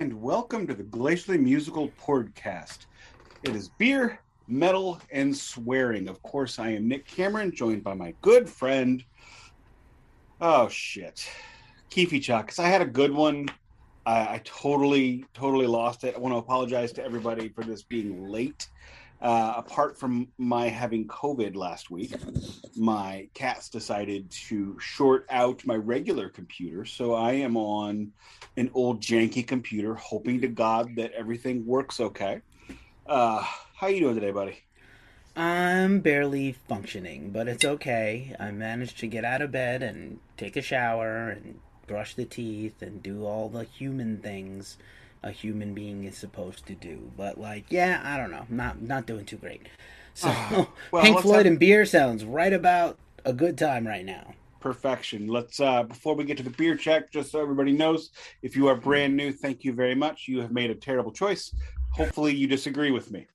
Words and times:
and 0.00 0.12
welcome 0.22 0.64
to 0.64 0.74
the 0.74 0.84
Glacially 0.84 1.40
Musical 1.40 1.88
Podcast. 2.00 2.86
It 3.42 3.56
is 3.56 3.68
beer, 3.68 4.20
metal, 4.46 5.00
and 5.10 5.36
swearing. 5.36 6.08
Of 6.08 6.22
course, 6.22 6.60
I 6.60 6.68
am 6.68 6.86
Nik 6.86 7.04
Cameron, 7.04 7.52
joined 7.52 7.82
by 7.82 7.94
my 7.94 8.14
good 8.22 8.48
friend. 8.48 9.02
Oh 10.40 10.68
shit, 10.68 11.28
Keefy 11.90 12.22
Chucks. 12.22 12.60
I 12.60 12.68
had 12.68 12.80
a 12.80 12.86
good 12.86 13.12
one. 13.12 13.48
I, 14.06 14.34
I 14.34 14.40
totally, 14.44 15.24
totally 15.34 15.66
lost 15.66 16.04
it. 16.04 16.14
I 16.14 16.18
want 16.20 16.32
to 16.32 16.38
apologize 16.38 16.92
to 16.92 17.04
everybody 17.04 17.48
for 17.48 17.64
this 17.64 17.82
being 17.82 18.28
late. 18.28 18.68
Uh, 19.20 19.54
apart 19.56 19.98
from 19.98 20.28
my 20.38 20.68
having 20.68 21.06
COVID 21.08 21.56
last 21.56 21.90
week, 21.90 22.14
my 22.76 23.28
cats 23.34 23.68
decided 23.68 24.30
to 24.30 24.78
short 24.78 25.26
out 25.28 25.66
my 25.66 25.74
regular 25.74 26.28
computer. 26.28 26.84
So 26.84 27.14
I 27.14 27.32
am 27.32 27.56
on 27.56 28.12
an 28.56 28.70
old 28.74 29.00
janky 29.00 29.44
computer, 29.44 29.94
hoping 29.94 30.40
to 30.42 30.48
God 30.48 30.94
that 30.96 31.12
everything 31.12 31.66
works 31.66 31.98
okay. 31.98 32.42
Uh, 33.06 33.44
how 33.74 33.88
you 33.88 34.00
doing 34.00 34.14
today, 34.14 34.30
buddy? 34.30 34.62
I'm 35.34 36.00
barely 36.00 36.52
functioning, 36.52 37.30
but 37.30 37.48
it's 37.48 37.64
okay. 37.64 38.34
I 38.38 38.50
managed 38.50 38.98
to 38.98 39.06
get 39.06 39.24
out 39.24 39.42
of 39.42 39.52
bed 39.52 39.82
and 39.82 40.18
take 40.36 40.56
a 40.56 40.62
shower 40.62 41.28
and 41.28 41.58
brush 41.86 42.14
the 42.14 42.24
teeth 42.24 42.82
and 42.82 43.02
do 43.02 43.24
all 43.24 43.48
the 43.48 43.64
human 43.64 44.18
things 44.18 44.76
a 45.22 45.30
human 45.30 45.74
being 45.74 46.04
is 46.04 46.16
supposed 46.16 46.66
to 46.66 46.74
do. 46.74 47.10
But 47.16 47.38
like, 47.38 47.66
yeah, 47.70 48.00
I 48.04 48.16
don't 48.16 48.30
know, 48.30 48.46
not 48.48 48.80
not 48.82 49.06
doing 49.06 49.24
too 49.24 49.36
great. 49.36 49.62
So 50.14 50.30
oh, 50.34 50.68
well, 50.90 51.02
Pink 51.04 51.20
Floyd 51.20 51.36
have... 51.36 51.46
and 51.46 51.60
beer 51.60 51.86
sounds 51.86 52.24
right 52.24 52.52
about 52.52 52.98
a 53.24 53.32
good 53.32 53.56
time 53.56 53.86
right 53.86 54.04
now. 54.04 54.34
Perfection. 54.58 55.28
Let's 55.28 55.60
uh 55.60 55.84
before 55.84 56.16
we 56.16 56.24
get 56.24 56.38
to 56.38 56.42
the 56.42 56.50
beer 56.50 56.74
check, 56.74 57.12
just 57.12 57.30
so 57.30 57.40
everybody 57.40 57.70
knows, 57.70 58.10
if 58.42 58.56
you 58.56 58.66
are 58.66 58.74
brand 58.74 59.16
new, 59.16 59.30
thank 59.30 59.62
you 59.62 59.72
very 59.72 59.94
much. 59.94 60.26
You 60.26 60.40
have 60.40 60.50
made 60.50 60.70
a 60.70 60.74
terrible 60.74 61.12
choice. 61.12 61.54
Hopefully 61.92 62.34
you 62.34 62.48
disagree 62.48 62.90
with 62.90 63.12
me. 63.12 63.28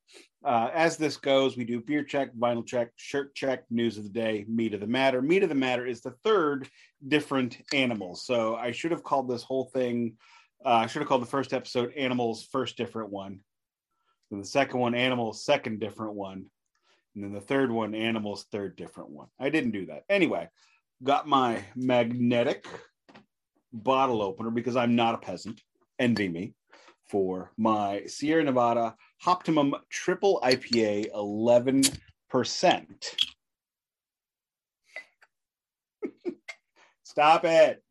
Uh, 0.44 0.70
as 0.74 0.98
this 0.98 1.16
goes, 1.16 1.56
we 1.56 1.64
do 1.64 1.80
beer 1.80 2.04
check, 2.04 2.34
vinyl 2.36 2.66
check, 2.66 2.90
shirt 2.98 3.34
check, 3.34 3.64
news 3.70 3.98
of 3.98 4.04
the 4.04 4.10
day, 4.10 4.46
meat 4.50 4.74
of 4.74 4.82
the 4.82 4.88
matter. 4.88 5.22
Meat 5.22 5.44
of 5.44 5.50
the 5.50 5.56
matter 5.56 5.86
is 5.86 6.02
the 6.02 6.12
third 6.24 6.68
different 7.08 7.60
animal. 7.74 8.14
So 8.16 8.56
I 8.56 8.72
should 8.72 8.92
have 8.92 9.04
called 9.04 9.30
this 9.30 9.44
whole 9.44 9.66
thing 9.74 10.18
uh, 10.66 10.70
I 10.70 10.88
should 10.88 11.02
have 11.02 11.10
called 11.10 11.22
the 11.22 11.28
first 11.28 11.54
episode 11.54 11.94
Animals 11.94 12.48
First 12.52 12.78
Different 12.78 13.12
One. 13.12 13.40
Then 14.32 14.40
the 14.40 14.46
second 14.46 14.80
one, 14.80 14.96
Animals 14.96 15.44
Second 15.44 15.80
Different 15.80 16.14
One. 16.14 16.46
And 17.16 17.24
then 17.24 17.34
the 17.34 17.42
third 17.42 17.72
one, 17.72 17.94
Animals 17.94 18.46
Third 18.52 18.76
Different 18.76 19.10
One. 19.10 19.28
I 19.40 19.50
didn't 19.50 19.72
do 19.72 19.88
that. 19.88 20.04
Anyway, 20.10 20.50
got 21.04 21.28
my 21.28 21.64
magnetic 21.76 22.66
bottle 23.72 24.22
opener 24.22 24.52
because 24.52 24.76
I'm 24.76 24.96
not 24.96 25.16
a 25.16 25.20
peasant. 25.20 25.62
Envy 26.00 26.30
me 26.30 26.54
for 27.10 27.52
my 27.58 28.04
Sierra 28.08 28.44
Nevada 28.44 28.96
Optimum 29.26 29.76
Triple 29.90 30.40
IPA 30.44 31.12
11%. 31.12 32.00
Stop 37.04 37.46
it 37.46 37.83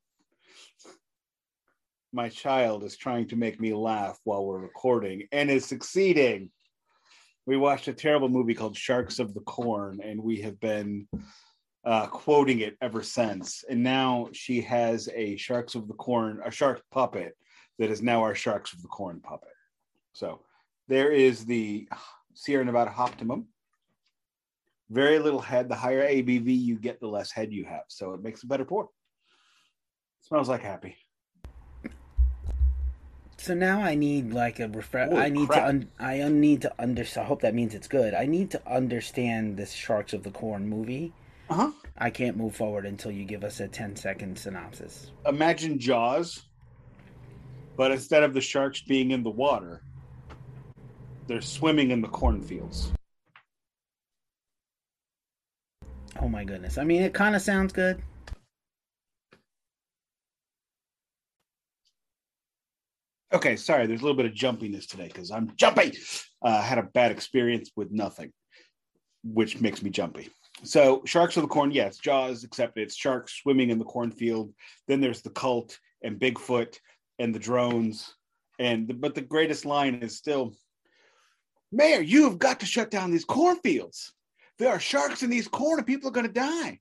my 2.12 2.28
child 2.28 2.84
is 2.84 2.96
trying 2.96 3.26
to 3.28 3.36
make 3.36 3.60
me 3.60 3.72
laugh 3.72 4.18
while 4.24 4.44
we're 4.44 4.58
recording 4.58 5.26
and 5.32 5.50
is 5.50 5.64
succeeding. 5.64 6.50
We 7.46 7.56
watched 7.56 7.88
a 7.88 7.92
terrible 7.92 8.28
movie 8.28 8.54
called 8.54 8.76
Sharks 8.76 9.18
of 9.18 9.34
the 9.34 9.40
Corn, 9.40 10.00
and 10.04 10.22
we 10.22 10.40
have 10.42 10.60
been 10.60 11.08
uh, 11.84 12.06
quoting 12.06 12.60
it 12.60 12.76
ever 12.80 13.02
since. 13.02 13.64
And 13.68 13.82
now 13.82 14.28
she 14.32 14.60
has 14.60 15.08
a 15.14 15.36
Sharks 15.36 15.74
of 15.74 15.88
the 15.88 15.94
Corn, 15.94 16.40
a 16.44 16.50
shark 16.50 16.82
puppet 16.92 17.36
that 17.78 17.90
is 17.90 18.02
now 18.02 18.22
our 18.22 18.34
Sharks 18.34 18.74
of 18.74 18.82
the 18.82 18.88
Corn 18.88 19.20
puppet. 19.20 19.48
So 20.12 20.40
there 20.88 21.10
is 21.10 21.44
the 21.46 21.88
Sierra 22.34 22.64
Nevada 22.64 22.92
Optimum. 22.96 23.46
Very 24.90 25.18
little 25.18 25.40
head. 25.40 25.70
The 25.70 25.74
higher 25.74 26.06
ABV 26.06 26.60
you 26.60 26.78
get, 26.78 27.00
the 27.00 27.08
less 27.08 27.32
head 27.32 27.52
you 27.52 27.64
have. 27.64 27.84
So 27.88 28.12
it 28.12 28.22
makes 28.22 28.42
a 28.42 28.46
better 28.46 28.66
pour. 28.66 28.90
Smells 30.20 30.50
like 30.50 30.62
happy. 30.62 30.96
So 33.42 33.54
now 33.54 33.82
I 33.82 33.96
need 33.96 34.32
like 34.32 34.60
a 34.60 34.68
refresh. 34.68 35.12
I 35.12 35.28
need 35.28 35.48
crap. 35.48 35.62
to. 35.62 35.68
Un- 35.68 35.88
I 35.98 36.28
need 36.28 36.62
to 36.62 36.72
understand. 36.80 37.24
I 37.24 37.28
hope 37.28 37.42
that 37.42 37.56
means 37.56 37.74
it's 37.74 37.88
good. 37.88 38.14
I 38.14 38.24
need 38.24 38.52
to 38.52 38.62
understand 38.72 39.56
this 39.56 39.72
Sharks 39.72 40.12
of 40.12 40.22
the 40.22 40.30
Corn 40.30 40.68
movie. 40.68 41.12
Uh 41.50 41.54
huh. 41.54 41.70
I 41.98 42.10
can't 42.10 42.36
move 42.36 42.54
forward 42.54 42.86
until 42.86 43.10
you 43.10 43.24
give 43.24 43.42
us 43.42 43.58
a 43.58 43.66
10 43.66 43.96
second 43.96 44.38
synopsis. 44.38 45.10
Imagine 45.26 45.80
Jaws, 45.80 46.44
but 47.76 47.90
instead 47.90 48.22
of 48.22 48.32
the 48.32 48.40
sharks 48.40 48.80
being 48.80 49.10
in 49.10 49.24
the 49.24 49.30
water, 49.30 49.82
they're 51.26 51.40
swimming 51.40 51.90
in 51.90 52.00
the 52.00 52.08
cornfields. 52.08 52.92
Oh 56.20 56.28
my 56.28 56.44
goodness! 56.44 56.78
I 56.78 56.84
mean, 56.84 57.02
it 57.02 57.12
kind 57.12 57.34
of 57.34 57.42
sounds 57.42 57.72
good. 57.72 58.00
Okay, 63.32 63.56
sorry. 63.56 63.86
There's 63.86 64.00
a 64.00 64.04
little 64.04 64.16
bit 64.16 64.26
of 64.26 64.32
jumpiness 64.32 64.86
today 64.86 65.06
because 65.06 65.30
I'm 65.30 65.52
jumpy. 65.56 65.96
Uh, 66.42 66.60
had 66.60 66.78
a 66.78 66.82
bad 66.82 67.10
experience 67.10 67.70
with 67.74 67.90
nothing, 67.90 68.30
which 69.24 69.58
makes 69.60 69.82
me 69.82 69.88
jumpy. 69.88 70.28
So, 70.64 71.02
Sharks 71.06 71.36
of 71.38 71.42
the 71.42 71.48
Corn, 71.48 71.70
yes, 71.70 71.96
Jaws, 71.96 72.44
except 72.44 72.78
it's 72.78 72.94
sharks 72.94 73.32
swimming 73.40 73.70
in 73.70 73.78
the 73.78 73.86
cornfield. 73.86 74.52
Then 74.86 75.00
there's 75.00 75.22
the 75.22 75.30
cult 75.30 75.78
and 76.02 76.20
Bigfoot 76.20 76.76
and 77.18 77.34
the 77.34 77.38
drones. 77.38 78.14
And 78.58 78.86
the, 78.86 78.94
but 78.94 79.14
the 79.14 79.22
greatest 79.22 79.64
line 79.64 79.94
is 79.96 80.16
still, 80.16 80.52
Mayor, 81.72 82.02
you 82.02 82.24
have 82.24 82.38
got 82.38 82.60
to 82.60 82.66
shut 82.66 82.90
down 82.90 83.10
these 83.10 83.24
cornfields. 83.24 84.12
There 84.58 84.68
are 84.68 84.78
sharks 84.78 85.22
in 85.22 85.30
these 85.30 85.48
corn, 85.48 85.78
and 85.78 85.86
people 85.86 86.08
are 86.10 86.12
going 86.12 86.26
to 86.26 86.32
die. 86.32 86.80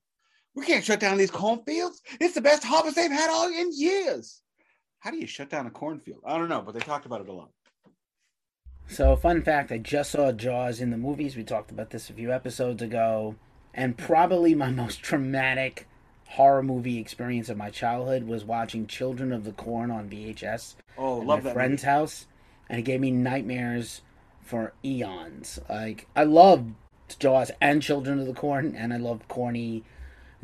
We 0.54 0.66
can't 0.66 0.84
shut 0.84 1.00
down 1.00 1.16
these 1.16 1.30
cornfields. 1.30 2.02
It's 2.20 2.34
the 2.34 2.42
best 2.42 2.62
harvest 2.62 2.96
they've 2.96 3.10
had 3.10 3.30
all 3.30 3.48
in 3.48 3.70
years 3.72 4.41
how 5.02 5.10
do 5.10 5.16
you 5.16 5.26
shut 5.26 5.50
down 5.50 5.66
a 5.66 5.70
cornfield? 5.70 6.20
I 6.24 6.38
don't 6.38 6.48
know, 6.48 6.62
but 6.62 6.74
they 6.74 6.80
talked 6.80 7.06
about 7.06 7.20
it 7.22 7.28
a 7.28 7.32
lot. 7.32 7.50
So, 8.86 9.16
fun 9.16 9.42
fact 9.42 9.72
I 9.72 9.78
just 9.78 10.12
saw 10.12 10.30
Jaws 10.30 10.80
in 10.80 10.90
the 10.90 10.96
movies. 10.96 11.34
We 11.34 11.42
talked 11.42 11.72
about 11.72 11.90
this 11.90 12.08
a 12.08 12.12
few 12.12 12.32
episodes 12.32 12.80
ago. 12.82 13.34
And 13.74 13.98
probably 13.98 14.54
my 14.54 14.70
most 14.82 15.02
traumatic 15.02 15.88
horror 16.28 16.62
movie 16.62 16.98
experience 16.98 17.48
of 17.48 17.56
my 17.56 17.68
childhood 17.68 18.24
was 18.28 18.44
watching 18.44 18.86
Children 18.86 19.32
of 19.32 19.42
the 19.42 19.50
Corn 19.50 19.90
on 19.90 20.08
VHS. 20.08 20.76
Oh, 20.96 21.16
love 21.16 21.40
my 21.40 21.44
that. 21.46 21.54
friend's 21.54 21.82
movie. 21.82 21.92
house. 21.92 22.26
And 22.68 22.78
it 22.78 22.82
gave 22.82 23.00
me 23.00 23.10
nightmares 23.10 24.02
for 24.40 24.72
eons. 24.84 25.58
Like, 25.68 26.06
I 26.14 26.22
loved 26.22 26.74
Jaws 27.18 27.50
and 27.60 27.82
Children 27.82 28.20
of 28.20 28.26
the 28.26 28.34
Corn, 28.34 28.76
and 28.76 28.94
I 28.94 28.98
love 28.98 29.26
corny 29.26 29.82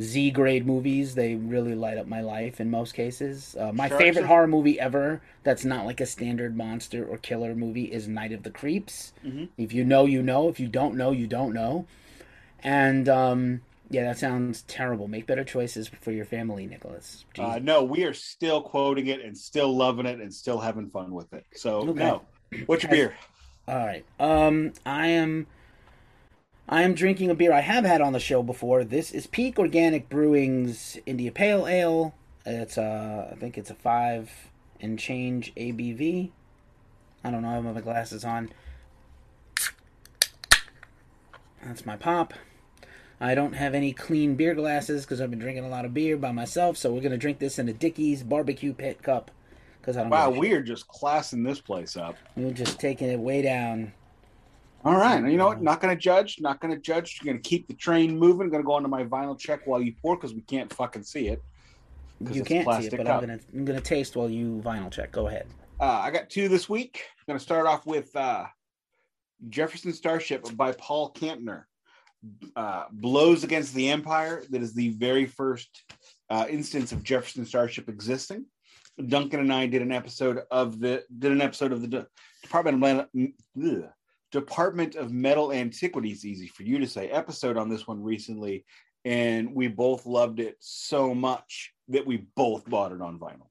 Z 0.00 0.30
grade 0.30 0.66
movies. 0.66 1.14
They 1.14 1.34
really 1.34 1.74
light 1.74 1.98
up 1.98 2.06
my 2.06 2.20
life 2.20 2.60
in 2.60 2.70
most 2.70 2.94
cases. 2.94 3.56
Uh, 3.58 3.72
my 3.72 3.88
Sharks 3.88 4.02
favorite 4.02 4.26
horror 4.26 4.46
movie 4.46 4.78
ever 4.78 5.20
that's 5.42 5.64
not 5.64 5.86
like 5.86 6.00
a 6.00 6.06
standard 6.06 6.56
monster 6.56 7.04
or 7.04 7.18
killer 7.18 7.54
movie 7.54 7.84
is 7.84 8.06
Night 8.06 8.32
of 8.32 8.42
the 8.42 8.50
Creeps. 8.50 9.12
Mm-hmm. 9.24 9.46
If 9.56 9.72
you 9.72 9.84
know, 9.84 10.04
you 10.04 10.22
know. 10.22 10.48
If 10.48 10.60
you 10.60 10.68
don't 10.68 10.94
know, 10.96 11.10
you 11.10 11.26
don't 11.26 11.52
know. 11.52 11.86
And 12.62 13.08
um, 13.08 13.62
yeah, 13.90 14.04
that 14.04 14.18
sounds 14.18 14.62
terrible. 14.62 15.08
Make 15.08 15.26
better 15.26 15.44
choices 15.44 15.88
for 15.88 16.12
your 16.12 16.24
family, 16.24 16.66
Nicholas. 16.66 17.24
Uh, 17.38 17.58
no, 17.62 17.82
we 17.84 18.04
are 18.04 18.14
still 18.14 18.60
quoting 18.60 19.06
it 19.06 19.20
and 19.20 19.36
still 19.36 19.74
loving 19.74 20.06
it 20.06 20.20
and 20.20 20.32
still 20.32 20.58
having 20.58 20.90
fun 20.90 21.12
with 21.12 21.32
it. 21.32 21.46
So 21.54 21.88
okay. 21.88 21.92
no, 21.92 22.22
what's 22.66 22.82
your 22.82 22.90
beer? 22.90 23.14
All 23.66 23.76
right. 23.76 24.04
Um, 24.20 24.72
I 24.86 25.08
am 25.08 25.46
I 26.70 26.82
am 26.82 26.92
drinking 26.92 27.30
a 27.30 27.34
beer 27.34 27.50
I 27.50 27.60
have 27.60 27.84
had 27.84 28.02
on 28.02 28.12
the 28.12 28.20
show 28.20 28.42
before. 28.42 28.84
This 28.84 29.10
is 29.10 29.26
Peak 29.26 29.58
Organic 29.58 30.10
Brewing's 30.10 30.98
India 31.06 31.32
Pale 31.32 31.66
Ale. 31.66 32.14
It's 32.44 32.76
a, 32.76 33.30
I 33.32 33.36
think 33.36 33.56
it's 33.56 33.70
a 33.70 33.74
five 33.74 34.30
and 34.78 34.98
change 34.98 35.54
ABV. 35.54 36.30
I 37.24 37.30
don't 37.30 37.40
know. 37.40 37.48
I 37.48 37.54
have 37.54 37.64
my 37.64 37.80
glasses 37.80 38.22
on. 38.22 38.52
That's 41.64 41.86
my 41.86 41.96
pop. 41.96 42.34
I 43.18 43.34
don't 43.34 43.54
have 43.54 43.74
any 43.74 43.94
clean 43.94 44.34
beer 44.34 44.54
glasses 44.54 45.06
because 45.06 45.22
I've 45.22 45.30
been 45.30 45.38
drinking 45.38 45.64
a 45.64 45.68
lot 45.70 45.86
of 45.86 45.94
beer 45.94 46.18
by 46.18 46.32
myself. 46.32 46.76
So 46.76 46.92
we're 46.92 47.00
gonna 47.00 47.16
drink 47.16 47.38
this 47.38 47.58
in 47.58 47.66
a 47.70 47.72
Dickies 47.72 48.22
barbecue 48.22 48.74
pit 48.74 49.02
cup. 49.02 49.30
Because 49.80 49.96
I 49.96 50.02
don't. 50.02 50.10
Wow, 50.10 50.30
we 50.30 50.52
are 50.52 50.62
just 50.62 50.86
classing 50.86 51.44
this 51.44 51.62
place 51.62 51.96
up. 51.96 52.16
We're 52.36 52.52
just 52.52 52.78
taking 52.78 53.08
it 53.08 53.18
way 53.18 53.40
down. 53.40 53.94
All 54.84 54.96
right. 54.96 55.24
You 55.24 55.36
know 55.36 55.48
what? 55.48 55.60
Not 55.60 55.80
going 55.80 55.94
to 55.94 56.00
judge. 56.00 56.36
Not 56.40 56.60
going 56.60 56.72
to 56.72 56.80
judge. 56.80 57.18
You're 57.20 57.32
going 57.32 57.42
to 57.42 57.48
keep 57.48 57.66
the 57.66 57.74
train 57.74 58.16
moving. 58.18 58.48
Going 58.48 58.62
to 58.62 58.66
go 58.66 58.76
into 58.76 58.88
my 58.88 59.04
vinyl 59.04 59.38
check 59.38 59.66
while 59.66 59.82
you 59.82 59.92
pour 60.00 60.16
because 60.16 60.34
we 60.34 60.40
can't 60.42 60.72
fucking 60.72 61.02
see 61.02 61.28
it. 61.28 61.42
You 62.20 62.42
can't 62.42 62.66
see 62.80 62.86
it, 62.86 62.90
but 62.96 63.06
cup. 63.06 63.22
I'm 63.22 63.26
going 63.26 63.38
to 63.38 63.44
I'm 63.54 63.64
going 63.64 63.78
to 63.78 63.84
taste 63.84 64.16
while 64.16 64.30
you 64.30 64.60
vinyl 64.64 64.90
check. 64.90 65.12
Go 65.12 65.28
ahead. 65.28 65.46
Uh, 65.80 65.84
I 65.84 66.10
got 66.10 66.30
two 66.30 66.48
this 66.48 66.68
week. 66.68 67.02
I'm 67.18 67.32
going 67.32 67.38
to 67.38 67.44
start 67.44 67.66
off 67.66 67.86
with 67.86 68.14
uh, 68.16 68.46
Jefferson 69.48 69.92
Starship 69.92 70.56
by 70.56 70.72
Paul 70.72 71.12
Kantner. 71.12 71.64
Uh, 72.56 72.84
blows 72.90 73.44
against 73.44 73.74
the 73.74 73.88
Empire. 73.90 74.42
That 74.50 74.60
is 74.60 74.74
the 74.74 74.88
very 74.90 75.24
first 75.26 75.84
uh, 76.30 76.46
instance 76.48 76.90
of 76.90 77.04
Jefferson 77.04 77.44
Starship 77.46 77.88
existing. 77.88 78.46
Duncan 79.06 79.38
and 79.38 79.52
I 79.52 79.66
did 79.66 79.82
an 79.82 79.92
episode 79.92 80.40
of 80.50 80.80
the 80.80 81.04
did 81.16 81.30
an 81.30 81.40
episode 81.40 81.70
of 81.70 81.80
the 81.80 81.86
De- 81.86 82.06
Department 82.42 82.74
of 82.74 82.80
Metal, 82.80 83.06
ugh, 83.64 83.88
Department 84.30 84.94
of 84.96 85.10
Metal 85.10 85.52
Antiquities. 85.52 86.24
Easy 86.24 86.46
for 86.48 86.62
you 86.62 86.78
to 86.78 86.86
say. 86.86 87.08
Episode 87.08 87.56
on 87.56 87.68
this 87.68 87.86
one 87.86 88.02
recently, 88.02 88.64
and 89.04 89.54
we 89.54 89.68
both 89.68 90.06
loved 90.06 90.40
it 90.40 90.56
so 90.60 91.14
much 91.14 91.72
that 91.88 92.06
we 92.06 92.26
both 92.36 92.68
bought 92.68 92.92
it 92.92 93.00
on 93.00 93.18
vinyl. 93.18 93.48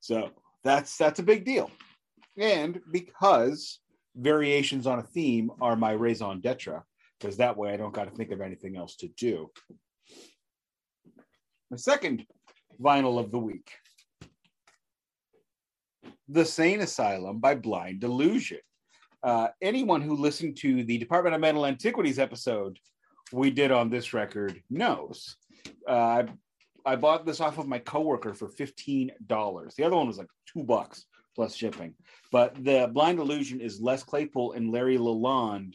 So 0.00 0.30
that's 0.62 0.96
that's 0.96 1.20
a 1.20 1.24
big 1.24 1.44
deal, 1.44 1.70
and 2.36 2.80
because 2.92 3.80
variations 4.16 4.86
on 4.86 4.98
a 4.98 5.02
theme 5.02 5.50
are 5.60 5.76
my 5.76 5.92
raison 5.92 6.40
d'etre, 6.40 6.82
because 7.18 7.36
that 7.38 7.56
way 7.56 7.72
I 7.72 7.76
don't 7.76 7.94
got 7.94 8.04
to 8.04 8.16
think 8.16 8.30
of 8.30 8.40
anything 8.40 8.76
else 8.76 8.96
to 8.96 9.08
do. 9.08 9.50
The 11.70 11.78
second 11.78 12.26
vinyl 12.80 13.18
of 13.18 13.30
the 13.30 13.38
week 13.38 13.70
The 16.28 16.44
Sane 16.44 16.80
Asylum 16.80 17.38
by 17.38 17.54
Blind 17.54 18.02
Illusion. 18.02 18.60
Uh, 19.24 19.48
anyone 19.62 20.02
who 20.02 20.14
listened 20.16 20.56
to 20.58 20.84
the 20.84 20.98
Department 20.98 21.34
of 21.34 21.40
Metal 21.40 21.64
Antiquities 21.64 22.18
episode 22.18 22.78
we 23.32 23.50
did 23.50 23.72
on 23.72 23.88
this 23.88 24.12
record 24.12 24.62
knows. 24.68 25.36
Uh, 25.88 26.24
I 26.84 26.96
bought 26.96 27.24
this 27.24 27.40
off 27.40 27.56
of 27.56 27.66
my 27.66 27.78
coworker 27.78 28.34
for 28.34 28.48
$15. 28.48 29.74
The 29.74 29.84
other 29.84 29.96
one 29.96 30.06
was 30.06 30.18
like 30.18 30.28
two 30.46 30.62
bucks 30.62 31.06
plus 31.34 31.54
shipping. 31.54 31.94
But 32.30 32.62
the 32.62 32.90
Blind 32.92 33.18
Illusion 33.18 33.60
is 33.60 33.80
Les 33.80 34.02
Claypool 34.02 34.52
and 34.52 34.70
Larry 34.70 34.98
Lalonde 34.98 35.74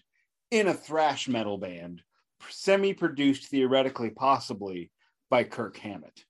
in 0.51 0.67
a 0.67 0.73
thrash 0.73 1.27
metal 1.27 1.57
band, 1.57 2.03
semi 2.49 2.93
produced 2.93 3.47
theoretically, 3.47 4.11
possibly 4.11 4.91
by 5.29 5.43
Kirk 5.43 5.77
Hammett. 5.77 6.23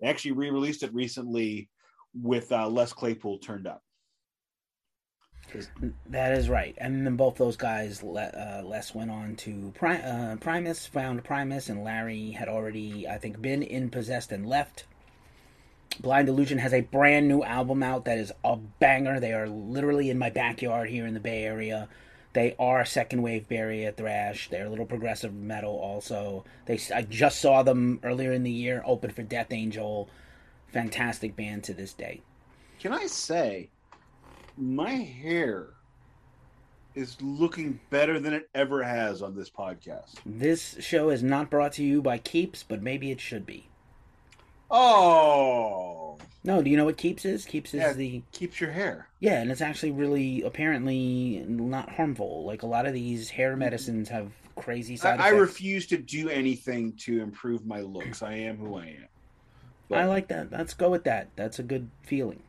They 0.00 0.08
actually 0.08 0.32
re 0.32 0.50
released 0.50 0.82
it 0.82 0.94
recently 0.94 1.70
with 2.14 2.52
uh, 2.52 2.68
Les 2.68 2.92
Claypool 2.92 3.38
turned 3.38 3.66
up. 3.66 3.82
That 6.06 6.32
is 6.32 6.48
right. 6.48 6.74
And 6.78 7.06
then 7.06 7.16
both 7.16 7.36
those 7.36 7.56
guys, 7.56 8.02
uh, 8.02 8.62
Les 8.64 8.94
went 8.94 9.10
on 9.10 9.36
to 9.36 9.72
Pri- 9.74 10.00
uh, 10.00 10.36
Primus, 10.36 10.86
found 10.86 11.24
Primus, 11.24 11.68
and 11.68 11.84
Larry 11.84 12.32
had 12.32 12.48
already, 12.48 13.08
I 13.08 13.18
think, 13.18 13.40
been 13.40 13.62
in 13.62 13.90
Possessed 13.90 14.32
and 14.32 14.46
left. 14.46 14.84
Blind 16.00 16.28
Illusion 16.28 16.58
has 16.58 16.72
a 16.72 16.80
brand 16.80 17.28
new 17.28 17.42
album 17.42 17.82
out 17.82 18.04
that 18.04 18.18
is 18.18 18.32
a 18.42 18.56
banger. 18.56 19.20
They 19.20 19.32
are 19.32 19.48
literally 19.48 20.10
in 20.10 20.18
my 20.18 20.30
backyard 20.30 20.90
here 20.90 21.06
in 21.06 21.14
the 21.14 21.20
Bay 21.20 21.44
Area. 21.44 21.88
They 22.32 22.56
are 22.58 22.84
second 22.84 23.22
wave 23.22 23.48
Bay 23.48 23.92
thrash. 23.96 24.48
They're 24.48 24.66
a 24.66 24.68
little 24.68 24.86
progressive 24.86 25.32
metal 25.32 25.76
also. 25.76 26.44
They 26.66 26.80
I 26.92 27.02
just 27.02 27.40
saw 27.40 27.62
them 27.62 28.00
earlier 28.02 28.32
in 28.32 28.42
the 28.42 28.50
year 28.50 28.82
open 28.84 29.10
for 29.10 29.22
Death 29.22 29.52
Angel. 29.52 30.08
Fantastic 30.72 31.36
band 31.36 31.62
to 31.64 31.74
this 31.74 31.92
day. 31.92 32.22
Can 32.80 32.92
I 32.92 33.06
say 33.06 33.68
my 34.56 34.92
hair 34.92 35.68
is 36.94 37.20
looking 37.20 37.80
better 37.90 38.20
than 38.20 38.32
it 38.32 38.48
ever 38.54 38.82
has 38.82 39.22
on 39.22 39.34
this 39.34 39.50
podcast. 39.50 40.14
This 40.24 40.76
show 40.80 41.08
is 41.10 41.22
not 41.22 41.50
brought 41.50 41.72
to 41.74 41.84
you 41.84 42.00
by 42.00 42.18
Keeps, 42.18 42.62
but 42.62 42.82
maybe 42.82 43.10
it 43.10 43.20
should 43.20 43.44
be. 43.44 43.68
Oh. 44.70 46.18
No, 46.44 46.62
do 46.62 46.70
you 46.70 46.76
know 46.76 46.84
what 46.84 46.96
Keeps 46.96 47.24
is? 47.24 47.44
Keeps 47.44 47.74
is 47.74 47.80
Yeah, 47.80 47.92
the 47.92 48.22
Keeps 48.32 48.60
your 48.60 48.70
hair. 48.70 49.08
Yeah, 49.20 49.40
and 49.40 49.50
it's 49.50 49.60
actually 49.60 49.92
really 49.92 50.42
apparently 50.42 51.44
not 51.48 51.90
harmful. 51.90 52.44
Like 52.44 52.62
a 52.62 52.66
lot 52.66 52.86
of 52.86 52.92
these 52.92 53.30
hair 53.30 53.50
mm-hmm. 53.50 53.60
medicines 53.60 54.08
have 54.08 54.30
crazy 54.56 54.96
side 54.96 55.18
I, 55.18 55.26
I 55.26 55.30
refuse 55.30 55.86
to 55.88 55.96
do 55.96 56.28
anything 56.28 56.92
to 56.98 57.20
improve 57.20 57.66
my 57.66 57.80
looks. 57.80 58.22
I 58.22 58.34
am 58.34 58.56
who 58.56 58.76
I 58.76 58.86
am. 58.86 59.08
But- 59.88 59.98
I 59.98 60.04
like 60.06 60.28
that. 60.28 60.52
Let's 60.52 60.74
go 60.74 60.90
with 60.90 61.04
that. 61.04 61.28
That's 61.36 61.58
a 61.58 61.62
good 61.62 61.90
feeling. 62.02 62.40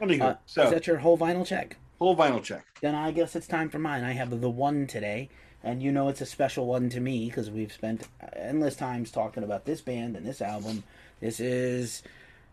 Anywho, 0.00 0.20
Uh, 0.22 0.34
so 0.46 0.64
is 0.64 0.70
that 0.70 0.86
your 0.86 0.98
whole 0.98 1.18
vinyl 1.18 1.46
check? 1.46 1.76
whole 1.98 2.16
vinyl 2.16 2.42
check. 2.42 2.64
Then 2.80 2.94
I 2.94 3.10
guess 3.10 3.34
it's 3.34 3.48
time 3.48 3.68
for 3.70 3.78
mine. 3.80 4.04
I 4.04 4.12
have 4.12 4.40
the 4.40 4.48
one 4.50 4.86
today, 4.86 5.28
and 5.64 5.82
you 5.82 5.90
know 5.90 6.08
it's 6.08 6.20
a 6.20 6.26
special 6.26 6.66
one 6.66 6.88
to 6.90 7.00
me 7.00 7.26
because 7.26 7.50
we've 7.50 7.72
spent 7.72 8.06
endless 8.34 8.76
times 8.76 9.10
talking 9.10 9.42
about 9.42 9.64
this 9.64 9.80
band 9.80 10.16
and 10.16 10.24
this 10.24 10.40
album. 10.40 10.84
This 11.20 11.40
is 11.40 12.02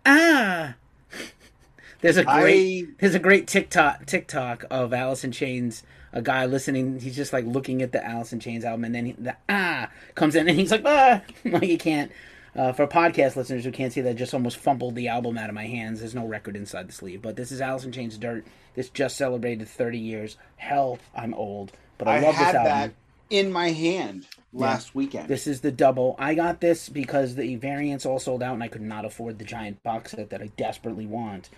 ah. 0.05 0.73
There's 2.01 2.17
a 2.17 2.23
great 2.23 2.85
I 2.85 2.91
there's 2.99 3.15
a 3.15 3.19
great 3.19 3.47
TikTok 3.47 4.05
TikTok 4.05 4.65
of 4.69 4.93
Alice 4.93 5.23
in 5.23 5.31
Chains. 5.31 5.83
A 6.13 6.21
guy 6.21 6.45
listening, 6.45 6.99
he's 6.99 7.15
just 7.15 7.33
like 7.33 7.45
looking 7.45 7.81
at 7.81 7.91
the 7.91 8.05
Alice 8.05 8.31
in 8.33 8.39
Chains 8.39 8.63
album, 8.63 8.85
and 8.85 8.95
then 8.95 9.05
he, 9.07 9.11
the 9.13 9.35
ah 9.49 9.89
comes 10.15 10.35
in, 10.35 10.47
and 10.47 10.57
he's 10.57 10.71
like 10.71 10.83
ah, 10.85 11.21
like 11.45 11.63
he 11.63 11.77
can't. 11.77 12.11
Uh, 12.55 12.71
for 12.71 12.87
podcast 12.87 13.35
listeners 13.35 13.65
who 13.65 13.71
can't 13.71 13.91
see 13.91 13.99
that, 14.01 14.11
I 14.11 14.13
just 14.13 14.33
almost 14.33 14.57
fumbled 14.57 14.95
the 14.95 15.09
album 15.09 15.37
out 15.37 15.49
of 15.49 15.55
my 15.55 15.65
hands. 15.67 15.99
There's 15.99 16.15
no 16.15 16.25
record 16.25 16.55
inside 16.55 16.87
the 16.87 16.93
sleeve, 16.93 17.21
but 17.21 17.35
this 17.35 17.51
is 17.51 17.59
Alice 17.59 17.83
in 17.83 17.91
Chains 17.91 18.17
Dirt. 18.17 18.45
This 18.75 18.89
just 18.89 19.17
celebrated 19.17 19.67
30 19.67 19.97
years. 19.99 20.37
Hell, 20.55 20.99
I'm 21.13 21.33
old, 21.33 21.73
but 21.97 22.07
I, 22.07 22.17
I 22.17 22.19
love 22.21 22.35
this 22.37 22.47
album. 22.47 22.63
that 22.63 22.91
in 23.29 23.51
my 23.51 23.71
hand 23.71 24.25
last 24.53 24.95
weekend. 24.95 25.27
This 25.27 25.47
is 25.47 25.59
the 25.61 25.71
double. 25.71 26.15
I 26.17 26.33
got 26.33 26.61
this 26.61 26.87
because 26.87 27.35
the 27.35 27.55
variants 27.57 28.05
all 28.05 28.19
sold 28.19 28.41
out, 28.41 28.53
and 28.53 28.63
I 28.63 28.69
could 28.69 28.81
not 28.81 29.03
afford 29.03 29.37
the 29.37 29.45
giant 29.45 29.83
box 29.83 30.11
set 30.11 30.29
that 30.29 30.41
I 30.41 30.47
desperately 30.55 31.05
want. 31.05 31.49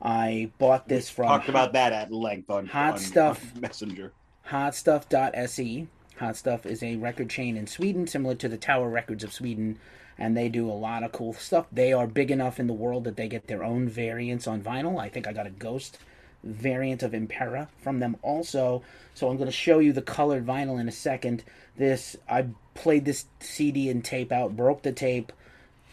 I 0.00 0.52
bought 0.58 0.86
this 0.86 1.10
from 1.10 1.26
Talked 1.26 1.48
about 1.48 1.72
that 1.72 1.92
at 1.92 2.12
length 2.12 2.48
on 2.50 2.66
Hot 2.66 2.92
on- 2.92 2.98
stuff. 3.00 3.52
on 3.56 3.60
Messenger. 3.62 4.12
hotstuff.se. 4.48 5.86
Hot 6.18 6.36
Stuff 6.36 6.66
is 6.66 6.82
a 6.82 6.96
record 6.96 7.30
chain 7.30 7.56
in 7.56 7.66
Sweden, 7.66 8.06
similar 8.06 8.34
to 8.36 8.48
the 8.48 8.56
Tower 8.56 8.88
Records 8.88 9.22
of 9.22 9.32
Sweden, 9.32 9.78
and 10.18 10.36
they 10.36 10.48
do 10.48 10.68
a 10.68 10.72
lot 10.72 11.02
of 11.02 11.12
cool 11.12 11.32
stuff. 11.32 11.66
They 11.70 11.92
are 11.92 12.06
big 12.06 12.30
enough 12.30 12.58
in 12.58 12.66
the 12.66 12.72
world 12.72 13.04
that 13.04 13.16
they 13.16 13.28
get 13.28 13.46
their 13.46 13.62
own 13.62 13.88
variants 13.88 14.46
on 14.46 14.62
vinyl. 14.62 15.00
I 15.00 15.08
think 15.08 15.26
I 15.26 15.32
got 15.32 15.46
a 15.46 15.50
Ghost 15.50 15.98
variant 16.42 17.02
of 17.02 17.14
Impera 17.14 17.68
from 17.78 18.00
them 18.00 18.16
also. 18.22 18.82
So 19.14 19.28
I'm 19.28 19.36
going 19.36 19.48
to 19.48 19.52
show 19.52 19.78
you 19.78 19.92
the 19.92 20.02
colored 20.02 20.46
vinyl 20.46 20.80
in 20.80 20.88
a 20.88 20.92
second. 20.92 21.44
This 21.76 22.16
I 22.28 22.46
played 22.74 23.04
this 23.04 23.26
CD 23.40 23.88
and 23.90 24.04
tape 24.04 24.32
out, 24.32 24.56
broke 24.56 24.82
the 24.82 24.92
tape, 24.92 25.32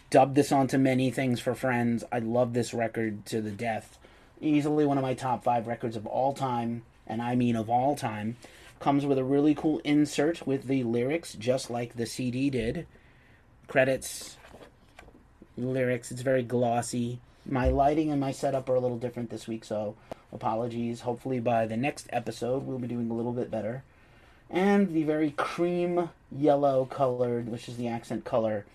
dubbed 0.10 0.36
this 0.36 0.52
onto 0.52 0.78
many 0.78 1.12
things 1.12 1.40
for 1.40 1.56
friends. 1.56 2.04
I 2.12 2.20
love 2.20 2.54
this 2.54 2.74
record 2.74 3.26
to 3.28 3.42
the 3.42 3.52
death. 3.52 3.98
Easily 4.42 4.86
one 4.86 4.98
of 4.98 5.04
my 5.04 5.14
top 5.14 5.44
five 5.44 5.68
records 5.68 5.96
of 5.96 6.06
all 6.06 6.34
time, 6.34 6.84
and 7.08 7.22
I 7.22 7.36
mean 7.36 7.56
of 7.56 7.70
all 7.70 7.96
time. 7.96 8.38
Comes 8.80 9.06
with 9.06 9.18
a 9.18 9.24
really 9.24 9.56
cool 9.56 9.80
insert 9.84 10.46
with 10.46 10.68
the 10.68 10.84
lyrics, 10.84 11.34
just 11.34 11.70
like 11.70 11.96
the 11.96 12.06
CD 12.06 12.50
did. 12.50 12.86
Credits, 13.68 14.38
lyrics. 15.58 16.12
It's 16.12 16.22
very 16.22 16.44
glossy. 16.44 17.20
My 17.46 17.70
lighting 17.70 18.12
and 18.12 18.20
my 18.20 18.32
setup 18.32 18.70
are 18.70 18.76
a 18.76 18.80
little 18.80 18.98
different 18.98 19.30
this 19.30 19.48
week, 19.48 19.64
so 19.66 19.96
apologies. 20.34 21.02
Hopefully, 21.02 21.40
by 21.40 21.66
the 21.66 21.78
next 21.78 22.08
episode, 22.12 22.64
we'll 22.64 22.80
be 22.80 22.88
doing 22.88 23.10
a 23.10 23.14
little 23.14 23.34
bit 23.34 23.52
better. 23.52 23.84
And 24.50 24.94
the 24.94 25.04
very 25.04 25.32
cream 25.32 26.10
yellow 26.32 26.86
colored, 26.86 27.50
which 27.50 27.68
is 27.68 27.78
the 27.78 27.88
accent 27.88 28.26
color 28.26 28.66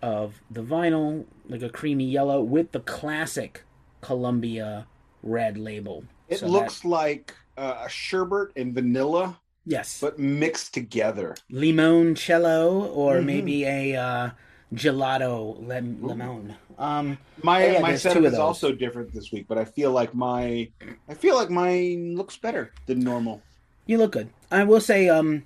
of 0.00 0.34
the 0.50 0.62
vinyl, 0.62 1.24
like 1.48 1.62
a 1.62 1.68
creamy 1.68 2.04
yellow 2.04 2.42
with 2.42 2.72
the 2.72 2.80
classic 2.80 3.62
Columbia 4.00 4.86
red 5.22 5.56
label. 5.58 6.04
It 6.28 6.38
So 6.38 6.46
that- 6.46 6.52
looks 6.52 6.84
like 6.84 7.34
uh, 7.56 7.82
a 7.84 7.88
sherbet 7.88 8.52
and 8.56 8.74
vanilla, 8.74 9.38
yes, 9.64 9.98
but 10.00 10.18
mixed 10.18 10.72
together. 10.74 11.34
limoncello 11.50 12.90
or 12.94 13.16
Mhm. 13.16 13.24
maybe 13.24 13.64
a 13.64 13.96
uh, 13.96 14.30
gelato 14.74 15.66
lem- 15.66 16.02
lemon. 16.02 16.54
Um, 16.78 17.18
My 17.42 17.66
yeah, 17.66 17.80
my 17.80 17.94
setup 17.96 18.24
is 18.24 18.34
also 18.34 18.72
different 18.72 19.12
this 19.12 19.30
week, 19.30 19.46
but 19.48 19.58
I 19.58 19.64
feel 19.64 19.92
like 19.92 20.14
my 20.14 20.68
I 21.08 21.14
feel 21.14 21.36
like 21.36 21.50
mine 21.50 22.16
looks 22.16 22.36
better 22.36 22.72
than 22.86 23.00
normal. 23.00 23.42
you 23.86 23.98
look 23.98 24.12
good. 24.12 24.30
I 24.50 24.64
will 24.64 24.80
say, 24.80 25.08
um, 25.08 25.44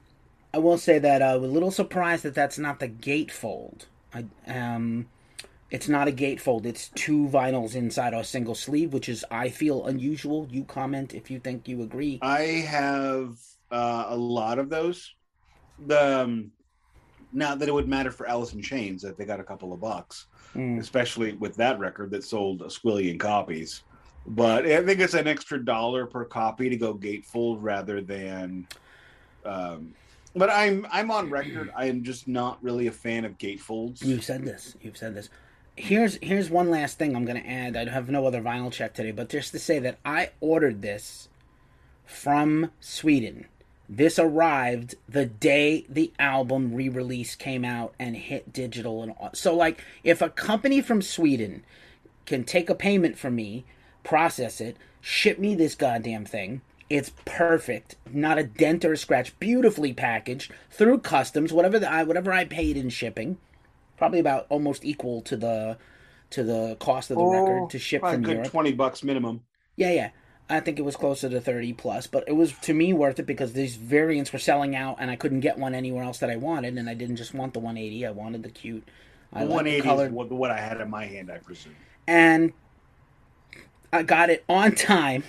I 0.54 0.58
will 0.58 0.78
say 0.78 0.98
that 0.98 1.22
I 1.22 1.36
was 1.36 1.50
a 1.50 1.52
little 1.52 1.70
surprised 1.70 2.22
that 2.24 2.34
that's 2.34 2.58
not 2.58 2.78
the 2.80 2.88
gatefold. 2.88 3.86
I 4.14 4.26
um, 4.46 5.08
it's 5.70 5.88
not 5.88 6.06
a 6.06 6.12
gatefold. 6.12 6.64
It's 6.64 6.88
two 6.94 7.28
vinyls 7.28 7.74
inside 7.74 8.14
a 8.14 8.22
single 8.22 8.54
sleeve, 8.54 8.92
which 8.92 9.08
is 9.08 9.24
I 9.30 9.48
feel 9.48 9.84
unusual. 9.86 10.46
You 10.50 10.64
comment 10.64 11.12
if 11.14 11.30
you 11.30 11.38
think 11.40 11.66
you 11.66 11.82
agree. 11.82 12.18
I 12.22 12.42
have 12.70 13.36
uh, 13.70 14.06
a 14.08 14.16
lot 14.16 14.58
of 14.58 14.68
those. 14.68 15.14
The 15.86 16.20
um, 16.22 16.50
not 17.32 17.58
that 17.58 17.68
it 17.68 17.72
would 17.72 17.88
matter 17.88 18.10
for 18.10 18.26
Alice 18.26 18.54
in 18.54 18.62
Chains 18.62 19.02
that 19.02 19.18
they 19.18 19.24
got 19.24 19.40
a 19.40 19.44
couple 19.44 19.72
of 19.72 19.80
bucks, 19.80 20.26
Mm. 20.54 20.78
especially 20.80 21.32
with 21.34 21.54
that 21.56 21.78
record 21.78 22.10
that 22.12 22.24
sold 22.24 22.62
a 22.62 22.66
squillion 22.66 23.18
copies. 23.20 23.82
But 24.26 24.64
I 24.64 24.82
think 24.84 25.00
it's 25.00 25.12
an 25.14 25.26
extra 25.28 25.62
dollar 25.62 26.06
per 26.06 26.24
copy 26.24 26.70
to 26.70 26.76
go 26.76 26.94
gatefold 26.94 27.58
rather 27.60 28.00
than. 28.00 28.66
Um, 29.44 29.94
but 30.34 30.50
I'm 30.50 30.86
I'm 30.90 31.10
on 31.10 31.28
record. 31.30 31.72
I 31.76 31.86
am 31.86 32.02
just 32.02 32.26
not 32.26 32.62
really 32.62 32.86
a 32.86 32.92
fan 32.92 33.24
of 33.24 33.36
gatefolds. 33.38 34.02
You've 34.04 34.24
said 34.24 34.44
this. 34.44 34.76
You've 34.80 34.96
said 34.96 35.14
this. 35.14 35.28
Here's 35.76 36.18
here's 36.22 36.48
one 36.48 36.70
last 36.70 36.98
thing 36.98 37.14
I'm 37.14 37.24
going 37.26 37.40
to 37.42 37.48
add. 37.48 37.76
I 37.76 37.88
have 37.90 38.08
no 38.08 38.26
other 38.26 38.40
vinyl 38.40 38.72
check 38.72 38.94
today, 38.94 39.10
but 39.12 39.28
just 39.28 39.52
to 39.52 39.58
say 39.58 39.78
that 39.80 39.98
I 40.04 40.30
ordered 40.40 40.80
this 40.82 41.28
from 42.06 42.70
Sweden. 42.80 43.46
This 43.88 44.18
arrived 44.18 44.96
the 45.08 45.26
day 45.26 45.86
the 45.88 46.12
album 46.18 46.74
re-release 46.74 47.34
came 47.36 47.64
out 47.64 47.94
and 47.98 48.16
hit 48.16 48.52
digital 48.52 49.02
and 49.02 49.12
all. 49.12 49.30
so 49.32 49.54
like 49.54 49.82
if 50.02 50.20
a 50.20 50.28
company 50.30 50.80
from 50.80 51.00
Sweden 51.02 51.64
can 52.24 52.42
take 52.42 52.68
a 52.68 52.74
payment 52.74 53.16
from 53.16 53.36
me, 53.36 53.64
process 54.02 54.60
it, 54.60 54.76
ship 55.00 55.38
me 55.38 55.54
this 55.54 55.74
goddamn 55.76 56.24
thing. 56.24 56.62
It's 56.90 57.12
perfect, 57.24 57.96
not 58.12 58.38
a 58.38 58.44
dent 58.44 58.84
or 58.84 58.92
a 58.92 58.96
scratch, 58.96 59.36
beautifully 59.40 59.92
packaged 59.92 60.52
through 60.70 60.98
customs, 61.00 61.52
whatever 61.52 61.78
the, 61.78 61.90
I 61.90 62.02
whatever 62.04 62.32
I 62.32 62.44
paid 62.44 62.76
in 62.76 62.90
shipping, 62.90 63.38
probably 63.96 64.20
about 64.20 64.46
almost 64.48 64.84
equal 64.84 65.20
to 65.22 65.36
the 65.36 65.78
to 66.30 66.42
the 66.42 66.76
cost 66.80 67.10
of 67.10 67.18
the 67.18 67.22
Oh, 67.24 67.30
record 67.30 67.70
to 67.70 67.78
ship 67.78 68.02
from 68.02 68.14
a 68.14 68.18
good 68.18 68.32
Europe. 68.36 68.50
twenty 68.50 68.72
bucks 68.72 69.02
minimum. 69.04 69.42
Yeah, 69.76 69.92
yeah. 69.92 70.10
I 70.48 70.60
think 70.60 70.78
it 70.78 70.82
was 70.82 70.94
closer 70.96 71.28
to 71.28 71.40
30 71.40 71.72
plus, 71.72 72.06
but 72.06 72.22
it 72.28 72.32
was 72.32 72.52
to 72.62 72.72
me 72.74 72.92
worth 72.92 73.18
it 73.18 73.26
because 73.26 73.52
these 73.52 73.76
variants 73.76 74.32
were 74.32 74.38
selling 74.38 74.76
out 74.76 74.96
and 75.00 75.10
I 75.10 75.16
couldn't 75.16 75.40
get 75.40 75.58
one 75.58 75.74
anywhere 75.74 76.04
else 76.04 76.18
that 76.18 76.30
I 76.30 76.36
wanted 76.36 76.78
and 76.78 76.88
I 76.88 76.94
didn't 76.94 77.16
just 77.16 77.34
want 77.34 77.52
the 77.52 77.58
180, 77.58 78.06
I 78.06 78.10
wanted 78.12 78.42
the 78.44 78.50
cute. 78.50 78.84
I 79.32 79.40
The 79.40 79.46
like 79.46 79.54
one 79.56 79.64
the 79.64 79.70
is 79.76 80.10
what, 80.12 80.30
what 80.30 80.50
I 80.52 80.58
had 80.58 80.80
in 80.80 80.88
my 80.88 81.06
hand, 81.06 81.30
I 81.32 81.38
presume. 81.38 81.74
and 82.06 82.52
I 83.92 84.02
got 84.04 84.30
it 84.30 84.44
on 84.48 84.74
time. 84.76 85.24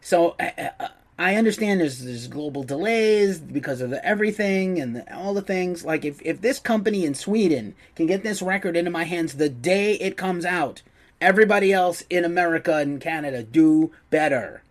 So 0.00 0.36
I, 0.38 0.70
I- 0.78 0.88
I 1.22 1.34
understand 1.36 1.82
there's 1.82 1.98
there's 1.98 2.28
global 2.28 2.62
delays 2.62 3.38
because 3.40 3.82
of 3.82 3.90
the 3.90 4.02
everything 4.02 4.80
and 4.80 4.96
the, 4.96 5.14
all 5.14 5.34
the 5.34 5.42
things. 5.42 5.84
Like 5.84 6.02
if 6.02 6.18
if 6.24 6.40
this 6.40 6.58
company 6.58 7.04
in 7.04 7.12
Sweden 7.14 7.74
can 7.94 8.06
get 8.06 8.22
this 8.22 8.40
record 8.40 8.74
into 8.74 8.90
my 8.90 9.04
hands 9.04 9.34
the 9.34 9.50
day 9.50 9.96
it 9.96 10.16
comes 10.16 10.46
out, 10.46 10.80
everybody 11.20 11.72
else 11.72 12.02
in 12.10 12.24
America 12.24 12.76
and 12.76 13.00
Canada 13.00 13.42
do 13.42 13.92
better. 14.10 14.62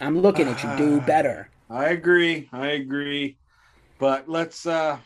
I'm 0.00 0.20
looking 0.20 0.48
at 0.48 0.62
you. 0.62 0.76
Do 0.76 1.00
better. 1.00 1.50
I 1.68 1.90
agree. 1.90 2.48
I 2.52 2.68
agree. 2.68 3.36
But 3.98 4.28
let's 4.28 4.66
uh 4.66 4.98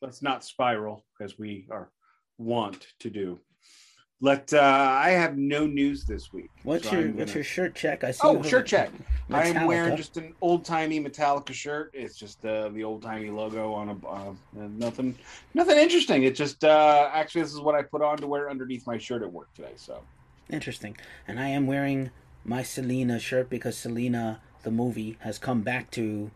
let's 0.00 0.22
not 0.22 0.44
spiral 0.44 1.04
as 1.20 1.38
we 1.38 1.66
are 1.70 1.90
want 2.38 2.86
to 3.00 3.10
do. 3.10 3.40
Let 4.22 4.54
uh 4.54 4.60
I 4.60 5.10
have 5.10 5.36
no 5.36 5.66
news 5.66 6.04
this 6.04 6.32
week. 6.32 6.50
What's 6.62 6.88
so 6.88 6.92
your 6.92 7.08
I'm 7.08 7.16
what's 7.16 7.34
your 7.34 7.42
shirt 7.42 7.74
check? 7.74 8.04
I 8.04 8.12
see. 8.12 8.20
Oh, 8.22 8.40
shirt 8.42 8.66
check. 8.66 8.90
I 9.30 9.48
am 9.48 9.66
wearing 9.66 9.96
just 9.96 10.16
an 10.16 10.32
old 10.40 10.64
timey 10.64 11.00
Metallica 11.00 11.52
shirt. 11.52 11.90
It's 11.92 12.16
just 12.16 12.44
uh, 12.46 12.68
the 12.68 12.84
old 12.84 13.02
timey 13.02 13.30
logo 13.30 13.72
on 13.72 13.88
a 13.88 14.06
uh, 14.06 14.32
nothing, 14.54 15.16
nothing 15.54 15.76
interesting. 15.76 16.22
It's 16.22 16.38
just 16.38 16.62
uh, 16.62 17.10
actually 17.12 17.42
this 17.42 17.52
is 17.52 17.60
what 17.60 17.74
I 17.74 17.82
put 17.82 18.00
on 18.00 18.16
to 18.18 18.28
wear 18.28 18.48
underneath 18.48 18.86
my 18.86 18.96
shirt 18.96 19.22
at 19.22 19.32
work 19.32 19.52
today. 19.54 19.72
So 19.74 20.02
Interesting. 20.52 20.96
And 21.26 21.40
I 21.40 21.48
am 21.48 21.66
wearing 21.66 22.10
my 22.44 22.62
Selena 22.62 23.18
shirt 23.18 23.48
because 23.48 23.76
Selena, 23.76 24.40
the 24.62 24.70
movie, 24.70 25.16
has 25.20 25.38
come 25.38 25.62
back 25.62 25.90
to 25.92 26.30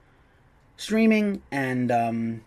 streaming, 0.76 1.42
and 1.50 1.92
um, 1.92 2.40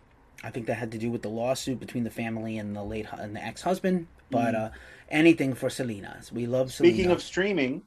I 0.44 0.50
think 0.50 0.66
that 0.68 0.76
had 0.76 0.92
to 0.92 0.98
do 0.98 1.12
with 1.12 1.22
the 1.22 1.30
lawsuit 1.30 1.80
between 1.80 2.04
the 2.04 2.10
family 2.10 2.58
and 2.58 2.76
the 2.76 2.84
late 2.84 3.08
and 3.12 3.36
the 3.36 3.44
ex-husband. 3.44 4.08
But 4.32 4.56
uh, 4.56 4.70
anything 5.12 5.54
for 5.54 5.70
Selena. 5.70 6.22
We 6.32 6.46
love 6.46 6.72
Selena. 6.72 6.94
speaking 6.96 7.12
of 7.12 7.22
streaming, 7.22 7.84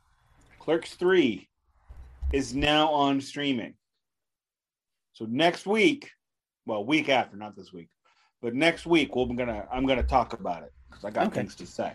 Clerks 0.58 0.94
Three 0.94 1.48
is 2.32 2.54
now 2.54 2.88
on 2.88 3.20
streaming. 3.20 3.74
So 5.12 5.26
next 5.28 5.66
week, 5.66 6.10
well, 6.66 6.84
week 6.84 7.08
after, 7.08 7.36
not 7.36 7.56
this 7.56 7.72
week, 7.72 7.88
but 8.40 8.54
next 8.54 8.86
week, 8.86 9.14
we're 9.14 9.26
gonna 9.26 9.66
I'm 9.72 9.86
gonna 9.86 10.02
talk 10.02 10.32
about 10.32 10.62
it 10.62 10.72
because 10.90 11.04
I 11.04 11.10
got 11.10 11.26
Okay. 11.28 11.40
things 11.40 11.54
to 11.56 11.66
say. 11.66 11.92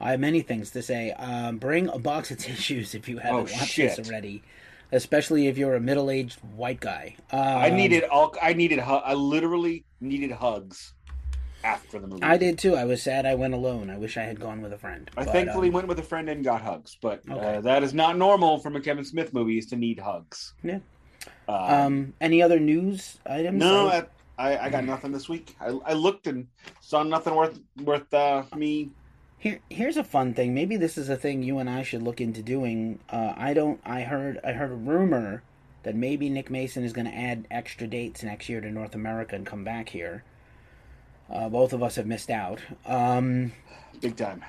I 0.00 0.10
have 0.12 0.20
many 0.20 0.40
things 0.42 0.70
to 0.72 0.82
say. 0.82 1.12
Um, 1.12 1.58
bring 1.58 1.88
a 1.88 1.98
box 1.98 2.30
of 2.30 2.38
tissues 2.38 2.94
if 2.94 3.08
you 3.08 3.18
haven't 3.18 3.36
Oh, 3.36 3.42
watched 3.42 3.76
shit. 3.76 3.96
this 3.96 4.08
already, 4.08 4.42
especially 4.90 5.46
if 5.46 5.56
you're 5.56 5.76
a 5.76 5.80
middle-aged 5.80 6.40
white 6.40 6.80
guy. 6.80 7.14
Um, 7.30 7.40
I 7.40 7.70
needed 7.70 8.04
all. 8.04 8.34
I 8.42 8.52
needed. 8.52 8.80
I 8.80 9.14
literally 9.14 9.84
needed 10.00 10.32
hugs 10.32 10.94
after 11.64 11.98
the 11.98 12.06
movie. 12.06 12.22
I 12.22 12.36
did 12.36 12.58
too. 12.58 12.74
I 12.74 12.84
was 12.84 13.02
sad 13.02 13.26
I 13.26 13.34
went 13.34 13.54
alone. 13.54 13.90
I 13.90 13.96
wish 13.98 14.16
I 14.16 14.22
had 14.22 14.40
gone 14.40 14.62
with 14.62 14.72
a 14.72 14.78
friend. 14.78 15.10
I 15.16 15.24
But, 15.24 15.32
thankfully 15.32 15.68
um, 15.68 15.74
went 15.74 15.88
with 15.88 15.98
a 15.98 16.02
friend 16.02 16.28
and 16.28 16.42
got 16.44 16.62
hugs, 16.62 16.96
but 17.00 17.22
Okay. 17.30 17.56
uh, 17.56 17.60
that 17.62 17.82
is 17.82 17.94
not 17.94 18.16
normal 18.18 18.58
from 18.58 18.76
a 18.76 18.80
Kevin 18.80 19.04
Smith 19.04 19.32
movie 19.32 19.58
is 19.58 19.66
to 19.66 19.76
need 19.76 19.98
hugs. 19.98 20.54
Yeah. 20.62 20.78
Uh, 21.48 21.52
Um, 21.86 22.14
any 22.20 22.42
other 22.42 22.58
news 22.60 23.18
items? 23.26 23.58
no, 23.58 23.88
I- 23.88 24.06
I, 24.38 24.54
I, 24.56 24.64
I 24.64 24.70
got 24.70 24.84
nothing 24.84 25.12
this 25.12 25.28
week. 25.28 25.54
I, 25.60 25.66
I 25.84 25.92
looked 25.92 26.26
and 26.26 26.48
saw 26.80 27.02
nothing 27.02 27.34
worth 27.34 27.60
worth 27.84 28.12
uh, 28.14 28.44
me. 28.56 28.90
Here, 29.38 29.58
here's 29.70 29.96
a 29.96 30.04
fun 30.04 30.34
thing. 30.34 30.54
Maybe 30.54 30.76
this 30.76 30.96
is 30.96 31.08
a 31.08 31.16
thing 31.16 31.42
you 31.42 31.58
and 31.58 31.68
I 31.68 31.82
should 31.82 32.02
look 32.02 32.20
into 32.20 32.42
doing. 32.42 32.98
Uh, 33.10 33.34
I 33.36 33.54
don't. 33.54 33.80
I 33.84 34.02
heard. 34.02 34.40
I 34.42 34.52
heard 34.52 34.70
a 34.70 34.74
rumor 34.74 35.42
that 35.82 35.94
maybe 35.96 36.28
Nick 36.30 36.48
Mason 36.50 36.82
is 36.84 36.92
going 36.92 37.06
to 37.06 37.14
add 37.14 37.46
extra 37.50 37.86
dates 37.86 38.22
next 38.22 38.48
year 38.48 38.60
to 38.60 38.70
North 38.70 38.94
America 38.94 39.34
and 39.36 39.44
come 39.44 39.64
back 39.64 39.88
here. 39.90 40.22
Uh, 41.32 41.48
both 41.48 41.72
of 41.72 41.82
us 41.82 41.96
have 41.96 42.06
missed 42.06 42.30
out. 42.30 42.60
Um, 42.86 43.52
Big 44.00 44.16
time. 44.16 44.44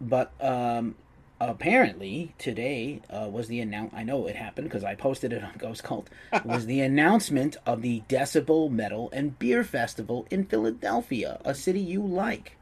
but 0.00 0.32
um, 0.40 0.94
apparently 1.40 2.34
today 2.38 3.00
uh, 3.10 3.28
was 3.30 3.48
the 3.48 3.60
announce. 3.60 3.92
I 3.94 4.02
know 4.02 4.26
it 4.26 4.36
happened 4.36 4.68
because 4.68 4.84
I 4.84 4.94
posted 4.94 5.32
it 5.32 5.42
on 5.44 5.52
Ghost 5.58 5.82
Cult. 5.84 6.08
was 6.44 6.66
the 6.66 6.80
announcement 6.80 7.56
of 7.66 7.82
the 7.82 8.02
Decibel 8.08 8.70
Metal 8.70 9.10
and 9.12 9.38
Beer 9.38 9.62
Festival 9.64 10.26
in 10.30 10.44
Philadelphia, 10.46 11.40
a 11.44 11.54
city 11.54 11.80
you 11.80 12.02
like. 12.02 12.56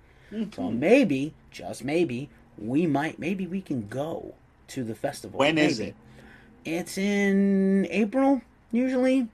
So 0.54 0.70
maybe, 0.70 1.34
just 1.50 1.84
maybe, 1.84 2.28
we 2.56 2.86
might. 2.86 3.18
Maybe 3.18 3.46
we 3.48 3.60
can 3.60 3.88
go 3.88 4.34
to 4.68 4.84
the 4.84 4.94
festival. 4.94 5.38
When 5.40 5.58
is 5.58 5.80
Maybe. 5.80 5.90
it? 5.90 5.96
It's 6.64 6.96
in 6.98 7.86
April 7.90 8.40
usually. 8.70 9.26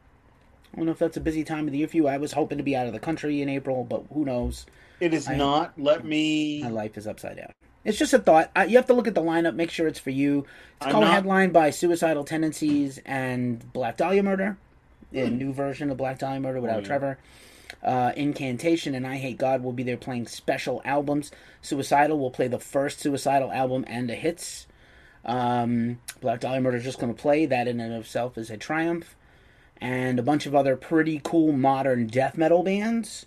I 0.77 0.81
don't 0.81 0.87
know 0.87 0.93
if 0.93 0.99
that's 0.99 1.17
a 1.17 1.21
busy 1.21 1.43
time 1.43 1.67
of 1.67 1.73
the 1.73 1.79
year 1.79 1.89
for 1.89 1.97
you. 1.97 2.07
I 2.07 2.19
was 2.19 2.33
hoping 2.33 2.59
to 2.59 2.65
be 2.65 2.77
out 2.77 2.87
of 2.87 2.93
the 2.93 2.99
country 2.99 3.41
in 3.41 3.49
April, 3.49 3.83
but 3.83 4.05
who 4.13 4.27
knows? 4.27 4.67
It 5.01 5.15
is 5.15 5.27
I- 5.27 5.37
not. 5.37 5.73
Let 5.79 6.05
me. 6.05 6.63
My 6.63 6.69
life 6.69 6.99
is 6.99 7.07
upside 7.07 7.39
down. 7.39 7.53
It's 7.85 7.97
just 7.99 8.13
a 8.13 8.19
thought. 8.19 8.51
I, 8.55 8.65
you 8.65 8.77
have 8.77 8.87
to 8.87 8.95
look 8.95 9.07
at 9.07 9.15
the 9.15 9.23
lineup, 9.23 9.55
make 9.55 9.71
sure 9.71 9.87
it's 9.87 9.99
for 10.01 10.11
you. 10.11 10.41
It's 10.79 10.87
I'm 10.87 10.93
called 10.93 11.05
not- 11.05 11.13
headlined 11.15 11.53
by 11.53 11.71
Suicidal 11.71 12.25
Tendencies 12.25 13.01
and 13.07 13.73
Black 13.73 13.97
Dahlia 13.97 14.23
Murder, 14.23 14.59
a 15.13 15.31
new 15.31 15.53
version 15.53 15.91
of 15.91 15.97
Black 15.97 16.19
Dahlia 16.19 16.41
Murder 16.41 16.61
without 16.61 16.75
Hmm. 16.75 16.79
Oh, 16.79 16.83
yeah. 16.83 16.87
Trevor. 16.87 17.19
Uh, 17.83 18.13
Incantation 18.17 18.95
and 18.95 19.07
I 19.07 19.17
Hate 19.17 19.39
God 19.39 19.63
will 19.63 19.73
be 19.73 19.83
there 19.83 19.97
playing 19.97 20.27
special 20.27 20.83
albums. 20.85 21.31
Suicidal 21.63 22.19
will 22.19 22.31
play 22.31 22.49
the 22.49 22.59
first 22.59 23.01
Suicidal 23.01 23.51
album 23.53 23.85
and 23.89 24.09
the 24.11 24.15
hits. 24.15 24.67
Um, 25.25 25.99
Black 26.21 26.41
Dahlia 26.41 26.61
Murder 26.61 26.77
is 26.77 26.85
just 26.85 26.99
going 26.99 27.15
to 27.15 27.21
play. 27.21 27.47
That 27.47 27.67
in 27.69 27.81
and 27.81 27.93
of 27.95 28.03
itself 28.03 28.39
is 28.39 28.51
a 28.51 28.57
triumph. 28.57 29.16
And 29.81 30.19
a 30.19 30.23
bunch 30.23 30.47
of 30.47 30.55
other 30.55 30.77
pretty 30.77 31.21
cool 31.23 31.53
modern 31.53 32.07
death 32.07 32.39
metal 32.39 32.63
bands. 32.63 33.27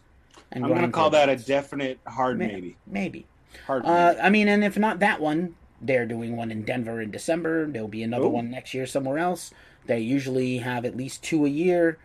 And 0.52 0.66
I'm 0.66 0.72
going 0.72 0.82
to 0.84 0.90
call 0.92 1.12
that 1.12 1.30
a 1.30 1.36
definite 1.36 2.00
hard 2.08 2.40
Ma- 2.40 2.46
maybe. 2.48 2.76
Maybe. 2.88 3.28
Hard. 3.68 3.86
Uh, 3.86 4.14
maybe. 4.14 4.22
I 4.22 4.30
mean, 4.30 4.48
and 4.48 4.64
if 4.64 4.78
not 4.78 5.00
that 5.00 5.22
one, 5.22 5.56
they're 5.82 6.08
doing 6.08 6.36
one 6.36 6.50
in 6.52 6.64
Denver 6.64 7.02
in 7.02 7.12
December. 7.12 7.68
There'll 7.68 7.88
be 7.88 8.02
another 8.04 8.26
Ooh. 8.26 8.30
one 8.30 8.50
next 8.50 8.74
year 8.74 8.86
somewhere 8.88 9.20
else. 9.20 9.52
They 9.86 10.00
usually 10.00 10.58
have 10.58 10.86
at 10.86 10.98
least 10.98 11.24
two 11.24 11.46
a 11.46 11.50
year. 11.50 11.98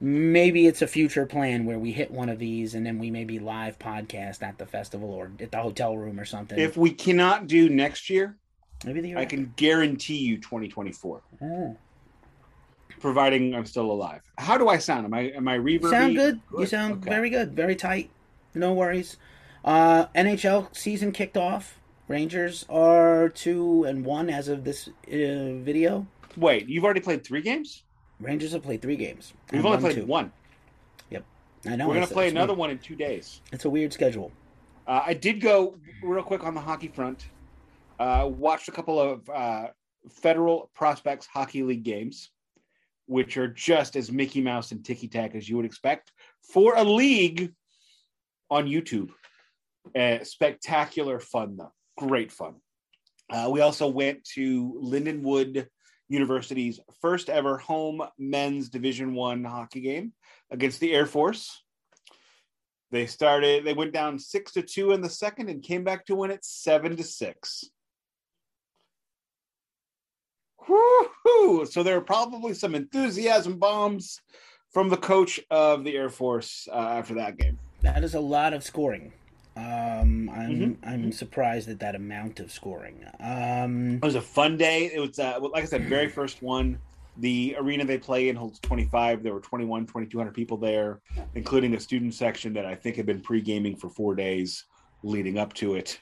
Maybe 0.00 0.66
it's 0.66 0.82
a 0.82 0.86
future 0.86 1.24
plan 1.24 1.64
where 1.64 1.78
we 1.78 1.92
hit 1.92 2.10
one 2.10 2.28
of 2.28 2.38
these 2.38 2.74
and 2.74 2.84
then 2.84 2.98
we 2.98 3.10
maybe 3.10 3.38
live 3.38 3.78
podcast 3.78 4.42
at 4.42 4.58
the 4.58 4.66
festival 4.66 5.10
or 5.10 5.30
at 5.40 5.50
the 5.52 5.58
hotel 5.58 5.96
room 5.96 6.20
or 6.20 6.24
something. 6.26 6.58
If 6.58 6.76
we 6.76 6.90
cannot 6.90 7.46
do 7.46 7.70
next 7.70 8.10
year, 8.10 8.36
maybe 8.84 9.00
the 9.00 9.08
year 9.08 9.18
I 9.18 9.22
after. 9.22 9.36
can 9.36 9.54
guarantee 9.56 10.18
you 10.18 10.36
2024, 10.38 11.22
Oh. 11.42 11.76
Providing 13.00 13.54
I'm 13.54 13.66
still 13.66 13.90
alive. 13.90 14.22
How 14.38 14.58
do 14.58 14.68
I 14.68 14.78
sound? 14.78 15.04
Am 15.06 15.14
I 15.14 15.30
am 15.30 15.48
I 15.48 15.58
reverb? 15.58 15.90
Sound 15.90 16.16
good. 16.16 16.40
You 16.58 16.66
sound 16.66 17.04
very 17.04 17.30
good. 17.30 17.54
Very 17.54 17.76
tight. 17.76 18.10
No 18.54 18.72
worries. 18.72 19.16
Uh, 19.64 20.06
NHL 20.14 20.74
season 20.76 21.12
kicked 21.12 21.36
off. 21.36 21.80
Rangers 22.08 22.64
are 22.68 23.28
two 23.30 23.84
and 23.84 24.04
one 24.04 24.30
as 24.30 24.48
of 24.48 24.64
this 24.64 24.88
uh, 24.88 25.58
video. 25.62 26.06
Wait, 26.36 26.68
you've 26.68 26.84
already 26.84 27.00
played 27.00 27.24
three 27.24 27.42
games? 27.42 27.82
Rangers 28.20 28.52
have 28.52 28.62
played 28.62 28.80
three 28.80 28.96
games. 28.96 29.34
We've 29.50 29.64
only 29.66 29.78
played 29.78 29.96
two. 29.96 30.06
one. 30.06 30.32
Yep, 31.10 31.24
I 31.66 31.76
know. 31.76 31.88
We're 31.88 31.94
gonna 31.94 32.06
play 32.06 32.28
another 32.28 32.52
weird. 32.52 32.58
one 32.58 32.70
in 32.70 32.78
two 32.78 32.94
days. 32.96 33.40
It's 33.52 33.64
a 33.64 33.70
weird 33.70 33.92
schedule. 33.92 34.30
Uh, 34.86 35.02
I 35.04 35.14
did 35.14 35.40
go 35.40 35.76
real 36.02 36.22
quick 36.22 36.44
on 36.44 36.54
the 36.54 36.60
hockey 36.60 36.88
front. 36.88 37.26
Uh, 37.98 38.30
watched 38.30 38.68
a 38.68 38.72
couple 38.72 39.00
of 39.00 39.28
uh, 39.28 39.68
Federal 40.08 40.70
Prospects 40.74 41.26
Hockey 41.26 41.62
League 41.62 41.82
games, 41.82 42.30
which 43.06 43.36
are 43.36 43.48
just 43.48 43.96
as 43.96 44.10
Mickey 44.10 44.40
Mouse 44.40 44.72
and 44.72 44.84
ticky 44.84 45.08
tack 45.08 45.34
as 45.34 45.48
you 45.48 45.56
would 45.56 45.66
expect 45.66 46.12
for 46.52 46.76
a 46.76 46.84
league 46.84 47.52
on 48.50 48.66
YouTube. 48.66 49.10
Uh, 49.94 50.24
spectacular 50.24 51.20
fun, 51.20 51.56
though. 51.56 51.72
Great 51.96 52.32
fun. 52.32 52.56
Uh, 53.30 53.48
we 53.50 53.60
also 53.60 53.88
went 53.88 54.24
to 54.34 54.80
Lindenwood 54.82 55.66
University's 56.08 56.78
first 57.00 57.28
ever 57.28 57.58
home 57.58 58.02
men's 58.18 58.68
Division 58.68 59.14
One 59.14 59.44
hockey 59.44 59.80
game 59.80 60.12
against 60.50 60.80
the 60.80 60.92
Air 60.92 61.06
Force. 61.06 61.62
They 62.92 63.06
started. 63.06 63.64
They 63.64 63.72
went 63.72 63.92
down 63.92 64.18
six 64.18 64.52
to 64.52 64.62
two 64.62 64.92
in 64.92 65.00
the 65.00 65.10
second 65.10 65.48
and 65.48 65.62
came 65.62 65.82
back 65.82 66.06
to 66.06 66.14
win 66.14 66.30
it 66.30 66.44
seven 66.44 66.96
to 66.96 67.02
six. 67.02 67.64
Woo-hoo! 70.68 71.66
So 71.66 71.82
there 71.82 71.96
are 71.96 72.02
probably 72.02 72.54
some 72.54 72.74
enthusiasm 72.74 73.58
bombs 73.58 74.20
from 74.72 74.88
the 74.88 74.96
coach 74.96 75.40
of 75.50 75.84
the 75.84 75.96
Air 75.96 76.10
Force 76.10 76.68
uh, 76.72 76.76
after 76.76 77.14
that 77.14 77.36
game. 77.38 77.58
That 77.82 78.02
is 78.04 78.14
a 78.14 78.20
lot 78.20 78.52
of 78.52 78.62
scoring. 78.62 79.12
Um, 79.56 80.28
I'm 80.28 80.78
I'm 80.84 81.12
surprised 81.12 81.70
at 81.70 81.78
that 81.80 81.94
amount 81.94 82.40
of 82.40 82.52
scoring. 82.52 83.04
Um, 83.20 83.94
It 83.94 84.02
was 84.04 84.14
a 84.14 84.20
fun 84.20 84.58
day. 84.58 84.90
It 84.92 85.00
was, 85.00 85.18
uh, 85.18 85.38
like 85.40 85.62
I 85.62 85.66
said, 85.66 85.88
very 85.88 86.08
first 86.08 86.42
one. 86.42 86.78
The 87.18 87.56
arena 87.58 87.86
they 87.86 87.96
play 87.96 88.28
in 88.28 88.36
holds 88.36 88.58
25. 88.60 89.22
There 89.22 89.32
were 89.32 89.40
21, 89.40 89.86
2,200 89.86 90.34
people 90.34 90.58
there, 90.58 91.00
including 91.34 91.72
a 91.74 91.80
student 91.80 92.12
section 92.12 92.52
that 92.52 92.66
I 92.66 92.74
think 92.74 92.96
had 92.96 93.06
been 93.06 93.22
pre 93.22 93.40
gaming 93.40 93.76
for 93.76 93.88
four 93.88 94.14
days 94.14 94.64
leading 95.02 95.38
up 95.38 95.54
to 95.54 95.76
it. 95.76 95.98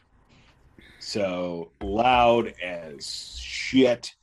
So 0.99 1.71
loud 1.81 2.55
as 2.63 3.39
shit. 3.39 4.15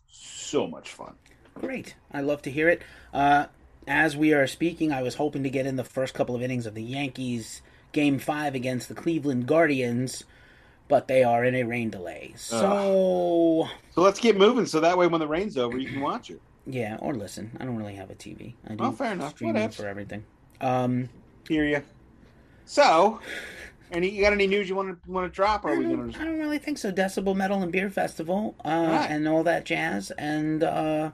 So 0.51 0.67
much 0.67 0.89
fun. 0.91 1.13
Great. 1.55 1.95
I 2.11 2.19
love 2.19 2.41
to 2.41 2.51
hear 2.51 2.67
it. 2.67 2.81
Uh, 3.13 3.45
as 3.87 4.17
we 4.17 4.33
are 4.33 4.45
speaking, 4.47 4.91
I 4.91 5.01
was 5.01 5.15
hoping 5.15 5.43
to 5.43 5.49
get 5.49 5.65
in 5.65 5.77
the 5.77 5.85
first 5.85 6.13
couple 6.13 6.35
of 6.35 6.41
innings 6.41 6.65
of 6.65 6.73
the 6.73 6.83
Yankees 6.83 7.61
game 7.93 8.19
five 8.19 8.53
against 8.53 8.89
the 8.89 8.93
Cleveland 8.93 9.47
Guardians, 9.47 10.25
but 10.89 11.07
they 11.07 11.23
are 11.23 11.45
in 11.45 11.55
a 11.55 11.63
rain 11.63 11.89
delay. 11.89 12.33
So, 12.35 13.69
So 13.95 14.01
let's 14.01 14.19
get 14.19 14.37
moving. 14.37 14.65
So 14.65 14.81
that 14.81 14.97
way, 14.97 15.07
when 15.07 15.21
the 15.21 15.27
rain's 15.27 15.57
over, 15.57 15.77
you 15.77 15.87
can 15.87 16.01
watch 16.01 16.29
it. 16.29 16.41
yeah, 16.67 16.97
or 16.99 17.13
listen. 17.15 17.55
I 17.57 17.63
don't 17.63 17.77
really 17.77 17.95
have 17.95 18.09
a 18.11 18.15
TV. 18.15 18.55
I 18.67 18.75
do 18.75 18.83
Oh, 18.83 18.91
fair 18.91 19.13
enough. 19.13 19.31
streaming 19.35 19.69
for 19.69 19.87
everything. 19.87 20.25
Um, 20.59 21.07
Hear 21.47 21.63
you. 21.65 21.81
So, 22.65 23.21
any 23.91 24.09
you 24.09 24.23
got 24.23 24.33
any 24.33 24.47
news 24.47 24.69
you 24.69 24.75
want 24.75 25.03
to 25.03 25.11
want 25.11 25.31
to 25.31 25.35
drop? 25.35 25.65
Or 25.65 25.69
I 25.69 25.73
are 25.73 25.77
we 25.77 25.83
don't, 25.85 25.95
gonna? 25.97 26.07
Just... 26.11 26.21
I 26.21 26.25
don't 26.25 26.39
really 26.39 26.59
think 26.59 26.77
so. 26.77 26.91
Decibel 26.91 27.35
Metal 27.35 27.61
and 27.61 27.71
Beer 27.71 27.89
Festival, 27.89 28.55
uh, 28.63 28.69
Right. 28.69 29.09
and 29.11 29.27
all 29.27 29.43
that 29.43 29.65
jazz, 29.65 30.11
and 30.11 30.63
uh, 30.63 31.11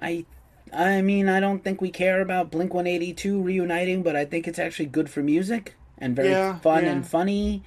I, 0.00 0.24
I 0.72 1.02
mean, 1.02 1.28
I 1.28 1.40
don't 1.40 1.62
think 1.64 1.80
we 1.80 1.90
care 1.90 2.20
about 2.20 2.50
Blink 2.50 2.74
One 2.74 2.86
Eighty 2.86 3.12
Two 3.12 3.40
reuniting, 3.42 4.02
but 4.02 4.16
I 4.16 4.24
think 4.24 4.46
it's 4.48 4.58
actually 4.58 4.86
good 4.86 5.08
for 5.10 5.22
music 5.22 5.74
and 5.98 6.14
very 6.14 6.30
Yeah, 6.30 6.58
fun 6.58 6.84
yeah. 6.84 6.92
and 6.92 7.06
funny. 7.06 7.62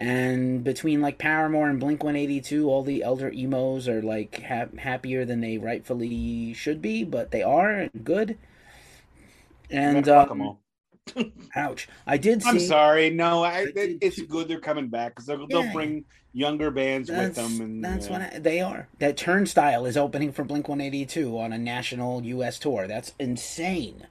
And 0.00 0.62
between 0.62 1.00
like 1.00 1.18
Paramore 1.18 1.68
and 1.68 1.80
Blink 1.80 2.04
One 2.04 2.14
Eighty 2.14 2.40
Two, 2.40 2.70
all 2.70 2.84
the 2.84 3.02
elder 3.02 3.32
emos 3.32 3.88
are 3.88 4.00
like 4.00 4.42
ha- 4.44 4.68
happier 4.78 5.24
than 5.24 5.40
they 5.40 5.58
rightfully 5.58 6.52
should 6.54 6.80
be, 6.80 7.02
but 7.02 7.32
they 7.32 7.42
are 7.42 7.88
good. 8.04 8.38
And 9.70 10.04
Fuck 10.06 10.30
'em 10.30 10.40
all. 10.40 10.60
Ouch! 11.56 11.88
I 12.06 12.16
did 12.16 12.42
see. 12.42 12.48
I'm 12.48 12.60
sorry. 12.60 13.10
No, 13.10 13.44
I, 13.44 13.66
it's 13.74 14.20
good 14.22 14.48
they're 14.48 14.60
coming 14.60 14.88
back 14.88 15.14
because 15.14 15.26
they'll, 15.26 15.46
Yeah. 15.48 15.62
they'll 15.62 15.72
bring 15.72 16.04
younger 16.32 16.70
bands 16.70 17.10
with 17.10 17.34
them. 17.34 17.60
And 17.60 17.84
that's 17.84 18.06
yeah. 18.06 18.12
what 18.12 18.34
I, 18.34 18.38
they 18.38 18.60
are. 18.60 18.88
That 18.98 19.16
Turnstile 19.16 19.86
is 19.86 19.96
opening 19.96 20.32
for 20.32 20.44
Blink 20.44 20.68
182 20.68 21.38
on 21.38 21.52
a 21.52 21.58
national 21.58 22.22
U.S. 22.24 22.58
tour. 22.58 22.86
That's 22.86 23.12
insane. 23.18 24.06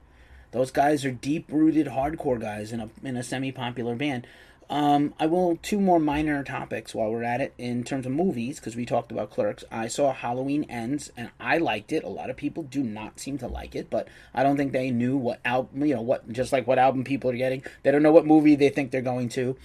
Those 0.50 0.70
guys 0.70 1.04
are 1.04 1.10
deep 1.10 1.46
rooted 1.50 1.88
hardcore 1.88 2.40
guys 2.40 2.72
in 2.72 2.80
a 2.80 2.90
in 3.02 3.16
a 3.16 3.22
semi 3.22 3.52
popular 3.52 3.94
band. 3.94 4.26
Um, 4.70 5.14
I 5.18 5.26
will 5.26 5.58
two 5.62 5.80
more 5.80 5.98
minor 5.98 6.44
topics 6.44 6.94
while 6.94 7.10
we're 7.10 7.22
at 7.22 7.40
it 7.40 7.54
in 7.56 7.84
terms 7.84 8.04
of 8.04 8.12
movies 8.12 8.60
because 8.60 8.76
we 8.76 8.84
talked 8.84 9.10
about 9.10 9.30
Clerks. 9.30 9.64
I 9.70 9.88
saw 9.88 10.12
Halloween 10.12 10.66
Ends 10.68 11.10
and 11.16 11.30
I 11.40 11.56
liked 11.56 11.90
it. 11.90 12.04
A 12.04 12.08
lot 12.08 12.28
of 12.28 12.36
people 12.36 12.64
do 12.64 12.82
not 12.82 13.18
seem 13.18 13.38
to 13.38 13.46
like 13.46 13.74
it, 13.74 13.88
but 13.88 14.08
I 14.34 14.42
don't 14.42 14.58
think 14.58 14.72
they 14.72 14.90
knew 14.90 15.16
what 15.16 15.40
album 15.44 15.86
you 15.86 15.94
know 15.94 16.02
what 16.02 16.30
just 16.30 16.52
like 16.52 16.66
what 16.66 16.78
album 16.78 17.02
people 17.02 17.30
are 17.30 17.36
getting. 17.36 17.62
They 17.82 17.90
don't 17.90 18.02
know 18.02 18.12
what 18.12 18.26
movie 18.26 18.56
they 18.56 18.68
think 18.68 18.90
they're 18.90 19.00
going 19.00 19.30
to 19.30 19.56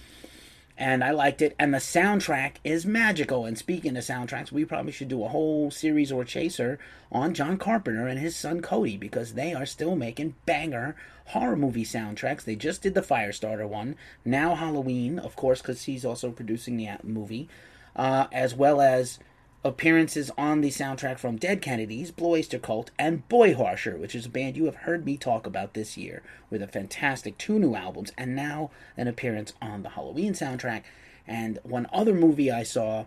and 0.76 1.04
I 1.04 1.10
liked 1.10 1.40
it. 1.40 1.54
And 1.58 1.72
the 1.72 1.78
soundtrack 1.78 2.56
is 2.64 2.84
magical. 2.84 3.44
And 3.44 3.56
speaking 3.56 3.96
of 3.96 4.04
soundtracks, 4.04 4.50
we 4.50 4.64
probably 4.64 4.92
should 4.92 5.08
do 5.08 5.24
a 5.24 5.28
whole 5.28 5.70
series 5.70 6.10
or 6.10 6.24
chaser 6.24 6.78
on 7.12 7.34
John 7.34 7.56
Carpenter 7.56 8.06
and 8.08 8.18
his 8.18 8.34
son 8.34 8.60
Cody 8.60 8.96
because 8.96 9.34
they 9.34 9.54
are 9.54 9.66
still 9.66 9.96
making 9.96 10.34
banger 10.46 10.96
horror 11.26 11.56
movie 11.56 11.84
soundtracks. 11.84 12.44
They 12.44 12.56
just 12.56 12.82
did 12.82 12.94
the 12.94 13.02
Firestarter 13.02 13.68
one. 13.68 13.96
Now 14.24 14.54
Halloween, 14.54 15.18
of 15.18 15.36
course, 15.36 15.62
because 15.62 15.84
he's 15.84 16.04
also 16.04 16.30
producing 16.30 16.76
the 16.76 16.88
movie, 17.02 17.48
uh, 17.96 18.26
as 18.32 18.54
well 18.54 18.80
as 18.80 19.18
appearances 19.64 20.30
on 20.36 20.60
the 20.60 20.68
soundtrack 20.68 21.18
from 21.18 21.36
Dead 21.36 21.62
Kennedys, 21.62 22.10
Blue 22.10 22.32
Oyster 22.32 22.58
Cult, 22.58 22.90
and 22.98 23.26
Boy 23.28 23.54
Harsher, 23.54 23.96
which 23.96 24.14
is 24.14 24.26
a 24.26 24.30
band 24.30 24.56
you 24.56 24.66
have 24.66 24.74
heard 24.76 25.06
me 25.06 25.16
talk 25.16 25.46
about 25.46 25.72
this 25.72 25.96
year, 25.96 26.22
with 26.50 26.60
a 26.60 26.68
fantastic 26.68 27.38
two 27.38 27.58
new 27.58 27.74
albums, 27.74 28.12
and 28.18 28.36
now 28.36 28.70
an 28.96 29.08
appearance 29.08 29.54
on 29.62 29.82
the 29.82 29.90
Halloween 29.90 30.34
soundtrack. 30.34 30.82
And 31.26 31.58
one 31.62 31.88
other 31.92 32.12
movie 32.12 32.52
I 32.52 32.62
saw 32.62 33.06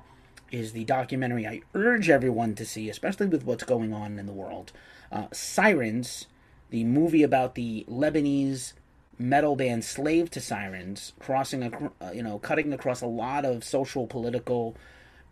is 0.52 0.72
the 0.72 0.86
documentary 0.86 1.46
I 1.46 1.62
urge 1.76 2.10
everyone 2.10 2.56
to 2.56 2.66
see, 2.66 2.90
especially 2.90 3.28
with 3.28 3.46
what's 3.46 3.64
going 3.64 3.94
on 3.94 4.18
in 4.18 4.26
the 4.26 4.34
world. 4.34 4.72
Uh, 5.12 5.28
Sirens, 5.32 6.26
the 6.72 6.84
movie 6.84 7.22
about 7.22 7.54
the 7.54 7.86
Lebanese 7.88 8.74
metal 9.20 9.56
band 9.56 9.86
Slave 9.86 10.32
to 10.32 10.42
Sirens, 10.42 11.14
crossing, 11.20 11.64
ac- 11.64 11.90
uh, 12.02 12.12
you 12.14 12.24
know, 12.24 12.40
cutting 12.40 12.74
across 12.74 13.02
a 13.02 13.08
lot 13.08 13.46
of 13.46 13.64
social, 13.64 14.08
political 14.08 14.76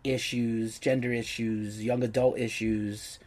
issues, 0.06 0.78
gender 0.78 1.12
issues, 1.12 1.84
young 1.84 2.02
adult 2.02 2.38
issues, 2.38 3.18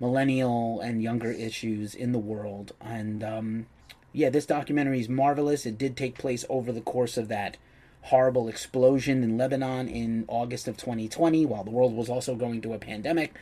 millennial 0.00 0.80
and 0.80 1.02
younger 1.02 1.30
issues 1.30 1.94
in 1.94 2.12
the 2.12 2.18
world. 2.18 2.72
And 2.80 3.22
um, 3.22 3.66
yeah, 4.12 4.30
this 4.30 4.46
documentary 4.46 5.00
is 5.00 5.08
marvelous. 5.08 5.64
It 5.64 5.78
did 5.78 5.96
take 5.96 6.18
place 6.18 6.44
over 6.48 6.72
the 6.72 6.80
course 6.80 7.16
of 7.16 7.28
that 7.28 7.56
horrible 8.02 8.48
explosion 8.48 9.22
in 9.22 9.38
Lebanon 9.38 9.88
in 9.88 10.24
August 10.26 10.66
of 10.66 10.76
2020, 10.76 11.46
while 11.46 11.64
the 11.64 11.70
world 11.70 11.94
was 11.94 12.08
also 12.08 12.34
going 12.34 12.60
through 12.60 12.72
a 12.74 12.78
pandemic. 12.78 13.34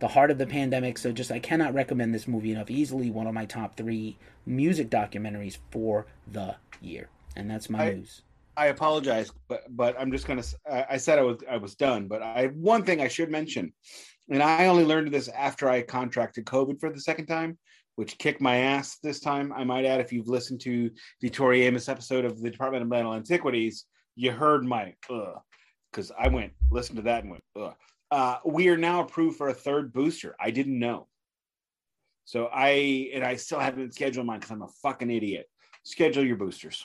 The 0.00 0.08
heart 0.08 0.30
of 0.30 0.38
the 0.38 0.46
pandemic. 0.46 0.98
So, 0.98 1.12
just 1.12 1.30
I 1.30 1.38
cannot 1.38 1.74
recommend 1.74 2.12
this 2.12 2.28
movie 2.28 2.52
enough. 2.52 2.70
Easily 2.70 3.10
one 3.10 3.26
of 3.26 3.34
my 3.34 3.46
top 3.46 3.76
three 3.76 4.18
music 4.44 4.90
documentaries 4.90 5.58
for 5.70 6.06
the 6.30 6.56
year. 6.80 7.08
And 7.36 7.50
that's 7.50 7.70
my 7.70 7.84
I- 7.84 7.94
news. 7.94 8.22
I 8.56 8.66
apologize, 8.66 9.30
but 9.48 9.62
but 9.70 9.98
I'm 9.98 10.12
just 10.12 10.26
gonna. 10.26 10.42
I 10.70 10.96
said 10.98 11.18
I 11.18 11.22
was 11.22 11.38
I 11.50 11.56
was 11.56 11.74
done, 11.74 12.06
but 12.06 12.22
I 12.22 12.46
one 12.48 12.84
thing 12.84 13.00
I 13.00 13.08
should 13.08 13.30
mention, 13.30 13.72
and 14.28 14.42
I 14.42 14.66
only 14.66 14.84
learned 14.84 15.10
this 15.10 15.28
after 15.28 15.70
I 15.70 15.82
contracted 15.82 16.44
COVID 16.44 16.78
for 16.78 16.90
the 16.90 17.00
second 17.00 17.26
time, 17.26 17.58
which 17.96 18.18
kicked 18.18 18.40
my 18.40 18.56
ass 18.56 18.98
this 19.02 19.20
time. 19.20 19.52
I 19.52 19.64
might 19.64 19.86
add, 19.86 20.00
if 20.00 20.12
you've 20.12 20.28
listened 20.28 20.60
to 20.62 20.90
the 21.20 21.30
Tori 21.30 21.62
Amos 21.62 21.88
episode 21.88 22.24
of 22.24 22.42
the 22.42 22.50
Department 22.50 22.82
of 22.82 22.88
Metal 22.88 23.14
Antiquities, 23.14 23.86
you 24.16 24.32
heard 24.32 24.64
my 24.64 24.94
because 25.90 26.12
I 26.18 26.28
went 26.28 26.52
listened 26.70 26.96
to 26.96 27.02
that 27.02 27.22
and 27.22 27.30
went 27.30 27.44
ugh. 27.58 27.74
Uh, 28.10 28.36
we 28.44 28.68
are 28.68 28.76
now 28.76 29.00
approved 29.00 29.38
for 29.38 29.48
a 29.48 29.54
third 29.54 29.94
booster. 29.94 30.36
I 30.38 30.50
didn't 30.50 30.78
know, 30.78 31.08
so 32.26 32.50
I 32.52 33.10
and 33.14 33.24
I 33.24 33.36
still 33.36 33.60
haven't 33.60 33.94
scheduled 33.94 34.26
mine 34.26 34.40
because 34.40 34.50
I'm 34.50 34.62
a 34.62 34.68
fucking 34.82 35.10
idiot. 35.10 35.46
Schedule 35.84 36.24
your 36.24 36.36
boosters. 36.36 36.84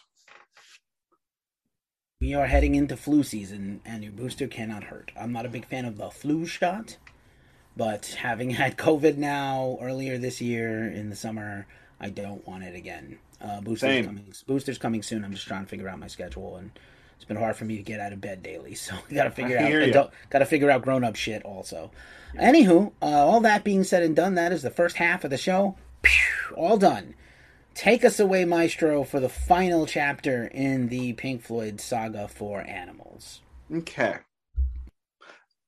We 2.20 2.34
are 2.34 2.48
heading 2.48 2.74
into 2.74 2.98
flu 2.98 3.22
season, 3.22 3.80
and 3.86 4.04
your 4.04 4.12
booster 4.12 4.48
cannot 4.48 4.86
hurt. 4.86 5.12
I'm 5.16 5.32
not 5.32 5.46
a 5.46 5.50
big 5.50 5.68
fan 5.68 5.86
of 5.86 5.98
the 5.98 6.10
flu 6.10 6.48
shot, 6.48 6.98
but 7.76 8.08
having 8.08 8.50
had 8.52 8.76
COVID 8.76 9.18
now 9.18 9.78
earlier 9.80 10.18
this 10.18 10.42
year 10.42 10.88
in 10.88 11.12
the 11.12 11.16
summer, 11.16 11.68
I 12.00 12.10
don't 12.10 12.46
want 12.48 12.64
it 12.64 12.76
again. 12.76 13.20
Uh, 13.40 13.62
boosters 13.62 13.90
Same. 13.90 14.06
coming. 14.06 14.34
Boosters 14.48 14.80
coming 14.80 15.04
soon. 15.04 15.24
I'm 15.24 15.32
just 15.32 15.48
trying 15.48 15.66
to 15.66 15.70
figure 15.70 15.88
out 15.88 16.00
my 16.00 16.08
schedule, 16.08 16.56
and 16.56 16.72
it's 17.18 17.26
been 17.26 17.38
hard 17.38 17.56
for 17.56 17.66
me 17.66 17.78
to 17.78 17.84
get 17.84 18.00
out 18.00 18.14
of 18.14 18.20
bed 18.20 18.42
daily. 18.42 18.74
So 18.76 18.96
I 18.96 19.14
got 19.14 19.26
to 19.26 19.32
figure 19.32 19.60
out. 19.60 19.72
Adult, 19.72 20.12
got 20.32 20.40
to 20.40 20.46
figure 20.46 20.72
out 20.72 20.82
grown 20.82 21.04
up 21.04 21.16
shit 21.16 21.44
also. 21.44 21.92
Anywho, 22.36 22.94
uh, 23.00 23.06
all 23.06 23.42
that 23.42 23.64
being 23.64 23.84
said 23.84 24.02
and 24.02 24.16
done, 24.16 24.34
that 24.36 24.52
is 24.52 24.64
the 24.64 24.72
first 24.72 24.96
half 24.96 25.24
of 25.24 25.30
the 25.30 25.38
show. 25.38 25.78
Phew, 26.04 26.56
all 26.56 26.78
done. 26.78 27.14
Take 27.78 28.04
us 28.04 28.20
away, 28.20 28.44
Maestro, 28.44 29.04
for 29.04 29.20
the 29.20 29.30
final 29.30 29.86
chapter 29.86 30.46
in 30.46 30.88
the 30.88 31.14
Pink 31.14 31.44
Floyd 31.44 31.80
saga 31.80 32.28
for 32.28 32.62
animals. 32.62 33.42
Okay. 33.72 34.16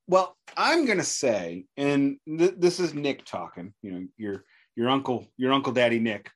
Well, 0.08 0.36
I'm 0.56 0.86
gonna 0.86 1.04
say, 1.04 1.66
and 1.76 2.18
th- 2.26 2.56
this 2.58 2.80
is 2.80 2.94
Nik 2.94 3.24
talking. 3.24 3.72
You 3.82 3.92
know, 3.92 4.06
your 4.16 4.44
your 4.74 4.88
uncle, 4.88 5.28
your 5.36 5.52
uncle, 5.52 5.72
Daddy 5.72 6.00
Nik. 6.00 6.28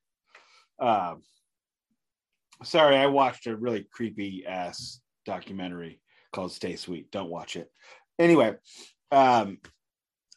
Uh, 0.79 1.15
sorry, 2.63 2.95
I 2.95 3.07
watched 3.07 3.45
a 3.45 3.57
really 3.57 3.85
creepy 3.91 4.45
ass 4.47 5.01
documentary 5.25 5.99
called 6.31 6.53
"Stay 6.53 6.77
Sweet." 6.77 7.11
Don't 7.11 7.29
watch 7.29 7.57
it. 7.57 7.69
Anyway, 8.17 8.55
um, 9.11 9.57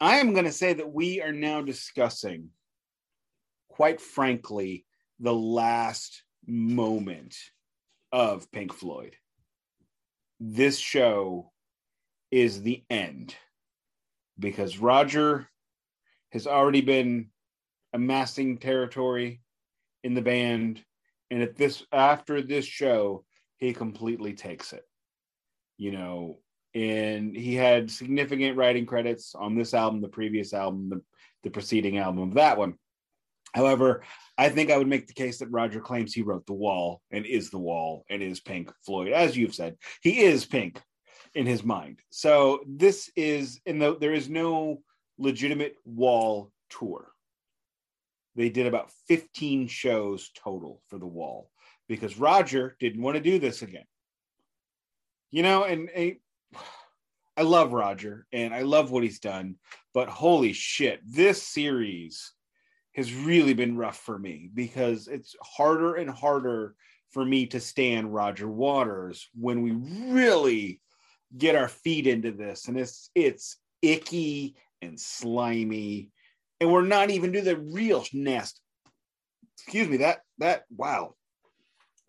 I 0.00 0.16
am 0.16 0.34
gonna 0.34 0.50
say 0.50 0.72
that 0.72 0.92
we 0.92 1.22
are 1.22 1.30
now 1.32 1.62
discussing, 1.62 2.48
quite 3.68 4.00
frankly, 4.00 4.84
the 5.20 5.34
last 5.34 6.22
moment 6.46 7.36
of 8.12 8.50
Pink 8.52 8.72
Floyd. 8.72 9.16
This 10.40 10.78
show 10.78 11.50
is 12.30 12.62
the 12.62 12.84
end 12.88 13.34
because 14.38 14.78
Roger 14.78 15.48
has 16.32 16.46
already 16.46 16.80
been 16.80 17.28
amassing 17.92 18.58
territory 18.58 19.40
in 20.04 20.14
the 20.14 20.22
band. 20.22 20.84
And 21.30 21.42
at 21.42 21.56
this 21.56 21.82
after 21.92 22.40
this 22.40 22.64
show 22.64 23.24
he 23.58 23.72
completely 23.72 24.32
takes 24.32 24.72
it 24.72 24.84
you 25.78 25.92
know 25.92 26.38
and 26.74 27.34
he 27.34 27.54
had 27.54 27.90
significant 27.90 28.56
writing 28.56 28.84
credits 28.84 29.34
on 29.34 29.54
this 29.54 29.72
album 29.72 30.02
the 30.02 30.08
previous 30.08 30.52
album 30.52 30.90
the, 30.90 31.00
the 31.44 31.50
preceding 31.50 31.96
album 31.96 32.22
of 32.28 32.34
that 32.34 32.58
one 32.58 32.74
However, 33.54 34.02
I 34.36 34.48
think 34.48 34.70
I 34.70 34.78
would 34.78 34.86
make 34.86 35.06
the 35.06 35.14
case 35.14 35.38
that 35.38 35.50
Roger 35.50 35.80
claims 35.80 36.12
he 36.12 36.22
wrote 36.22 36.46
The 36.46 36.52
Wall 36.52 37.02
and 37.10 37.26
is 37.26 37.50
The 37.50 37.58
Wall 37.58 38.04
and 38.10 38.22
is 38.22 38.40
Pink 38.40 38.72
Floyd. 38.84 39.12
As 39.12 39.36
you've 39.36 39.54
said, 39.54 39.76
he 40.00 40.20
is 40.20 40.44
Pink 40.44 40.80
in 41.34 41.46
his 41.46 41.64
mind. 41.64 42.00
So 42.10 42.60
this 42.66 43.10
is, 43.16 43.60
and 43.66 43.80
the, 43.80 43.96
there 43.98 44.12
is 44.12 44.28
no 44.28 44.82
legitimate 45.18 45.76
Wall 45.84 46.52
tour. 46.70 47.10
They 48.36 48.50
did 48.50 48.66
about 48.66 48.92
15 49.08 49.66
shows 49.66 50.30
total 50.34 50.82
for 50.88 50.98
The 50.98 51.06
Wall 51.06 51.50
because 51.88 52.18
Roger 52.18 52.76
didn't 52.78 53.02
want 53.02 53.16
to 53.16 53.22
do 53.22 53.38
this 53.38 53.62
again. 53.62 53.86
You 55.30 55.42
know, 55.42 55.64
and, 55.64 55.90
and 55.90 56.16
I 57.36 57.42
love 57.42 57.72
Roger 57.72 58.26
and 58.32 58.54
I 58.54 58.62
love 58.62 58.90
what 58.90 59.02
he's 59.02 59.20
done, 59.20 59.56
but 59.94 60.08
holy 60.08 60.52
shit, 60.52 61.00
this 61.04 61.42
series 61.42 62.32
has 62.98 63.14
really 63.14 63.54
been 63.54 63.76
rough 63.76 63.96
for 63.96 64.18
me 64.18 64.50
because 64.52 65.06
it's 65.06 65.36
harder 65.40 65.94
and 65.94 66.10
harder 66.10 66.74
for 67.12 67.24
me 67.24 67.46
to 67.46 67.60
stand 67.60 68.12
Roger 68.12 68.48
Waters 68.48 69.28
when 69.38 69.62
we 69.62 69.70
really 70.12 70.80
get 71.36 71.54
our 71.54 71.68
feet 71.68 72.08
into 72.08 72.32
this 72.32 72.66
and 72.66 72.76
it's 72.76 73.10
it's 73.14 73.58
icky 73.82 74.56
and 74.82 74.98
slimy 74.98 76.10
and 76.60 76.72
we're 76.72 76.82
not 76.82 77.10
even 77.10 77.30
doing 77.30 77.44
the 77.44 77.56
real 77.56 78.04
nest. 78.12 78.60
Excuse 79.56 79.88
me 79.88 79.98
that 79.98 80.22
that 80.38 80.64
wow. 80.76 81.14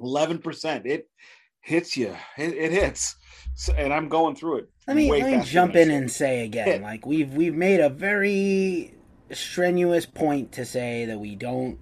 11% 0.01 0.87
it 0.87 1.07
hits 1.61 1.97
you 1.97 2.15
it, 2.35 2.53
it 2.55 2.71
hits. 2.71 3.15
So, 3.53 3.73
and 3.73 3.93
i'm 3.93 4.07
going 4.09 4.35
through 4.35 4.59
it 4.59 4.69
let 4.87 4.95
me 4.95 5.11
let 5.11 5.39
me 5.39 5.43
jump 5.43 5.75
in 5.75 5.91
and 5.91 6.09
say 6.09 6.45
again 6.45 6.65
Hit. 6.65 6.81
like 6.81 7.05
we've 7.05 7.33
we've 7.33 7.53
made 7.53 7.81
a 7.81 7.89
very 7.89 8.93
strenuous 9.31 10.05
point 10.05 10.51
to 10.53 10.65
say 10.65 11.05
that 11.05 11.19
we 11.19 11.35
don't 11.35 11.77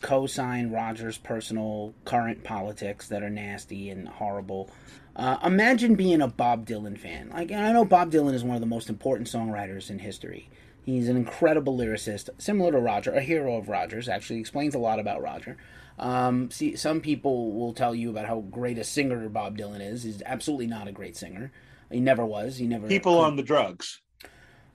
co-sign 0.00 0.70
Rogers' 0.70 1.18
personal 1.18 1.94
current 2.04 2.44
politics 2.44 3.08
that 3.08 3.22
are 3.22 3.30
nasty 3.30 3.90
and 3.90 4.08
horrible. 4.08 4.70
Uh, 5.16 5.38
imagine 5.44 5.94
being 5.94 6.20
a 6.20 6.28
Bob 6.28 6.66
Dylan 6.66 6.98
fan. 6.98 7.30
Like 7.30 7.52
I 7.52 7.72
know 7.72 7.84
Bob 7.84 8.10
Dylan 8.10 8.34
is 8.34 8.44
one 8.44 8.56
of 8.56 8.60
the 8.60 8.66
most 8.66 8.88
important 8.88 9.28
songwriters 9.28 9.90
in 9.90 10.00
history. 10.00 10.50
He's 10.84 11.08
an 11.08 11.16
incredible 11.16 11.76
lyricist, 11.76 12.28
similar 12.36 12.72
to 12.72 12.78
Roger, 12.78 13.12
a 13.12 13.22
hero 13.22 13.56
of 13.56 13.68
Rogers. 13.68 14.08
Actually, 14.08 14.40
explains 14.40 14.74
a 14.74 14.78
lot 14.78 14.98
about 14.98 15.22
Roger. 15.22 15.56
Um, 15.98 16.50
see, 16.50 16.76
some 16.76 17.00
people 17.00 17.52
will 17.52 17.72
tell 17.72 17.94
you 17.94 18.10
about 18.10 18.26
how 18.26 18.40
great 18.40 18.78
a 18.78 18.84
singer 18.84 19.28
Bob 19.28 19.56
Dylan 19.56 19.80
is. 19.80 20.02
He's 20.02 20.22
absolutely 20.26 20.66
not 20.66 20.88
a 20.88 20.92
great 20.92 21.16
singer. 21.16 21.52
He 21.90 22.00
never 22.00 22.26
was. 22.26 22.58
He 22.58 22.66
never. 22.66 22.86
People 22.86 23.16
could. 23.16 23.24
on 23.24 23.36
the 23.36 23.42
drugs. 23.42 24.00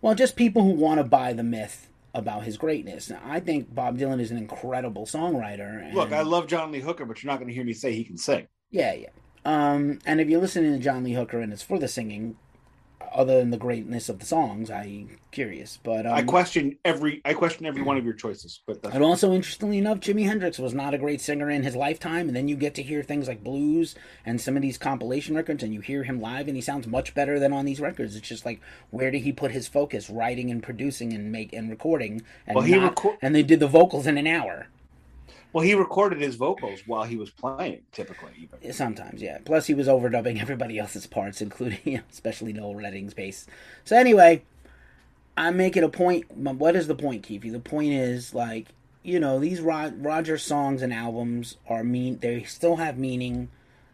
Well, 0.01 0.15
just 0.15 0.37
people 0.37 0.63
who 0.63 0.71
want 0.71 0.99
to 0.99 1.03
buy 1.03 1.33
the 1.33 1.43
myth 1.43 1.88
about 2.13 2.43
his 2.43 2.57
greatness. 2.57 3.09
Now, 3.09 3.21
I 3.25 3.39
think 3.39 3.73
Bob 3.73 3.97
Dylan 3.97 4.19
is 4.19 4.31
an 4.31 4.37
incredible 4.37 5.05
songwriter. 5.05 5.85
And... 5.85 5.93
Look, 5.93 6.11
I 6.11 6.21
love 6.21 6.47
John 6.47 6.71
Lee 6.71 6.79
Hooker, 6.79 7.05
but 7.05 7.21
you're 7.21 7.31
not 7.31 7.39
going 7.39 7.49
to 7.49 7.53
hear 7.53 7.63
me 7.63 7.73
say 7.73 7.93
he 7.93 8.03
can 8.03 8.17
sing. 8.17 8.47
Yeah, 8.71 8.93
yeah. 8.93 9.09
Um, 9.45 9.99
and 10.05 10.19
if 10.19 10.29
you're 10.29 10.41
listening 10.41 10.73
to 10.73 10.79
John 10.79 11.03
Lee 11.03 11.13
Hooker 11.13 11.39
and 11.39 11.53
it's 11.53 11.63
for 11.63 11.79
the 11.79 11.87
singing, 11.87 12.37
other 13.13 13.37
than 13.39 13.49
the 13.51 13.57
greatness 13.57 14.09
of 14.09 14.19
the 14.19 14.25
songs, 14.25 14.69
I'm 14.69 15.17
curious. 15.31 15.79
But 15.81 16.05
um, 16.05 16.13
I 16.13 16.23
question 16.23 16.77
every 16.85 17.21
I 17.25 17.33
question 17.33 17.65
every 17.65 17.81
one 17.81 17.97
of 17.97 18.05
your 18.05 18.13
choices. 18.13 18.61
But 18.65 18.79
and 18.83 19.03
also, 19.03 19.33
interestingly 19.33 19.77
enough, 19.77 19.99
Jimi 19.99 20.25
Hendrix 20.25 20.59
was 20.59 20.73
not 20.73 20.93
a 20.93 20.97
great 20.97 21.21
singer 21.21 21.49
in 21.49 21.63
his 21.63 21.75
lifetime, 21.75 22.27
and 22.27 22.35
then 22.35 22.47
you 22.47 22.55
get 22.55 22.75
to 22.75 22.83
hear 22.83 23.03
things 23.03 23.27
like 23.27 23.43
blues 23.43 23.95
and 24.25 24.39
some 24.39 24.55
of 24.55 24.61
these 24.61 24.77
compilation 24.77 25.35
records, 25.35 25.63
and 25.63 25.73
you 25.73 25.81
hear 25.81 26.03
him 26.03 26.19
live, 26.19 26.47
and 26.47 26.55
he 26.55 26.61
sounds 26.61 26.87
much 26.87 27.13
better 27.13 27.39
than 27.39 27.53
on 27.53 27.65
these 27.65 27.79
records. 27.79 28.15
It's 28.15 28.27
just 28.27 28.45
like 28.45 28.61
where 28.89 29.11
did 29.11 29.21
he 29.21 29.31
put 29.31 29.51
his 29.51 29.67
focus? 29.67 30.09
Writing 30.09 30.49
and 30.51 30.63
producing 30.63 31.13
and 31.13 31.31
make 31.31 31.53
and 31.53 31.69
recording, 31.69 32.23
and 32.47 32.55
well, 32.55 32.65
he 32.65 32.75
not, 32.75 32.95
reco- 32.95 33.17
and 33.21 33.35
they 33.35 33.43
did 33.43 33.59
the 33.59 33.67
vocals 33.67 34.07
in 34.07 34.17
an 34.17 34.27
hour. 34.27 34.67
Well, 35.51 35.63
he 35.63 35.73
recorded 35.73 36.21
his 36.21 36.35
vocals 36.35 36.81
while 36.85 37.05
he 37.05 37.15
was 37.15 37.31
playing, 37.31 37.81
typically. 37.91 38.31
Even. 38.37 38.73
Sometimes, 38.73 39.21
yeah. 39.21 39.39
Plus, 39.43 39.65
he 39.65 39.73
was 39.73 39.87
overdubbing 39.87 40.39
everybody 40.41 40.77
else's 40.77 41.07
parts, 41.07 41.41
including, 41.41 42.01
especially 42.11 42.53
Noel 42.53 42.75
Redding's 42.75 43.13
bass. 43.13 43.47
So, 43.83 43.97
anyway, 43.97 44.43
I'm 45.35 45.57
making 45.57 45.83
a 45.83 45.89
point. 45.89 46.31
What 46.35 46.75
is 46.75 46.87
the 46.87 46.95
point, 46.95 47.23
Keefe? 47.23 47.51
The 47.51 47.59
point 47.59 47.93
is, 47.93 48.33
like, 48.33 48.67
you 49.01 49.19
know, 49.19 49.39
these 49.39 49.61
Roger 49.61 50.37
songs 50.37 50.81
and 50.81 50.93
albums 50.93 51.57
are 51.67 51.83
mean. 51.83 52.19
They 52.19 52.43
still 52.43 52.75
have 52.75 52.97
meaning. 52.97 53.49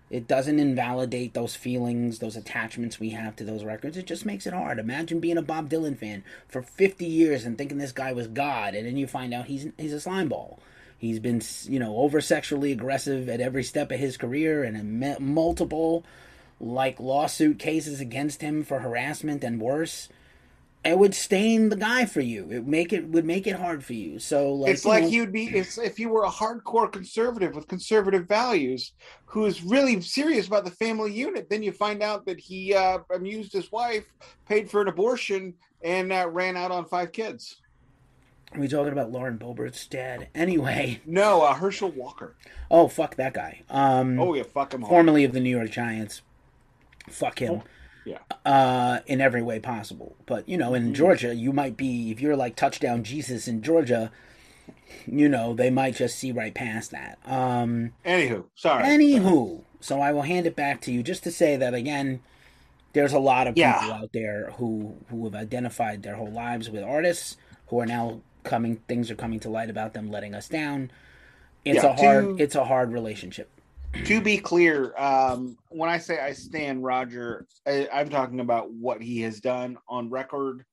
It 0.09 0.27
doesn't 0.27 0.59
invalidate 0.59 1.33
those 1.33 1.55
feelings, 1.55 2.19
those 2.19 2.35
attachments 2.35 2.99
we 2.99 3.09
have 3.11 3.35
to 3.37 3.43
those 3.43 3.63
records. 3.63 3.97
It 3.97 4.05
just 4.05 4.25
makes 4.25 4.45
it 4.45 4.53
hard. 4.53 4.77
Imagine 4.77 5.19
being 5.19 5.37
a 5.37 5.41
Bob 5.41 5.69
Dylan 5.69 5.97
fan 5.97 6.23
for 6.47 6.61
50 6.61 7.05
years 7.05 7.43
and 7.43 7.57
thinking 7.57 7.79
this 7.79 7.91
guy 7.91 8.13
was 8.13 8.27
God, 8.27 8.75
and 8.75 8.85
then 8.85 8.97
you 8.97 9.07
find 9.07 9.33
out 9.33 9.45
he's 9.45 9.67
he's 9.77 9.93
a 9.93 10.09
slimeball. 10.09 10.59
He's 10.97 11.19
been, 11.19 11.41
you 11.65 11.79
know, 11.79 11.97
over 11.97 12.21
sexually 12.21 12.71
aggressive 12.71 13.29
at 13.29 13.41
every 13.41 13.63
step 13.63 13.91
of 13.91 13.99
his 13.99 14.17
career 14.17 14.63
and 14.63 14.77
in 14.77 15.15
multiple, 15.19 16.05
like, 16.59 16.99
lawsuit 16.99 17.59
cases 17.59 17.99
against 17.99 18.41
him 18.41 18.63
for 18.63 18.79
harassment 18.79 19.43
and 19.43 19.59
worse. 19.59 20.09
It 20.85 20.99
would 20.99 21.15
stain 21.15 21.69
the 21.69 21.75
guy 21.75 22.05
for 22.05 22.21
you. 22.21 22.47
It 22.51 22.67
make 22.67 22.93
it 22.93 23.07
would 23.07 23.25
make 23.25 23.47
it 23.47 23.55
hard 23.55 23.83
for 23.83 23.93
you. 23.93 24.19
So 24.19 24.53
like, 24.53 24.71
it's 24.71 24.85
like 24.85 25.05
know, 25.05 25.09
he 25.09 25.19
would 25.19 25.31
be 25.31 25.47
if 25.47 25.79
if 25.79 25.97
you 25.97 26.09
were 26.09 26.25
a 26.25 26.29
hardcore 26.29 26.91
conservative 26.91 27.55
with 27.55 27.67
conservative 27.67 28.27
values 28.27 28.91
who 29.25 29.45
is 29.47 29.63
really 29.63 29.99
serious 30.01 30.45
about 30.45 30.63
the 30.63 30.69
family 30.69 31.11
unit. 31.11 31.49
Then 31.49 31.63
you 31.63 31.71
find 31.71 32.03
out 32.03 32.23
that 32.27 32.39
he 32.39 32.75
uh, 32.75 32.99
amused 33.11 33.51
his 33.51 33.71
wife, 33.71 34.05
paid 34.47 34.69
for 34.69 34.79
an 34.83 34.87
abortion, 34.87 35.55
and 35.81 36.13
uh, 36.13 36.29
ran 36.29 36.55
out 36.55 36.69
on 36.69 36.85
five 36.85 37.11
kids. 37.11 37.61
Are 38.55 38.59
we 38.61 38.67
talking 38.67 38.93
about 38.93 39.11
Lauren 39.11 39.37
Boebert's 39.37 39.85
dad? 39.85 40.29
Anyway. 40.35 41.01
No, 41.05 41.41
uh, 41.41 41.53
Herschel 41.55 41.89
Walker. 41.89 42.35
Oh, 42.69 42.87
fuck 42.87 43.15
that 43.15 43.33
guy. 43.33 43.63
Um, 43.69 44.19
oh, 44.19 44.33
yeah, 44.33 44.43
fuck 44.43 44.73
him. 44.73 44.83
Formerly 44.83 45.23
of 45.23 45.33
the 45.33 45.39
New 45.39 45.49
York 45.49 45.71
Giants. 45.71 46.21
Fuck 47.09 47.39
him. 47.39 47.53
Oh, 47.55 47.63
yeah. 48.05 48.19
Uh, 48.45 48.99
in 49.07 49.21
every 49.21 49.41
way 49.41 49.59
possible. 49.59 50.15
But, 50.25 50.47
you 50.47 50.57
know, 50.57 50.73
in 50.73 50.83
mm-hmm. 50.83 50.93
Georgia, 50.93 51.33
you 51.33 51.51
might 51.51 51.75
be, 51.77 52.11
if 52.11 52.21
you're 52.21 52.35
like 52.35 52.55
touchdown 52.55 53.03
Jesus 53.03 53.47
in 53.47 53.61
Georgia, 53.61 54.11
you 55.07 55.27
know, 55.27 55.53
they 55.53 55.69
might 55.69 55.95
just 55.95 56.17
see 56.17 56.31
right 56.31 56.53
past 56.53 56.91
that. 56.91 57.17
Um, 57.25 57.93
anywho, 58.05 58.45
sorry. 58.55 58.83
Anywho. 58.83 59.63
So 59.79 59.99
I 60.01 60.11
will 60.11 60.23
hand 60.23 60.45
it 60.45 60.55
back 60.55 60.81
to 60.81 60.91
you 60.91 61.01
just 61.01 61.23
to 61.23 61.31
say 61.31 61.57
that, 61.57 61.73
again, 61.73 62.21
there's 62.93 63.13
a 63.13 63.19
lot 63.19 63.47
of 63.47 63.57
yeah. 63.57 63.79
people 63.79 63.93
out 63.95 64.09
there 64.13 64.51
who, 64.57 64.95
who 65.09 65.25
have 65.25 65.35
identified 65.35 66.03
their 66.03 66.15
whole 66.15 66.31
lives 66.31 66.69
with 66.69 66.83
artists 66.83 67.37
who 67.67 67.79
are 67.79 67.85
now 67.85 68.21
coming 68.45 68.77
things 68.87 69.11
are 69.11 69.15
coming 69.15 69.39
to 69.41 69.49
light 69.49 69.69
about 69.69 69.93
them 69.93 70.09
letting 70.09 70.33
us 70.33 70.47
down. 70.47 70.91
It's 71.65 71.83
yeah, 71.83 71.89
a 71.89 71.93
hard 71.93 72.37
to, 72.37 72.43
it's 72.43 72.55
a 72.55 72.63
hard 72.63 72.93
relationship. 72.93 73.49
To 74.05 74.21
be 74.21 74.37
clear, 74.37 74.93
um, 74.97 75.57
when 75.69 75.89
I 75.89 75.97
say 75.97 76.19
I 76.19 76.33
stand 76.33 76.83
Roger, 76.83 77.47
I, 77.65 77.87
I'm 77.91 78.09
talking 78.09 78.39
about 78.39 78.71
what 78.71 79.01
he 79.01 79.21
has 79.21 79.39
done 79.39 79.77
on 79.87 80.09
record, 80.09 80.63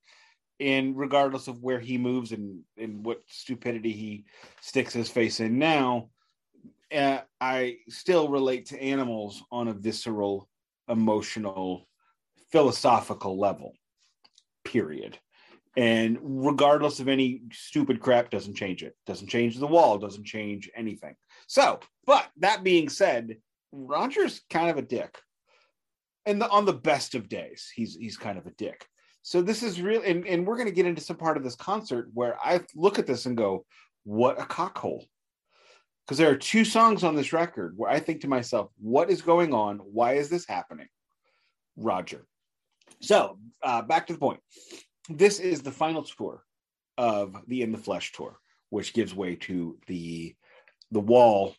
and 0.61 0.97
regardless 0.97 1.49
of 1.49 1.63
where 1.63 1.81
he 1.81 1.99
moves 1.99 2.33
and 2.33 2.61
and 2.77 3.05
what 3.05 3.23
stupidity 3.27 3.93
he 3.93 4.25
sticks 4.61 4.93
his 4.93 5.09
face 5.09 5.41
in 5.41 5.59
now, 5.59 6.11
uh, 6.95 7.21
I 7.41 7.79
still 7.89 8.29
relate 8.29 8.67
to 8.67 8.83
animals 8.83 9.43
on 9.51 9.69
a 9.69 9.73
visceral, 9.73 10.49
emotional, 10.89 11.89
philosophical 12.51 13.39
level. 13.39 13.73
Period 14.65 15.19
and 15.77 16.19
regardless 16.23 17.01
of 17.01 17.09
any 17.09 17.43
stupid 17.53 18.01
crap 18.01 18.31
doesn't 18.31 18.55
change 18.55 18.83
it. 18.83 18.95
Doesn't 19.07 19.29
change 19.29 19.59
the 19.59 19.67
wall 19.67 19.99
doesn't 19.99 20.27
change 20.27 20.71
anything. 20.77 21.15
So 21.47 21.81
but 22.07 22.29
that 22.39 22.63
being 22.63 22.89
said 22.89 23.37
roger's 23.73 24.43
kind 24.51 24.71
of 24.71 24.77
a 24.77 24.83
dick. 24.83 25.19
And 26.27 26.41
the, 26.41 26.49
on 26.51 26.67
the 26.67 26.73
best 26.73 27.15
of 27.15 27.29
days 27.29 27.71
he's 27.75 27.95
he's 27.95 28.17
kind 28.17 28.39
of 28.39 28.47
a 28.47 28.53
dick. 28.53 28.87
So 29.23 29.41
this 29.41 29.63
is 29.63 29.81
real 29.81 30.03
and, 30.03 30.27
and 30.27 30.47
we're 30.47 30.57
going 30.57 30.69
to 30.69 30.75
get 30.75 30.87
into 30.87 31.01
some 31.01 31.17
part 31.17 31.37
of 31.37 31.45
this 31.45 31.55
concert 31.55 32.11
where 32.13 32.37
i 32.43 32.61
look 32.75 32.99
at 32.99 33.07
this 33.07 33.27
and 33.27 33.37
go 33.37 33.65
what 34.05 34.41
a 34.41 34.45
cockhole. 34.45 35.05
Because 36.05 36.19
there 36.19 36.31
are 36.31 36.37
two 36.37 36.65
songs 36.65 37.05
on 37.05 37.15
this 37.15 37.33
record 37.33 37.75
where 37.77 37.91
i 37.91 37.99
think 37.99 38.21
to 38.21 38.29
myself 38.29 38.71
what 38.79 39.11
is 39.11 39.23
going 39.23 39.55
on? 39.55 39.79
Why 39.79 40.15
is 40.15 40.29
this 40.29 40.47
happening? 40.47 40.89
Roger. 41.77 42.27
So 43.01 43.39
uh, 43.63 43.81
back 43.83 44.07
to 44.09 44.13
the 44.13 44.19
point 44.19 44.41
this 45.09 45.41
is 45.41 45.63
the 45.63 45.73
final 45.73 46.03
tour 46.03 46.45
of 46.99 47.37
the 47.49 47.63
In 47.63 47.73
the 47.73 47.79
Flesh 47.79 48.13
tour, 48.13 48.39
which 48.71 48.95
gives 48.95 49.15
way 49.15 49.37
to 49.37 49.79
the 49.87 50.35
the 50.91 51.01
Wall 51.01 51.55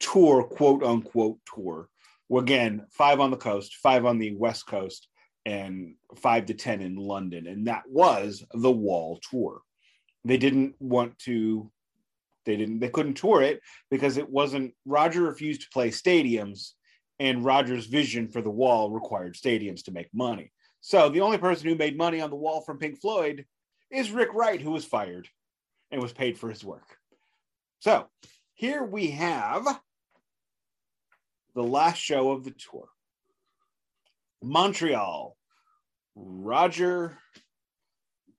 tour, 0.00 0.42
quote 0.42 0.82
unquote 0.82 1.38
tour. 1.54 1.88
Well, 2.28 2.42
again, 2.42 2.86
five 2.90 3.20
on 3.20 3.30
the 3.30 3.36
coast, 3.36 3.76
five 3.76 4.04
on 4.06 4.18
the 4.18 4.34
west 4.34 4.66
coast, 4.66 5.08
and 5.44 5.94
five 6.16 6.46
to 6.46 6.54
ten 6.54 6.80
in 6.80 6.96
London, 6.96 7.46
and 7.46 7.66
that 7.66 7.84
was 7.88 8.44
the 8.52 8.72
Wall 8.72 9.20
tour. 9.30 9.60
They 10.24 10.38
didn't 10.38 10.74
want 10.80 11.18
to. 11.20 11.70
They 12.46 12.56
didn't. 12.56 12.80
They 12.80 12.88
couldn't 12.88 13.14
tour 13.14 13.42
it 13.42 13.60
because 13.90 14.16
it 14.16 14.28
wasn't. 14.28 14.74
Roger 14.86 15.22
refused 15.22 15.62
to 15.62 15.70
play 15.72 15.90
stadiums, 15.90 16.70
and 17.18 17.44
Roger's 17.44 17.86
vision 17.86 18.28
for 18.28 18.42
the 18.42 18.50
Wall 18.50 18.90
required 18.90 19.34
stadiums 19.34 19.84
to 19.84 19.92
make 19.92 20.08
money. 20.12 20.50
So 20.86 21.08
the 21.08 21.22
only 21.22 21.38
person 21.38 21.66
who 21.66 21.76
made 21.76 21.96
money 21.96 22.20
on 22.20 22.28
the 22.28 22.36
wall 22.36 22.60
from 22.60 22.76
Pink 22.76 23.00
Floyd 23.00 23.46
is 23.90 24.10
Rick 24.10 24.34
Wright, 24.34 24.60
who 24.60 24.70
was 24.70 24.84
fired 24.84 25.26
and 25.90 26.02
was 26.02 26.12
paid 26.12 26.36
for 26.38 26.50
his 26.50 26.62
work. 26.62 26.98
So 27.78 28.06
here 28.52 28.84
we 28.84 29.12
have 29.12 29.66
the 31.54 31.62
last 31.62 31.96
show 31.96 32.32
of 32.32 32.44
the 32.44 32.50
tour. 32.50 32.86
Montreal. 34.42 35.38
Roger 36.16 37.16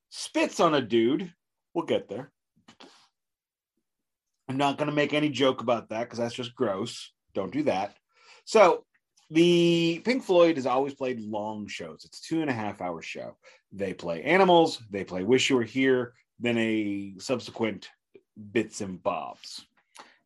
spits 0.09 0.59
on 0.59 0.75
a 0.75 0.81
dude. 0.81 1.33
We'll 1.73 1.85
get 1.85 2.07
there. 2.07 2.31
I'm 4.47 4.57
not 4.57 4.77
going 4.77 4.91
to 4.91 4.95
make 4.95 5.15
any 5.15 5.29
joke 5.29 5.61
about 5.61 5.89
that 5.89 6.03
because 6.03 6.19
that's 6.19 6.35
just 6.35 6.53
gross. 6.53 7.11
Don't 7.33 7.51
do 7.51 7.63
that. 7.63 7.95
So, 8.45 8.84
the 9.29 10.01
Pink 10.05 10.23
Floyd 10.23 10.57
has 10.57 10.65
always 10.65 10.93
played 10.93 11.19
long 11.19 11.67
shows. 11.67 12.03
It's 12.05 12.21
two 12.21 12.41
and 12.41 12.49
a 12.49 12.53
half 12.53 12.81
hour 12.81 13.01
show. 13.01 13.37
They 13.71 13.93
play 13.93 14.23
Animals, 14.23 14.81
they 14.89 15.03
play 15.03 15.23
Wish 15.23 15.49
You 15.49 15.57
Were 15.57 15.63
Here, 15.63 16.13
then 16.39 16.57
a 16.57 17.15
subsequent 17.19 17.89
bits 18.51 18.81
and 18.81 19.01
bobs. 19.01 19.65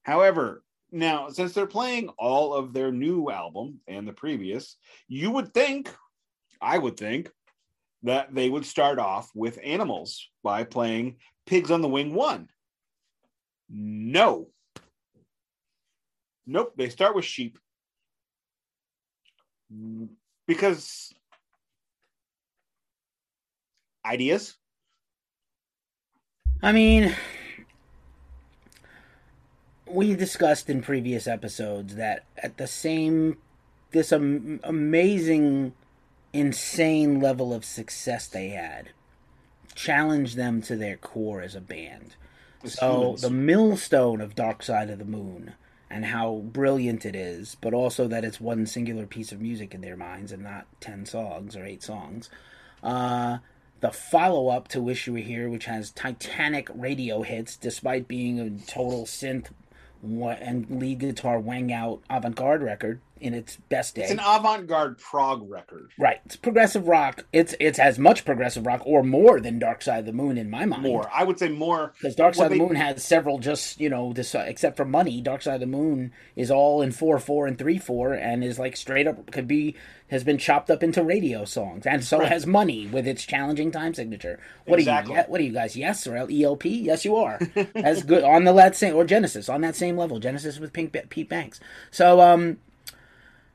However, 0.04 0.64
now 0.92 1.30
since 1.30 1.54
they're 1.54 1.68
playing 1.68 2.10
all 2.18 2.54
of 2.54 2.74
their 2.74 2.92
new 2.92 3.30
album 3.30 3.80
and 3.88 4.08
the 4.08 4.14
previous, 4.14 4.76
you 5.08 5.32
would 5.32 5.54
think, 5.54 5.94
I 6.62 6.78
would 6.78 6.98
think, 6.98 7.30
that 8.04 8.34
they 8.34 8.50
would 8.50 8.66
start 8.66 8.98
off 9.00 9.30
with 9.36 9.60
Animals 9.64 10.30
by 10.44 10.64
playing 10.64 11.18
Pigs 11.46 11.72
on 11.72 11.82
the 11.82 11.90
Wing 11.90 12.14
1. 12.14 12.50
No. 13.70 14.48
Nope, 16.48 16.74
they 16.76 16.90
start 16.90 17.16
with 17.16 17.26
Sheep. 17.26 17.60
Because 20.48 21.14
ideas? 24.06 24.56
I 26.62 26.72
mean, 26.72 27.16
we 29.86 30.16
discussed 30.16 30.70
in 30.70 30.82
previous 30.82 31.28
episodes 31.28 31.96
that 31.96 32.26
at 32.38 32.58
the 32.58 32.68
same 32.68 33.38
this 33.92 34.12
am- 34.12 34.60
amazing 34.64 35.74
insane 36.32 37.20
level 37.20 37.54
of 37.54 37.66
success 37.66 38.28
they 38.28 38.50
had 38.50 38.90
challenged 39.74 40.36
them 40.36 40.62
to 40.62 40.76
their 40.76 40.98
core 40.98 41.42
as 41.42 41.56
a 41.56 41.62
band. 41.62 42.16
As 42.64 42.74
so 42.74 43.02
humans. 43.02 43.22
the 43.22 43.30
millstone 43.30 44.22
of 44.22 44.36
Dark 44.36 44.62
Side 44.62 44.90
of 44.90 45.00
the 45.00 45.06
Moon 45.06 45.54
and 45.90 46.06
how 46.06 46.44
brilliant 46.46 47.06
it 47.06 47.16
is, 47.16 47.56
but 47.62 47.74
also 47.74 48.08
that 48.08 48.24
it's 48.24 48.40
one 48.40 48.66
singular 48.66 49.06
piece 49.06 49.32
of 49.32 49.42
music 49.42 49.74
in 49.74 49.82
their 49.82 49.98
minds 49.98 50.32
and 50.32 50.44
not 50.44 50.68
10 50.82 51.06
songs 51.06 51.56
or 51.56 51.66
8 51.66 51.82
songs. 51.82 52.30
Uh, 52.84 53.40
the 53.82 53.92
follow 53.92 54.50
up 54.50 54.68
to 54.70 54.82
Wish 54.82 55.08
You 55.08 55.14
Were 55.14 55.20
Here, 55.20 55.50
which 55.50 55.66
has 55.66 55.92
titanic 55.92 56.70
radio 56.74 57.24
hits 57.24 57.56
despite 57.56 58.08
being 58.08 58.40
a 58.40 58.50
total 58.68 59.06
synth 59.06 59.48
and 60.02 60.80
lead 60.80 61.00
guitar 61.00 61.40
wang 61.40 61.74
out 61.74 62.02
avant 62.10 62.36
garde 62.36 62.64
record 62.64 63.02
in 63.22 63.34
its 63.34 63.58
best 63.70 63.96
day. 63.96 64.04
It's 64.04 64.12
an 64.12 64.20
avant-garde 64.20 64.98
prog 64.98 65.50
record. 65.50 65.92
right. 66.00 66.20
It's 66.26 66.36
progressive 66.36 66.88
rock. 66.88 67.26
It's 67.34 67.56
it's 67.60 67.80
as 67.80 68.00
much 68.00 68.26
progressive 68.26 68.66
rock 68.66 68.82
or 68.86 69.04
more 69.04 69.40
than 69.40 69.60
Dark 69.60 69.82
Side 69.82 70.00
of 70.00 70.06
the 70.06 70.14
Moon 70.14 70.38
in 70.38 70.50
my 70.50 70.66
mind. 70.66 70.84
More, 70.84 71.10
I 71.14 71.24
would 71.24 71.40
say 71.40 71.50
more. 71.50 71.94
Because 72.00 72.16
Dark 72.16 72.36
Side 72.36 72.46
of 72.46 72.52
the 72.52 72.58
they- 72.60 72.66
Moon 72.66 72.76
has 72.76 73.04
several 73.04 73.40
just, 73.40 73.80
you 73.80 73.90
know, 73.90 74.14
this 74.14 74.34
uh, 74.36 74.46
except 74.48 74.78
for 74.78 74.86
money, 74.86 75.22
Dark 75.22 75.42
Side 75.42 75.56
of 75.56 75.60
the 75.62 75.66
Moon 75.68 76.12
is 76.36 76.50
all 76.52 76.82
in 76.82 76.92
4 76.92 77.20
4 77.20 77.48
and 77.48 77.58
3 77.58 77.78
4 77.78 78.14
and 78.14 78.44
is 78.44 78.58
like 78.60 78.76
straight 78.78 79.08
up 79.08 79.32
could 79.32 79.48
be 79.48 79.76
has 80.10 80.24
been 80.24 80.40
chopped 80.40 80.72
up 80.72 80.82
into 80.82 81.04
radio 81.04 81.46
songs. 81.46 81.86
And 81.86 82.04
so 82.04 82.18
Right. 82.20 82.30
has 82.30 82.48
money 82.48 82.88
with 82.88 83.08
its 83.08 83.24
challenging 83.26 83.70
time 83.72 83.94
signature. 83.94 84.40
What 84.66 84.80
Exactly. 84.80 85.14
are 85.16 85.20
you 85.20 85.24
what 85.28 85.40
are 85.40 85.44
you 85.44 85.52
guys? 85.54 85.76
Yes 85.78 86.08
or 86.08 86.18
ELP? 86.18 86.66
Yes 86.66 87.06
you 87.06 87.16
are. 87.16 87.38
That's 87.76 88.02
good 88.04 88.24
on 88.24 88.44
the 88.46 88.54
that 88.54 88.76
same 88.76 88.96
or 88.96 89.06
Genesis 89.06 89.50
on 89.50 89.62
that 89.62 89.76
same 89.76 89.98
level. 89.98 90.20
Genesis 90.20 90.58
with 90.60 90.74
Pink 90.74 90.96
Pete 91.10 91.30
Banks. 91.30 91.60
So 91.92 92.22
um 92.22 92.58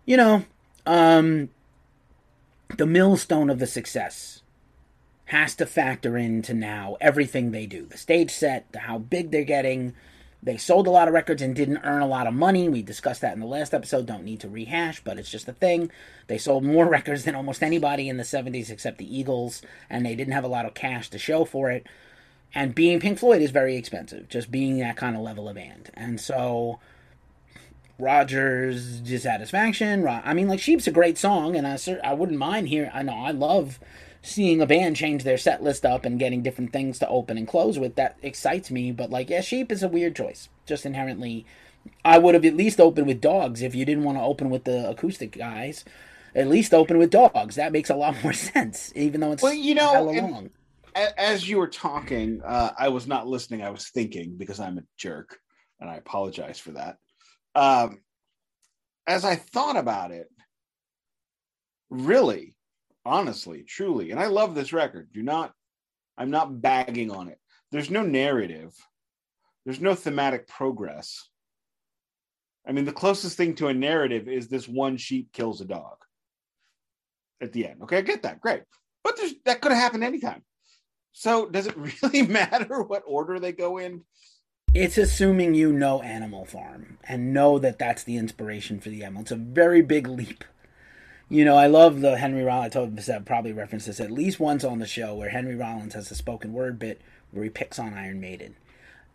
you 0.05 0.17
know, 0.17 0.45
um 0.87 1.49
the 2.77 2.87
millstone 2.87 3.51
of 3.51 3.59
the 3.59 3.67
success 3.67 4.43
has 5.27 5.55
to 5.57 5.67
factor 5.67 6.17
into 6.17 6.53
now 6.53 6.97
everything 7.01 7.51
they 7.51 7.67
do 7.67 7.87
the 7.87 7.97
stage 7.97 8.31
set, 8.31 8.71
the, 8.73 8.81
how 8.81 8.99
big 8.99 9.31
they're 9.31 9.45
getting. 9.45 9.95
They 10.43 10.59
sold 10.59 10.87
a 10.87 10.91
lot 10.91 11.09
of 11.09 11.15
records 11.15 11.41
and 11.41 11.57
didn't 11.57 11.79
earn 11.85 12.03
a 12.03 12.07
lot 12.07 12.27
of 12.27 12.35
money. 12.35 12.69
We 12.69 12.83
discussed 12.83 13.23
that 13.23 13.33
in 13.33 13.41
the 13.41 13.47
last 13.47 13.73
episode. 13.73 14.05
Don't 14.05 14.25
need 14.25 14.41
to 14.41 14.49
rehash, 14.49 15.03
but 15.03 15.19
it's 15.19 15.31
just 15.31 15.49
a 15.49 15.55
thing. 15.55 15.91
They 16.27 16.37
sold 16.37 16.65
more 16.65 16.87
records 16.89 17.25
than 17.25 17.35
almost 17.35 17.63
anybody 17.63 18.11
in 18.11 18.19
the 18.19 18.25
70s 18.25 18.69
except 18.69 18.99
the 18.99 19.19
Eagles, 19.19 19.63
and 19.89 20.05
they 20.05 20.15
didn't 20.15 20.35
have 20.35 20.45
a 20.45 20.49
lot 20.49 20.67
of 20.67 20.75
cash 20.75 21.09
to 21.11 21.19
show 21.19 21.47
for 21.47 21.71
it. 21.71 21.87
And 22.55 22.75
being 22.75 23.01
Pink 23.01 23.19
Floyd 23.19 23.41
is 23.41 23.51
very 23.51 23.77
expensive, 23.77 24.29
just 24.29 24.51
being 24.51 24.79
that 24.79 24.99
kind 24.99 25.17
of 25.17 25.23
level 25.23 25.49
of 25.49 25.55
band. 25.55 25.91
And 25.95 26.21
so 26.21 26.79
Rogers' 27.99 29.01
dissatisfaction. 29.01 30.07
I 30.07 30.35
mean, 30.35 30.49
like 30.49 30.61
Sheep's 30.61 30.87
a 30.87 30.93
great 30.93 31.19
song, 31.19 31.57
and 31.57 31.67
I 31.67 31.79
I 32.03 32.13
wouldn't 32.15 32.39
mind 32.39 32.69
hearing. 32.69 32.91
I 32.93 33.03
know 33.03 33.15
I 33.15 33.31
love 33.31 33.79
seeing 34.23 34.61
a 34.61 34.67
band 34.67 34.97
change 34.97 35.23
their 35.23 35.37
set 35.37 35.63
list 35.63 35.85
up 35.85 36.05
and 36.05 36.19
getting 36.19 36.43
different 36.43 36.73
things 36.73 36.99
to 36.99 37.09
open 37.09 37.37
and 37.37 37.47
close 37.47 37.79
with. 37.79 37.95
That 37.97 38.17
excites 38.23 38.71
me. 38.71 38.91
But 38.91 39.11
like, 39.11 39.31
yeah, 39.31 39.41
Sheep 39.43 39.71
is 39.71 39.83
a 39.83 39.89
weird 39.89 40.17
choice, 40.17 40.49
just 40.67 40.87
inherently. 40.87 41.45
I 42.05 42.19
would 42.19 42.35
have 42.35 42.45
at 42.47 42.57
least 42.57 42.81
opened 42.81 43.07
with 43.07 43.21
Dogs 43.21 43.61
if 43.63 43.75
you 43.75 43.85
didn't 43.85 44.05
want 44.05 44.17
to 44.19 44.23
open 44.23 44.49
with 44.51 44.65
the 44.65 44.89
acoustic 44.89 45.33
guys. 45.37 45.85
At 46.35 46.49
least 46.49 46.75
open 46.75 46.99
with 46.99 47.11
Dogs. 47.11 47.57
That 47.57 47.73
makes 47.73 47.91
a 47.91 47.95
lot 47.95 48.17
more 48.25 48.33
sense, 48.33 48.91
even 48.97 49.21
though 49.21 49.33
it's 49.33 49.43
Well, 49.43 49.53
you 49.53 49.75
know, 49.75 49.93
hella 49.93 50.13
and- 50.15 50.31
long. 50.33 50.51
As 51.19 51.49
you 51.49 51.59
were 51.59 51.67
talking, 51.67 52.41
uh, 52.45 52.71
I 52.79 52.89
was 52.89 53.09
not 53.09 53.27
listening. 53.27 53.63
I 53.63 53.71
was 53.71 53.89
thinking 53.89 54.37
because 54.37 54.61
I'm 54.61 54.79
a 54.79 54.83
jerk, 54.97 55.39
and 55.81 55.91
I 55.91 55.97
apologize 55.97 56.61
for 56.61 56.71
that. 56.71 56.99
Um, 57.55 58.01
as 59.07 59.25
I 59.25 59.37
thought 59.37 59.77
about 59.77 60.11
it, 60.11 60.29
really, 61.91 62.55
honestly, 63.05 63.63
truly, 63.63 64.11
and 64.11 64.21
I 64.21 64.27
love 64.27 64.55
this 64.55 64.73
record. 64.73 65.11
Do 65.13 65.23
not, 65.23 65.53
I'm 66.17 66.31
not 66.31 66.61
bagging 66.61 67.11
on 67.11 67.29
it. 67.29 67.39
There's 67.71 67.91
no 67.91 68.03
narrative. 68.03 68.75
There's 69.65 69.81
no 69.81 69.95
thematic 69.95 70.47
progress. 70.49 71.29
I 72.67 72.73
mean, 72.73 72.85
the 72.85 72.93
closest 72.93 73.37
thing 73.37 73.55
to 73.57 73.69
a 73.69 73.75
narrative 73.75 74.29
is 74.29 74.49
this 74.49 74.67
one 74.67 74.97
sheep 74.97 75.33
kills 75.33 75.61
a 75.61 75.67
dog 75.67 75.97
at 77.41 77.53
the 77.53 77.67
end. 77.67 77.83
Okay, 77.83 77.99
I 77.99 78.03
get 78.03 78.23
that. 78.23 78.41
Great. 78.41 78.63
But 79.03 79.21
that 79.45 79.61
could 79.61 79.73
have 79.73 79.81
happened 79.81 80.05
anytime. 80.05 80.43
So 81.13 81.47
does 81.49 81.67
it 81.67 81.77
really 82.03 82.23
matter 82.23 82.83
what 82.83 83.03
order 83.07 83.39
they 83.39 83.53
go 83.53 83.79
in? 83.79 84.03
It's 84.75 84.99
assuming 84.99 85.55
you 85.55 85.73
know 85.73 86.03
Animal 86.03 86.45
Farm 86.45 86.99
and 87.05 87.33
know 87.33 87.61
that 87.61 87.79
that's 87.79 88.03
the 88.03 88.17
inspiration 88.17 88.81
for 88.81 88.89
the 88.89 89.05
animal. 89.05 89.23
It's 89.23 89.31
a 89.31 89.37
very 89.37 89.83
big 89.83 90.09
leap. 90.09 90.43
You 91.29 91.45
know, 91.45 91.55
I 91.55 91.69
love 91.69 92.01
the 92.01 92.17
Henry 92.17 92.43
Rollins. 92.43 92.75
I 92.75 92.81
told 92.81 92.99
I 93.09 93.19
probably 93.21 93.53
referenced 93.53 93.87
this 93.87 94.01
at 94.01 94.11
least 94.11 94.41
once 94.41 94.65
on 94.65 94.81
the 94.81 94.87
show 94.87 95.15
where 95.15 95.29
Henry 95.29 95.55
Rollins 95.55 95.95
has 95.95 96.11
a 96.11 96.17
spoken 96.17 96.53
word 96.53 96.81
bit 96.81 97.01
where 97.31 97.45
he 97.45 97.51
picks 97.51 97.79
on 97.79 97.95
Iron 97.95 98.21
Maiden. 98.21 98.57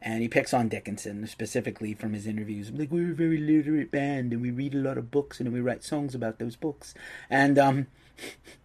And 0.01 0.21
he 0.21 0.29
picks 0.29 0.53
on 0.53 0.69
Dickinson 0.69 1.27
specifically 1.27 1.93
from 1.93 2.13
his 2.13 2.25
interviews. 2.25 2.71
Like, 2.71 2.89
we're 2.89 3.11
a 3.11 3.15
very 3.15 3.37
literate 3.37 3.91
band 3.91 4.31
and 4.31 4.41
we 4.41 4.51
read 4.51 4.73
a 4.73 4.77
lot 4.77 4.97
of 4.97 5.11
books 5.11 5.41
and 5.41 5.51
we 5.51 5.59
write 5.59 5.83
songs 5.83 6.15
about 6.15 6.39
those 6.39 6.55
books. 6.55 6.93
And, 7.29 7.59
um, 7.59 7.87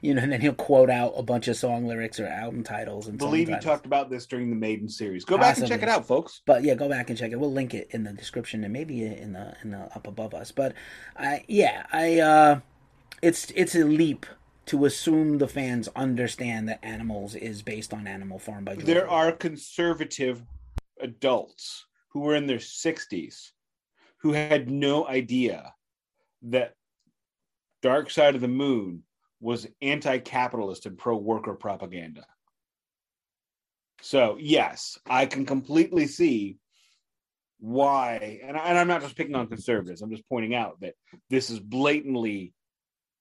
you 0.00 0.14
know, 0.14 0.22
and 0.22 0.32
then 0.32 0.40
he'll 0.40 0.54
quote 0.54 0.90
out 0.90 1.14
a 1.16 1.22
bunch 1.22 1.48
of 1.48 1.56
song 1.56 1.86
lyrics 1.86 2.20
or 2.20 2.26
album 2.26 2.62
titles 2.62 3.06
and 3.06 3.18
believe 3.18 3.48
you 3.48 3.58
talked 3.58 3.86
about 3.86 4.10
this 4.10 4.26
during 4.26 4.50
the 4.50 4.56
Maiden 4.56 4.88
series. 4.88 5.24
Go 5.24 5.38
back 5.38 5.58
and 5.58 5.66
check 5.66 5.82
it 5.82 5.88
out, 5.88 6.06
folks. 6.06 6.42
But 6.46 6.62
yeah, 6.62 6.74
go 6.74 6.88
back 6.88 7.10
and 7.10 7.18
check 7.18 7.32
it. 7.32 7.40
We'll 7.40 7.52
link 7.52 7.74
it 7.74 7.88
in 7.90 8.04
the 8.04 8.12
description 8.12 8.64
and 8.64 8.72
maybe 8.72 9.04
in 9.04 9.32
the 9.32 9.56
in 9.62 9.70
the 9.70 9.78
up 9.94 10.06
above 10.06 10.34
us. 10.34 10.52
But 10.52 10.74
I 11.16 11.44
yeah, 11.48 11.86
I 11.92 12.20
uh 12.20 12.60
it's 13.22 13.50
it's 13.54 13.74
a 13.74 13.84
leap 13.84 14.26
to 14.66 14.84
assume 14.84 15.38
the 15.38 15.48
fans 15.48 15.88
understand 15.94 16.68
that 16.68 16.84
Animals 16.84 17.34
is 17.34 17.62
based 17.62 17.94
on 17.94 18.06
Animal 18.06 18.38
Farm 18.38 18.64
by 18.64 18.74
George 18.74 18.86
There 18.86 19.08
are 19.08 19.30
conservative 19.32 20.42
adults 21.00 21.86
who 22.08 22.20
were 22.20 22.34
in 22.34 22.46
their 22.46 22.58
60s 22.58 23.52
who 24.18 24.32
had 24.32 24.68
no 24.68 25.06
idea 25.06 25.74
that 26.42 26.74
Dark 27.80 28.10
Side 28.10 28.34
of 28.34 28.40
the 28.40 28.48
Moon 28.48 29.04
was 29.40 29.66
anti-capitalist 29.82 30.86
and 30.86 30.96
pro-worker 30.96 31.54
propaganda. 31.54 32.24
So 34.02 34.36
yes, 34.40 34.98
I 35.08 35.26
can 35.26 35.46
completely 35.46 36.06
see 36.06 36.56
why, 37.58 38.40
and, 38.44 38.56
I, 38.56 38.78
I'm 38.78 38.88
not 38.88 39.00
just 39.00 39.16
picking 39.16 39.34
on 39.34 39.46
conservatives. 39.46 40.02
I'm 40.02 40.10
just 40.10 40.28
pointing 40.28 40.54
out 40.54 40.80
that 40.80 40.94
this 41.30 41.50
is 41.50 41.58
blatantly 41.58 42.52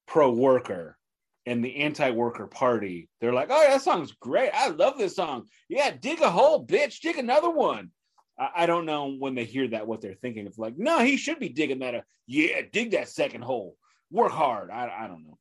pro-worker, 0.07 0.97
and 1.45 1.63
the 1.63 1.77
anti-worker 1.77 2.47
party. 2.47 3.07
They're 3.21 3.33
like, 3.33 3.49
"Oh, 3.51 3.67
that 3.67 3.81
song's 3.81 4.11
great. 4.13 4.49
I 4.53 4.69
love 4.69 4.97
this 4.97 5.15
song. 5.15 5.45
Yeah, 5.69 5.91
dig 5.91 6.21
a 6.21 6.29
hole, 6.29 6.65
bitch. 6.65 7.01
Dig 7.01 7.17
another 7.17 7.49
one." 7.49 7.91
I, 8.37 8.65
don't 8.65 8.85
know 8.85 9.11
when 9.11 9.33
they 9.33 9.45
hear 9.45 9.67
that 9.69 9.87
what 9.87 10.01
they're 10.01 10.15
thinking. 10.15 10.45
It's 10.45 10.57
like, 10.57 10.77
no, 10.77 10.99
he 10.99 11.15
should 11.15 11.39
be 11.39 11.47
digging 11.47 11.79
that. 11.79 11.95
uh, 11.95 12.01
yeah, 12.27 12.61
dig 12.69 12.91
that 12.91 13.07
second 13.07 13.43
hole. 13.43 13.77
Work 14.11 14.33
hard. 14.33 14.69
I, 14.71 14.91
I 14.93 15.07
don't 15.07 15.25
know. 15.25 15.37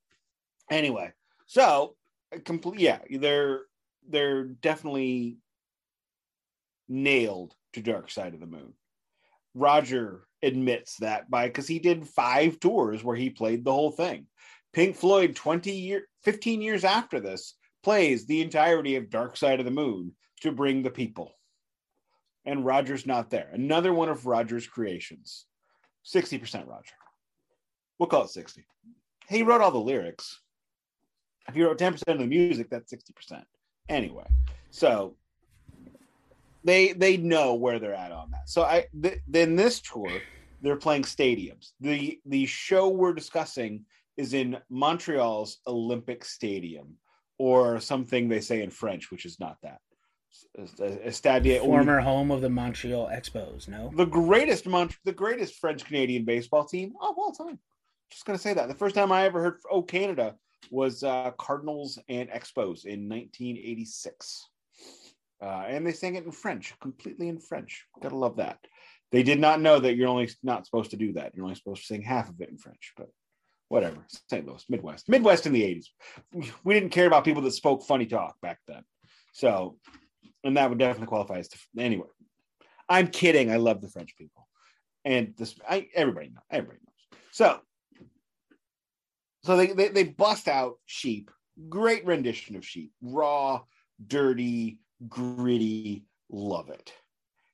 Anyway, 0.71 1.13
so 1.47 1.97
uh, 2.35 2.39
complete. 2.45 2.81
Yeah, 2.81 2.99
they're 3.11 3.63
they're 4.09 4.45
definitely 4.45 5.39
nailed 6.89 7.55
to 7.73 7.83
Dark 7.83 8.11
Side 8.11 8.35
of 8.35 8.41
the 8.41 8.47
Moon. 8.47 8.73
Roger 9.55 10.27
admits 10.43 10.97
that 10.99 11.31
by 11.31 11.47
because 11.47 11.69
he 11.69 11.79
did 11.79 12.07
five 12.07 12.61
tours 12.61 13.03
where 13.03 13.17
he 13.17 13.31
played 13.31 13.65
the 13.65 13.73
whole 13.73 13.91
thing. 13.91 14.27
Pink 14.73 14.97
Floyd, 14.97 15.37
20 15.37 15.71
year, 15.71 16.09
15 16.25 16.61
years 16.61 16.85
after 16.85 17.21
this, 17.21 17.55
plays 17.83 18.27
the 18.27 18.41
entirety 18.41 18.97
of 18.97 19.11
Dark 19.11 19.37
Side 19.37 19.61
of 19.61 19.65
the 19.65 19.71
Moon 19.71 20.13
to 20.41 20.51
bring 20.51 20.83
the 20.83 20.91
people. 20.91 21.33
And 22.45 22.65
Roger's 22.65 23.07
not 23.07 23.31
there. 23.31 23.49
Another 23.53 23.95
one 23.95 24.09
of 24.09 24.27
Roger's 24.27 24.67
creations. 24.67 25.47
60% 26.05 26.67
Roger. 26.69 26.95
We'll 27.99 28.09
call 28.09 28.25
it 28.25 28.31
60. 28.31 28.65
He 29.29 29.43
wrote 29.43 29.61
all 29.61 29.71
the 29.71 29.79
lyrics. 29.79 30.41
If 31.49 31.57
you 31.57 31.67
wrote 31.67 31.79
10% 31.79 32.03
of 32.09 32.19
the 32.19 32.27
music, 32.27 32.71
that's 32.71 32.93
60%. 32.93 33.43
Anyway, 33.89 34.27
so 34.71 35.15
they 36.65 36.93
they 36.95 37.19
know 37.19 37.55
where 37.55 37.79
they're 37.79 37.95
at 37.95 38.13
on 38.13 38.31
that. 38.31 38.49
So 38.49 38.63
I 38.63 38.87
th- 39.03 39.21
then 39.29 39.55
this 39.57 39.81
tour 39.81 40.11
they're 40.63 40.77
playing 40.77 41.03
stadiums. 41.03 41.73
The 41.81 42.19
the 42.25 42.47
show 42.47 42.89
we're 42.89 43.13
discussing 43.13 43.85
is 44.17 44.33
in 44.33 44.57
Montreal's 44.71 45.59
Olympic 45.67 46.25
Stadium 46.25 46.97
or 47.37 47.81
something 47.81 48.29
they 48.29 48.41
say 48.41 48.63
in 48.63 48.71
French, 48.71 49.11
which 49.11 49.27
is 49.27 49.39
not 49.39 49.59
that. 49.63 49.81
Stade 51.11 51.61
former 51.61 52.01
home 52.01 52.31
of 52.31 52.41
the 52.41 52.49
Montreal 52.49 53.09
Expos. 53.09 53.69
No, 53.69 53.93
the 53.95 54.07
greatest 54.07 54.67
Mont- 54.67 54.97
the 55.05 55.13
greatest 55.13 55.57
French 55.61 55.85
Canadian 55.85 56.25
baseball 56.25 56.65
team 56.65 56.95
of 57.01 57.17
all 57.19 57.33
time. 57.33 57.59
Just 58.11 58.25
gonna 58.25 58.39
say 58.39 58.55
that 58.55 58.69
the 58.69 58.75
first 58.75 58.95
time 58.95 59.13
I 59.13 59.25
ever 59.25 59.43
heard 59.43 59.61
"Oh 59.71 59.83
Canada" 59.83 60.37
was 60.71 61.03
uh, 61.03 61.31
Cardinals 61.39 61.99
and 62.09 62.29
Expos 62.31 62.85
in 62.85 63.09
1986. 63.09 64.49
Uh, 65.43 65.65
and 65.69 65.87
they 65.87 65.93
sang 65.93 66.15
it 66.15 66.25
in 66.25 66.33
French, 66.33 66.75
completely 66.81 67.29
in 67.29 67.39
French. 67.39 67.85
Gotta 68.03 68.17
love 68.17 68.37
that. 68.37 68.59
They 69.13 69.23
did 69.23 69.39
not 69.39 69.61
know 69.61 69.79
that 69.79 69.95
you're 69.97 70.09
only 70.09 70.31
not 70.43 70.67
supposed 70.67 70.91
to 70.93 70.97
do 70.97 71.13
that. 71.13 71.35
You're 71.35 71.45
only 71.45 71.55
supposed 71.55 71.83
to 71.83 71.87
sing 71.87 72.03
half 72.03 72.29
of 72.29 72.41
it 72.41 72.49
in 72.49 72.57
French, 72.57 72.93
but 72.97 73.09
whatever. 73.69 74.05
St. 74.31 74.47
Louis, 74.47 74.65
Midwest, 74.69 75.09
Midwest 75.09 75.47
in 75.47 75.53
the 75.53 75.63
80s. 75.63 76.51
We 76.65 76.75
didn't 76.75 76.91
care 76.91 77.07
about 77.07 77.25
people 77.25 77.43
that 77.43 77.53
spoke 77.53 77.85
funny 77.85 78.07
talk 78.07 78.41
back 78.41 78.59
then. 78.67 78.85
So, 79.33 79.79
and 80.45 80.57
that 80.57 80.69
would 80.69 80.79
definitely 80.79 81.09
qualify 81.09 81.39
as 81.39 81.49
to, 81.49 81.59
anyway. 81.79 82.07
I'm 82.89 83.09
kidding. 83.09 83.51
I 83.51 83.57
love 83.57 83.81
the 83.81 83.89
French 83.89 84.17
people, 84.17 84.47
and 85.05 85.35
this 85.39 85.59
I 85.69 85.89
everybody 85.95 86.29
knows. 86.29 86.45
Everybody 86.51 86.81
knows. 86.85 87.21
So, 87.33 87.61
so 89.45 89.57
they, 89.57 89.69
they 89.69 89.89
they 89.89 90.05
bust 90.05 90.49
out 90.49 90.77
sheep. 90.87 91.31
Great 91.69 92.05
rendition 92.05 92.57
of 92.57 92.67
sheep, 92.67 92.93
raw, 93.01 93.61
dirty, 94.05 94.81
gritty, 95.09 96.05
love 96.31 96.69
it. 96.71 96.93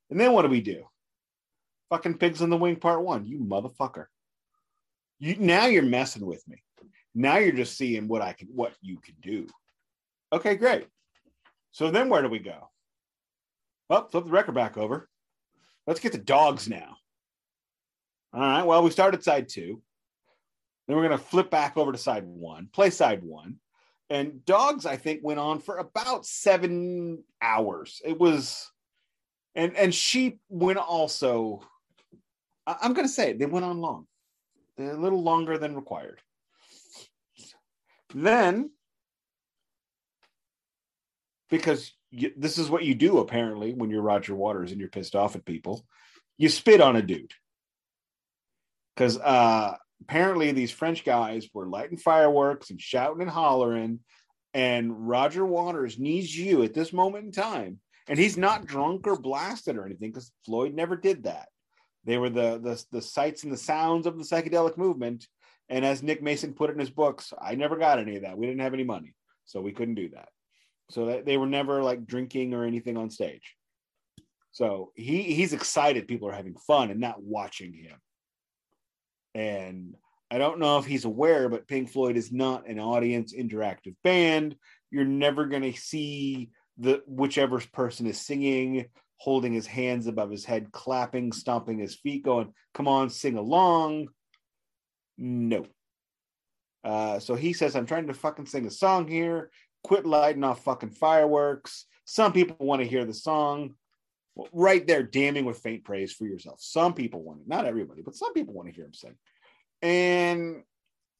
And 0.09 0.19
then 0.19 0.33
what 0.33 0.43
do 0.43 0.49
we 0.49 0.61
do? 0.61 0.85
Fucking 1.91 2.19
Pigs 2.19 2.41
in 2.41 2.51
the 2.51 2.57
Wing 2.57 2.77
Part 2.77 3.03
One, 3.03 3.27
you 3.27 3.41
motherfucker. 3.41 4.07
You 5.19 5.37
now 5.37 5.67
you're 5.67 5.83
messing 5.83 6.25
with 6.25 6.47
me. 6.49 6.63
Now 7.15 7.39
you're 7.39 7.53
just 7.53 7.77
seeing 7.77 8.09
what 8.09 8.23
I 8.23 8.33
can 8.33 8.49
what 8.55 8.73
you 8.81 8.99
can 9.01 9.17
do. 9.21 9.47
Okay, 10.33 10.55
great. 10.55 10.87
So 11.73 11.91
then 11.91 12.09
where 12.09 12.23
do 12.23 12.29
we 12.29 12.39
go? 12.39 12.71
Well, 13.89 14.09
flip 14.09 14.25
the 14.25 14.31
record 14.31 14.55
back 14.55 14.77
over. 14.79 15.09
Let's 15.87 16.01
get 16.01 16.13
the 16.13 16.19
dogs 16.19 16.69
now. 16.69 16.97
All 18.33 18.41
right. 18.41 18.63
Well, 18.63 18.83
we 18.83 18.91
started 18.91 19.25
side 19.25 19.49
two. 19.49 19.83
Then 20.91 20.97
we're 20.97 21.07
going 21.07 21.21
to 21.21 21.25
flip 21.25 21.53
back 21.53 21.77
over 21.77 21.93
to 21.93 21.99
side 21.99 22.25
one, 22.25 22.67
play 22.73 22.91
side 22.91 23.23
one. 23.23 23.61
And 24.11 24.45
dogs 24.45 24.87
i 24.87 24.97
think 24.97 25.21
went 25.23 25.39
on 25.39 25.61
for 25.61 25.77
about 25.77 26.27
seven 26.27 27.23
hours. 27.41 28.03
It 28.05 28.19
was 28.19 28.69
and 29.55 29.77
and 29.77 29.95
sheep 29.95 30.41
went 30.49 30.79
also 30.79 31.63
i'm 32.67 32.93
going 32.93 33.07
to 33.07 33.13
say 33.13 33.35
they 33.35 33.47
went 33.47 33.65
on 33.65 33.81
long. 33.81 34.09
They're 34.77 34.91
a 34.91 35.01
little 35.01 35.23
longer 35.23 35.59
than 35.59 35.77
required. 35.77 36.21
Then 38.13 38.73
because 41.51 41.93
you, 42.11 42.33
this 42.37 42.59
is 42.59 42.69
what 42.69 42.83
you 42.83 42.97
do 42.97 43.19
apparently 43.19 43.75
when 43.75 43.91
you're 43.91 44.03
roger 44.03 44.35
waters 44.35 44.73
and 44.73 44.81
you're 44.81 44.89
pissed 44.89 45.15
off 45.15 45.37
at 45.37 45.45
people 45.45 45.87
you 46.37 46.49
spit 46.49 46.81
on 46.81 46.97
a 46.97 47.03
dude. 47.03 47.31
Because 48.97 49.19
uh 49.19 49.77
apparently 50.03 50.53
these 50.53 50.71
French 50.71 51.05
guys 51.05 51.49
were 51.53 51.67
lighting 51.67 51.99
fireworks 51.99 52.71
and 52.71 52.81
shouting 52.81 53.23
and 53.23 53.31
hollering. 53.31 54.01
And 54.55 55.09
Roger 55.09 55.47
Waters 55.47 55.99
needs 55.99 56.37
you 56.37 56.63
at 56.63 56.75
this 56.75 56.93
moment 56.93 57.27
in 57.27 57.33
time. 57.33 57.79
And 58.09 58.19
he's 58.19 58.37
not 58.37 58.67
drunk 58.67 59.07
or 59.07 59.17
blasted 59.17 59.77
or 59.77 59.87
anything 59.87 60.11
because 60.11 60.33
Floyd 60.45 60.75
never 60.75 60.97
did 60.97 61.25
that. 61.25 61.49
They 62.05 62.19
were 62.19 62.31
the, 62.31 62.59
the 62.59 62.85
the 62.91 63.03
sights 63.03 63.45
and 63.45 63.53
the 63.53 63.59
sounds 63.59 64.07
of 64.07 64.19
the 64.19 64.25
psychedelic 64.25 64.77
movement. 64.77 65.29
And 65.69 65.85
as 65.85 66.03
Nick 66.03 66.23
Mason 66.23 66.55
put 66.55 66.71
it 66.71 66.73
in 66.73 66.81
his 66.81 66.91
books, 66.91 67.33
I 67.41 67.55
never 67.55 67.77
got 67.77 68.01
any 68.01 68.17
of 68.17 68.23
that. 68.23 68.37
We 68.37 68.47
didn't 68.47 68.63
have 68.63 68.75
any 68.75 68.83
money, 68.83 69.15
so 69.45 69.61
we 69.61 69.73
couldn't 69.73 69.95
do 69.95 70.09
that. 70.11 70.29
So 70.91 71.07
that 71.07 71.25
they 71.25 71.37
were 71.37 71.47
never 71.47 71.83
like 71.85 72.07
drinking 72.07 72.53
or 72.53 72.65
anything 72.65 72.97
on 72.97 73.11
stage. 73.11 73.55
So 74.51 74.91
he 74.97 75.23
he's 75.23 75.53
excited 75.53 76.09
people 76.09 76.29
are 76.29 76.35
having 76.35 76.57
fun 76.57 76.91
and 76.91 76.99
not 76.99 77.23
watching 77.23 77.73
him. 77.73 77.97
And 79.35 79.95
I 80.31 80.39
don't 80.39 80.59
know 80.59 80.79
if 80.79 80.87
he's 80.87 81.05
aware, 81.05 81.49
but 81.49 81.69
Pink 81.69 81.91
Floyd 81.91 82.17
is 82.17 82.33
not 82.33 82.69
an 82.69 82.79
audience 82.79 83.35
interactive 83.35 83.95
band. 84.05 84.57
You're 84.91 85.05
never 85.05 85.47
going 85.47 85.63
to 85.63 85.79
see 85.79 86.51
the 86.79 87.03
whichever 87.07 87.61
person 87.73 88.07
is 88.07 88.21
singing 88.21 88.87
holding 89.21 89.53
his 89.53 89.67
hands 89.67 90.07
above 90.07 90.31
his 90.31 90.47
head, 90.47 90.73
clapping, 90.73 91.31
stomping 91.31 91.79
his 91.79 91.95
feet, 91.95 92.25
going, 92.25 92.55
"Come 92.73 92.89
on, 92.89 93.11
sing 93.11 93.37
along." 93.37 94.09
No. 95.19 95.67
Uh, 96.83 97.19
so 97.19 97.35
he 97.35 97.53
says, 97.53 97.77
"I'm 97.77 97.85
trying 97.85 98.07
to 98.07 98.15
fucking 98.15 98.47
sing 98.47 98.67
a 98.67 98.71
song 98.71 99.07
here. 99.07 99.51
Quit 99.85 100.07
lighting 100.07 100.43
off 100.43 100.65
fucking 100.65 100.93
fireworks." 100.93 101.85
Some 102.07 102.33
people 102.33 102.57
want 102.67 102.83
to 102.83 102.89
hear 102.89 103.05
the 103.05 103.13
song. 103.13 103.75
Right 104.53 104.87
there, 104.87 105.03
damning 105.03 105.45
with 105.45 105.59
faint 105.59 105.85
praise 105.85 106.13
for 106.13 106.25
yourself. 106.25 106.61
Some 106.61 106.95
people 106.95 107.23
want 107.23 107.41
it, 107.41 107.49
not 107.49 107.67
everybody, 107.67 108.03
but 108.03 108.15
some 108.15 108.33
people 108.33 108.55
want 108.55 108.69
to 108.69 108.75
hear 108.75 108.85
him 108.85 108.95
sing 108.95 109.17
and 109.83 110.63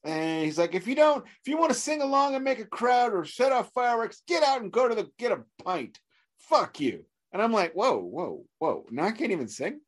and 0.03 0.45
he's 0.45 0.57
like, 0.57 0.73
if 0.73 0.87
you 0.87 0.95
don't, 0.95 1.23
if 1.25 1.47
you 1.47 1.57
want 1.57 1.71
to 1.71 1.79
sing 1.79 2.01
along 2.01 2.33
and 2.33 2.43
make 2.43 2.57
a 2.57 2.65
crowd 2.65 3.13
or 3.13 3.23
set 3.23 3.51
off 3.51 3.71
fireworks, 3.71 4.23
get 4.27 4.41
out 4.41 4.61
and 4.61 4.71
go 4.71 4.87
to 4.87 4.95
the 4.95 5.07
get 5.19 5.31
a 5.31 5.43
pint. 5.63 5.99
Fuck 6.37 6.79
you. 6.79 7.05
And 7.31 7.41
I'm 7.41 7.53
like, 7.53 7.73
whoa, 7.73 7.99
whoa, 7.99 8.43
whoa. 8.57 8.85
Now 8.89 9.05
I 9.05 9.11
can't 9.11 9.31
even 9.31 9.47
sing. 9.47 9.79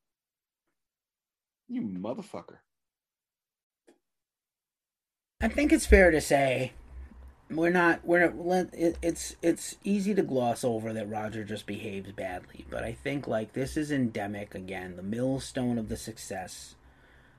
You 1.68 1.82
motherfucker. 1.82 2.58
I 5.42 5.48
think 5.48 5.74
it's 5.74 5.88
fair 5.88 6.12
to 6.12 6.22
say 6.22 6.74
we're 7.56 7.70
not 7.70 8.06
we're 8.06 8.34
it's 8.74 9.36
it's 9.42 9.76
easy 9.84 10.14
to 10.16 10.22
gloss 10.22 10.64
over 10.64 10.94
that 10.94 11.10
Roger 11.10 11.44
just 11.44 11.66
behaves 11.66 12.12
badly, 12.12 12.66
but 12.70 12.84
I 12.84 12.94
think 12.94 13.28
like 13.28 13.54
this 13.54 13.78
is 13.78 13.92
endemic 13.92 14.56
again, 14.56 14.96
the 14.96 15.04
millstone 15.04 15.78
of 15.78 15.90
the 15.90 15.98
success 15.98 16.76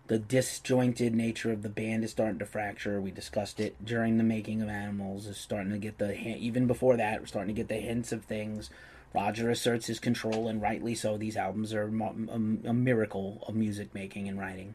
the 0.07 0.19
disjointed 0.19 1.15
nature 1.15 1.51
of 1.51 1.63
the 1.63 1.69
band 1.69 2.05
is 2.05 2.11
starting 2.11 2.39
to 2.39 2.47
fracture. 2.47 3.01
We 3.01 3.11
discussed 3.11 3.59
it 3.59 3.83
during 3.83 4.19
the 4.19 4.25
making 4.25 4.61
of 4.61 4.69
Animals. 4.69 5.27
Is 5.27 5.39
starting 5.39 5.73
to 5.73 5.79
get 5.79 5.99
the 5.99 6.15
even 6.15 6.67
before 6.67 6.97
that, 6.97 7.21
we're 7.21 7.27
starting 7.27 7.55
to 7.55 7.59
get 7.59 7.69
the 7.69 7.81
hints 7.81 8.13
of 8.13 8.25
things. 8.25 8.71
Roger 9.15 9.49
asserts 9.49 9.87
his 9.87 10.01
control, 10.01 10.49
and 10.49 10.61
rightly 10.61 10.95
so. 10.95 11.17
These 11.17 11.37
albums 11.37 11.73
are 11.73 11.85
a, 11.85 12.35
a 12.69 12.75
miracle 12.75 13.45
of 13.47 13.55
music 13.55 13.95
making 13.95 14.29
and 14.29 14.39
writing. 14.39 14.75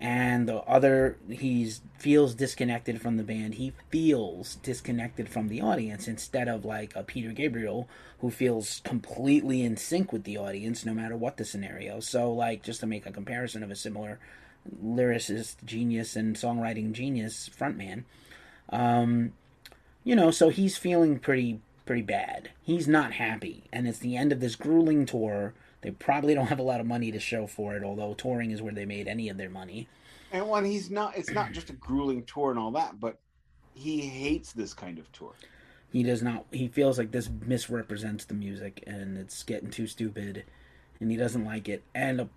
And 0.00 0.48
the 0.48 0.56
other, 0.62 1.18
he 1.28 1.70
feels 1.98 2.34
disconnected 2.34 3.02
from 3.02 3.18
the 3.18 3.22
band. 3.22 3.54
He 3.54 3.74
feels 3.90 4.54
disconnected 4.56 5.28
from 5.28 5.48
the 5.48 5.60
audience 5.60 6.08
instead 6.08 6.48
of 6.48 6.64
like 6.64 6.96
a 6.96 7.02
Peter 7.02 7.32
Gabriel 7.32 7.86
who 8.20 8.30
feels 8.30 8.80
completely 8.82 9.62
in 9.62 9.76
sync 9.76 10.10
with 10.10 10.24
the 10.24 10.38
audience 10.38 10.86
no 10.86 10.94
matter 10.94 11.16
what 11.16 11.36
the 11.36 11.44
scenario. 11.44 12.00
So, 12.00 12.32
like, 12.32 12.62
just 12.62 12.80
to 12.80 12.86
make 12.86 13.04
a 13.04 13.12
comparison 13.12 13.62
of 13.62 13.70
a 13.70 13.76
similar 13.76 14.18
lyricist 14.82 15.56
genius 15.64 16.16
and 16.16 16.34
songwriting 16.34 16.92
genius 16.92 17.50
frontman. 17.54 18.04
Um, 18.70 19.32
you 20.04 20.16
know, 20.16 20.30
so 20.30 20.48
he's 20.48 20.78
feeling 20.78 21.18
pretty 21.18 21.60
pretty 21.84 22.02
bad. 22.02 22.50
He's 22.62 22.86
not 22.86 23.14
happy, 23.14 23.64
and 23.72 23.88
it's 23.88 23.98
the 23.98 24.16
end 24.16 24.32
of 24.32 24.40
this 24.40 24.54
grueling 24.54 25.06
tour. 25.06 25.54
They 25.82 25.90
probably 25.90 26.34
don't 26.34 26.48
have 26.48 26.58
a 26.58 26.64
lot 26.64 26.80
of 26.80 26.86
money 26.86 27.10
to 27.12 27.20
show 27.20 27.46
for 27.46 27.74
it, 27.74 27.82
although 27.82 28.14
touring 28.14 28.50
is 28.50 28.60
where 28.60 28.72
they 28.72 28.84
made 28.84 29.08
any 29.08 29.28
of 29.28 29.36
their 29.36 29.48
money. 29.48 29.88
And 30.32 30.48
when 30.48 30.64
he's 30.64 30.90
not, 30.90 31.16
it's 31.16 31.30
not 31.30 31.52
just 31.52 31.70
a 31.70 31.74
grueling 31.74 32.24
tour 32.24 32.50
and 32.50 32.58
all 32.58 32.70
that, 32.72 33.00
but 33.00 33.18
he 33.74 34.02
hates 34.02 34.52
this 34.52 34.74
kind 34.74 34.98
of 34.98 35.10
tour. 35.12 35.32
He 35.92 36.02
does 36.02 36.22
not. 36.22 36.44
He 36.52 36.68
feels 36.68 36.98
like 36.98 37.10
this 37.10 37.28
misrepresents 37.28 38.24
the 38.24 38.34
music, 38.34 38.84
and 38.86 39.18
it's 39.18 39.42
getting 39.42 39.70
too 39.70 39.86
stupid, 39.86 40.44
and 41.00 41.10
he 41.10 41.16
doesn't 41.16 41.44
like 41.44 41.68
it. 41.68 41.82
And 41.94 42.28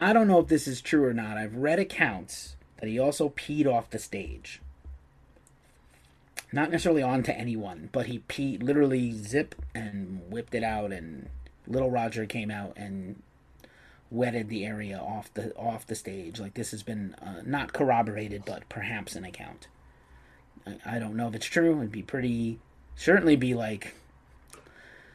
I 0.00 0.12
don't 0.12 0.28
know 0.28 0.38
if 0.40 0.48
this 0.48 0.68
is 0.68 0.80
true 0.80 1.04
or 1.04 1.14
not. 1.14 1.36
I've 1.36 1.56
read 1.56 1.78
accounts 1.78 2.56
that 2.80 2.88
he 2.88 2.98
also 2.98 3.30
peed 3.30 3.66
off 3.66 3.90
the 3.90 3.98
stage. 3.98 4.60
Not 6.52 6.70
necessarily 6.70 7.02
onto 7.02 7.32
anyone, 7.32 7.88
but 7.90 8.06
he 8.06 8.20
peed 8.20 8.62
literally 8.62 9.10
zip 9.10 9.56
and 9.74 10.22
whipped 10.28 10.54
it 10.54 10.62
out 10.62 10.92
and 10.92 11.28
Little 11.66 11.90
Roger 11.90 12.26
came 12.26 12.50
out 12.50 12.74
and 12.76 13.22
wetted 14.10 14.48
the 14.48 14.64
area 14.64 14.98
off 14.98 15.32
the 15.34 15.54
off 15.56 15.86
the 15.86 15.94
stage. 15.94 16.38
Like 16.38 16.54
this 16.54 16.70
has 16.70 16.82
been 16.82 17.14
uh, 17.22 17.42
not 17.44 17.72
corroborated, 17.72 18.44
but 18.44 18.68
perhaps 18.68 19.16
an 19.16 19.24
account. 19.24 19.68
I, 20.66 20.78
I 20.86 20.98
don't 20.98 21.16
know 21.16 21.28
if 21.28 21.34
it's 21.34 21.46
true. 21.46 21.76
It'd 21.78 21.92
be 21.92 22.02
pretty 22.02 22.58
certainly 22.96 23.36
be 23.36 23.54
like 23.54 23.94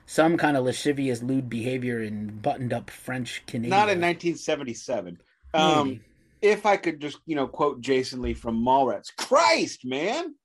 some 0.06 0.38
kind 0.38 0.58
of 0.58 0.66
lascivious 0.66 1.22
lewd 1.22 1.50
behavior 1.50 2.02
in 2.02 2.40
buttoned 2.40 2.74
up 2.74 2.90
French 2.90 3.44
Canadian. 3.46 3.70
Not 3.70 3.90
in 3.90 4.02
1977. 4.02 5.20
Um, 5.54 6.02
if 6.42 6.66
I 6.66 6.78
could 6.78 7.00
just, 7.00 7.20
you 7.26 7.36
know, 7.36 7.48
quote 7.48 7.82
Jason 7.82 8.22
Lee 8.22 8.34
from 8.34 8.64
Mallrats, 8.64 9.16
Christ, 9.16 9.86
man, 9.86 10.36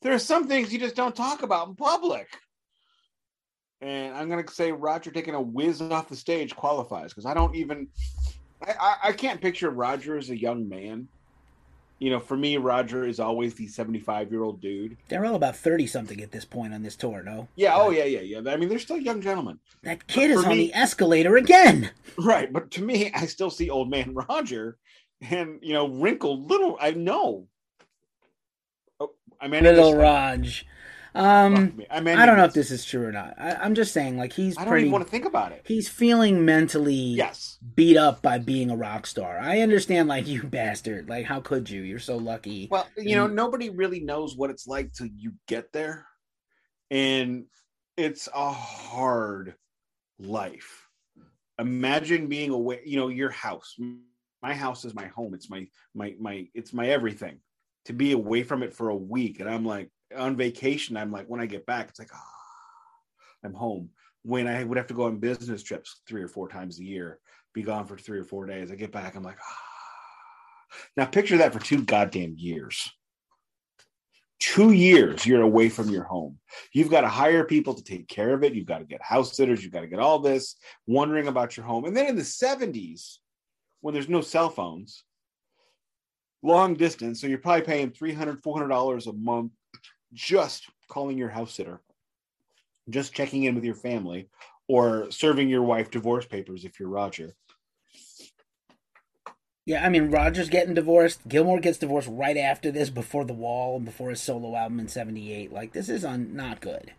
there 0.00 0.14
are 0.14 0.18
some 0.18 0.48
things 0.48 0.72
you 0.72 0.78
just 0.78 0.96
don't 0.96 1.14
talk 1.14 1.42
about 1.42 1.68
in 1.68 1.74
public. 1.74 2.28
And 3.82 4.14
I'm 4.14 4.30
gonna 4.30 4.48
say 4.48 4.70
Roger 4.70 5.10
taking 5.10 5.34
a 5.34 5.42
whiz 5.42 5.82
off 5.82 6.08
the 6.08 6.14
stage 6.14 6.54
qualifies 6.54 7.10
because 7.10 7.26
I 7.26 7.34
don't 7.34 7.54
even, 7.56 7.88
I, 8.64 8.94
I, 9.02 9.12
can't 9.12 9.40
picture 9.40 9.70
Roger 9.70 10.16
as 10.16 10.30
a 10.30 10.38
young 10.38 10.68
man. 10.68 11.08
You 11.98 12.10
know, 12.10 12.20
for 12.20 12.36
me, 12.36 12.58
Roger 12.58 13.04
is 13.04 13.18
always 13.18 13.54
the 13.54 13.66
75 13.66 14.30
year 14.30 14.44
old 14.44 14.60
dude. 14.60 14.96
They're 15.08 15.24
all 15.24 15.34
about 15.34 15.56
thirty 15.56 15.88
something 15.88 16.20
at 16.20 16.30
this 16.30 16.44
point 16.44 16.72
on 16.72 16.82
this 16.82 16.94
tour, 16.94 17.24
no? 17.24 17.48
Yeah, 17.56 17.74
oh 17.76 17.90
yeah, 17.90 18.04
yeah, 18.04 18.20
yeah. 18.20 18.52
I 18.52 18.56
mean, 18.56 18.68
they're 18.68 18.78
still 18.78 18.98
young 18.98 19.20
gentlemen, 19.20 19.58
That 19.82 20.06
kid 20.06 20.30
is 20.30 20.44
on 20.44 20.50
me- 20.50 20.68
the 20.68 20.74
escalator 20.74 21.36
again. 21.36 21.90
right? 22.18 22.52
But 22.52 22.70
to 22.72 22.82
me, 22.82 23.10
I 23.12 23.26
still 23.26 23.50
see 23.50 23.68
old 23.68 23.90
man 23.90 24.14
Roger, 24.14 24.78
and 25.20 25.58
you 25.60 25.74
know, 25.74 25.88
wrinkled 25.88 26.48
little. 26.48 26.78
I 26.80 26.92
know. 26.92 27.48
Oh, 29.00 29.10
I 29.40 29.48
mean, 29.48 29.64
Little 29.64 29.96
Raj. 29.96 30.66
Um, 31.14 31.82
I 31.90 32.00
mean, 32.00 32.16
I 32.16 32.24
don't 32.24 32.38
know 32.38 32.44
if 32.44 32.54
this 32.54 32.70
is 32.70 32.84
true 32.84 33.04
or 33.04 33.12
not. 33.12 33.34
I, 33.38 33.54
I'm 33.54 33.74
just 33.74 33.92
saying, 33.92 34.16
like 34.16 34.32
he's 34.32 34.56
I 34.56 34.62
don't 34.62 34.70
pretty. 34.70 34.84
even 34.84 34.92
want 34.92 35.04
to 35.04 35.10
think 35.10 35.26
about 35.26 35.52
it. 35.52 35.62
He's 35.66 35.88
feeling 35.88 36.44
mentally 36.46 36.94
Yes, 36.94 37.58
beat 37.74 37.98
up 37.98 38.22
by 38.22 38.38
being 38.38 38.70
a 38.70 38.76
rock 38.76 39.06
star. 39.06 39.38
I 39.38 39.60
understand, 39.60 40.08
like 40.08 40.26
you 40.26 40.42
bastard. 40.44 41.08
Like, 41.10 41.26
how 41.26 41.40
could 41.40 41.68
you? 41.68 41.82
You're 41.82 41.98
so 41.98 42.16
lucky. 42.16 42.68
well, 42.70 42.88
you 42.96 43.14
know, 43.16 43.26
nobody 43.26 43.68
really 43.68 44.00
knows 44.00 44.36
what 44.36 44.50
it's 44.50 44.66
like 44.66 44.92
till 44.94 45.08
you 45.08 45.32
get 45.48 45.70
there, 45.72 46.06
and 46.90 47.44
it's 47.98 48.28
a 48.34 48.50
hard 48.50 49.54
life. 50.18 50.88
Imagine 51.58 52.26
being 52.28 52.50
away. 52.50 52.80
You 52.86 52.96
know, 52.96 53.08
your 53.08 53.30
house. 53.30 53.76
My 54.42 54.54
house 54.54 54.84
is 54.84 54.94
my 54.94 55.06
home. 55.06 55.34
It's 55.34 55.50
my 55.50 55.66
my 55.94 56.14
my. 56.18 56.48
It's 56.54 56.72
my 56.72 56.88
everything. 56.88 57.38
To 57.86 57.92
be 57.92 58.12
away 58.12 58.44
from 58.44 58.62
it 58.62 58.72
for 58.72 58.88
a 58.88 58.96
week, 58.96 59.40
and 59.40 59.48
I'm 59.50 59.64
like 59.66 59.90
on 60.16 60.36
vacation. 60.36 60.96
I'm 60.96 61.12
like 61.12 61.26
when 61.26 61.40
I 61.40 61.46
get 61.46 61.66
back, 61.66 61.88
it's 61.88 61.98
like 61.98 62.10
ah, 62.14 62.24
I'm 63.44 63.54
home. 63.54 63.90
When 64.22 64.46
I 64.46 64.62
would 64.62 64.78
have 64.78 64.86
to 64.88 64.94
go 64.94 65.04
on 65.04 65.18
business 65.18 65.62
trips 65.62 66.00
three 66.06 66.22
or 66.22 66.28
four 66.28 66.48
times 66.48 66.78
a 66.78 66.84
year, 66.84 67.18
be 67.52 67.62
gone 67.62 67.86
for 67.86 67.96
three 67.96 68.18
or 68.18 68.24
four 68.24 68.46
days. 68.46 68.70
I 68.70 68.76
get 68.76 68.92
back, 68.92 69.16
I'm 69.16 69.22
like 69.22 69.38
ah. 69.40 69.58
Now 70.96 71.06
picture 71.06 71.38
that 71.38 71.52
for 71.52 71.58
two 71.58 71.82
goddamn 71.84 72.34
years. 72.36 72.90
Two 74.40 74.72
years 74.72 75.24
you're 75.24 75.42
away 75.42 75.68
from 75.68 75.88
your 75.88 76.02
home. 76.02 76.38
You've 76.72 76.90
got 76.90 77.02
to 77.02 77.08
hire 77.08 77.44
people 77.44 77.74
to 77.74 77.84
take 77.84 78.08
care 78.08 78.34
of 78.34 78.42
it. 78.42 78.54
You've 78.54 78.66
got 78.66 78.78
to 78.78 78.84
get 78.84 79.00
house 79.00 79.36
sitters. 79.36 79.62
You've 79.62 79.72
got 79.72 79.82
to 79.82 79.86
get 79.86 80.00
all 80.00 80.18
this, 80.18 80.56
wondering 80.86 81.28
about 81.28 81.56
your 81.56 81.64
home. 81.64 81.84
And 81.84 81.96
then 81.96 82.08
in 82.08 82.16
the 82.16 82.22
70s, 82.22 83.18
when 83.82 83.94
there's 83.94 84.08
no 84.08 84.20
cell 84.20 84.50
phones, 84.50 85.04
long 86.42 86.74
distance, 86.74 87.20
so 87.20 87.28
you're 87.28 87.38
probably 87.38 87.62
paying 87.62 87.92
$300, 87.92 88.42
$400 88.42 89.06
a 89.06 89.12
month 89.12 89.52
just 90.12 90.68
calling 90.88 91.18
your 91.18 91.28
house 91.28 91.54
sitter, 91.54 91.80
just 92.90 93.14
checking 93.14 93.44
in 93.44 93.54
with 93.54 93.64
your 93.64 93.74
family, 93.74 94.28
or 94.68 95.10
serving 95.10 95.48
your 95.48 95.62
wife 95.62 95.90
divorce 95.90 96.26
papers 96.26 96.64
if 96.64 96.78
you're 96.78 96.88
Roger. 96.88 97.34
Yeah, 99.64 99.86
I 99.86 99.90
mean, 99.90 100.10
Roger's 100.10 100.48
getting 100.48 100.74
divorced. 100.74 101.26
Gilmour 101.28 101.60
gets 101.60 101.78
divorced 101.78 102.08
right 102.10 102.36
after 102.36 102.72
this, 102.72 102.90
before 102.90 103.24
the 103.24 103.32
Wall 103.32 103.76
and 103.76 103.84
before 103.84 104.10
his 104.10 104.20
solo 104.20 104.56
album 104.56 104.80
in 104.80 104.88
'78. 104.88 105.52
Like, 105.52 105.72
this 105.72 105.88
is 105.88 106.04
on 106.04 106.34
not 106.34 106.60
good. 106.60 106.92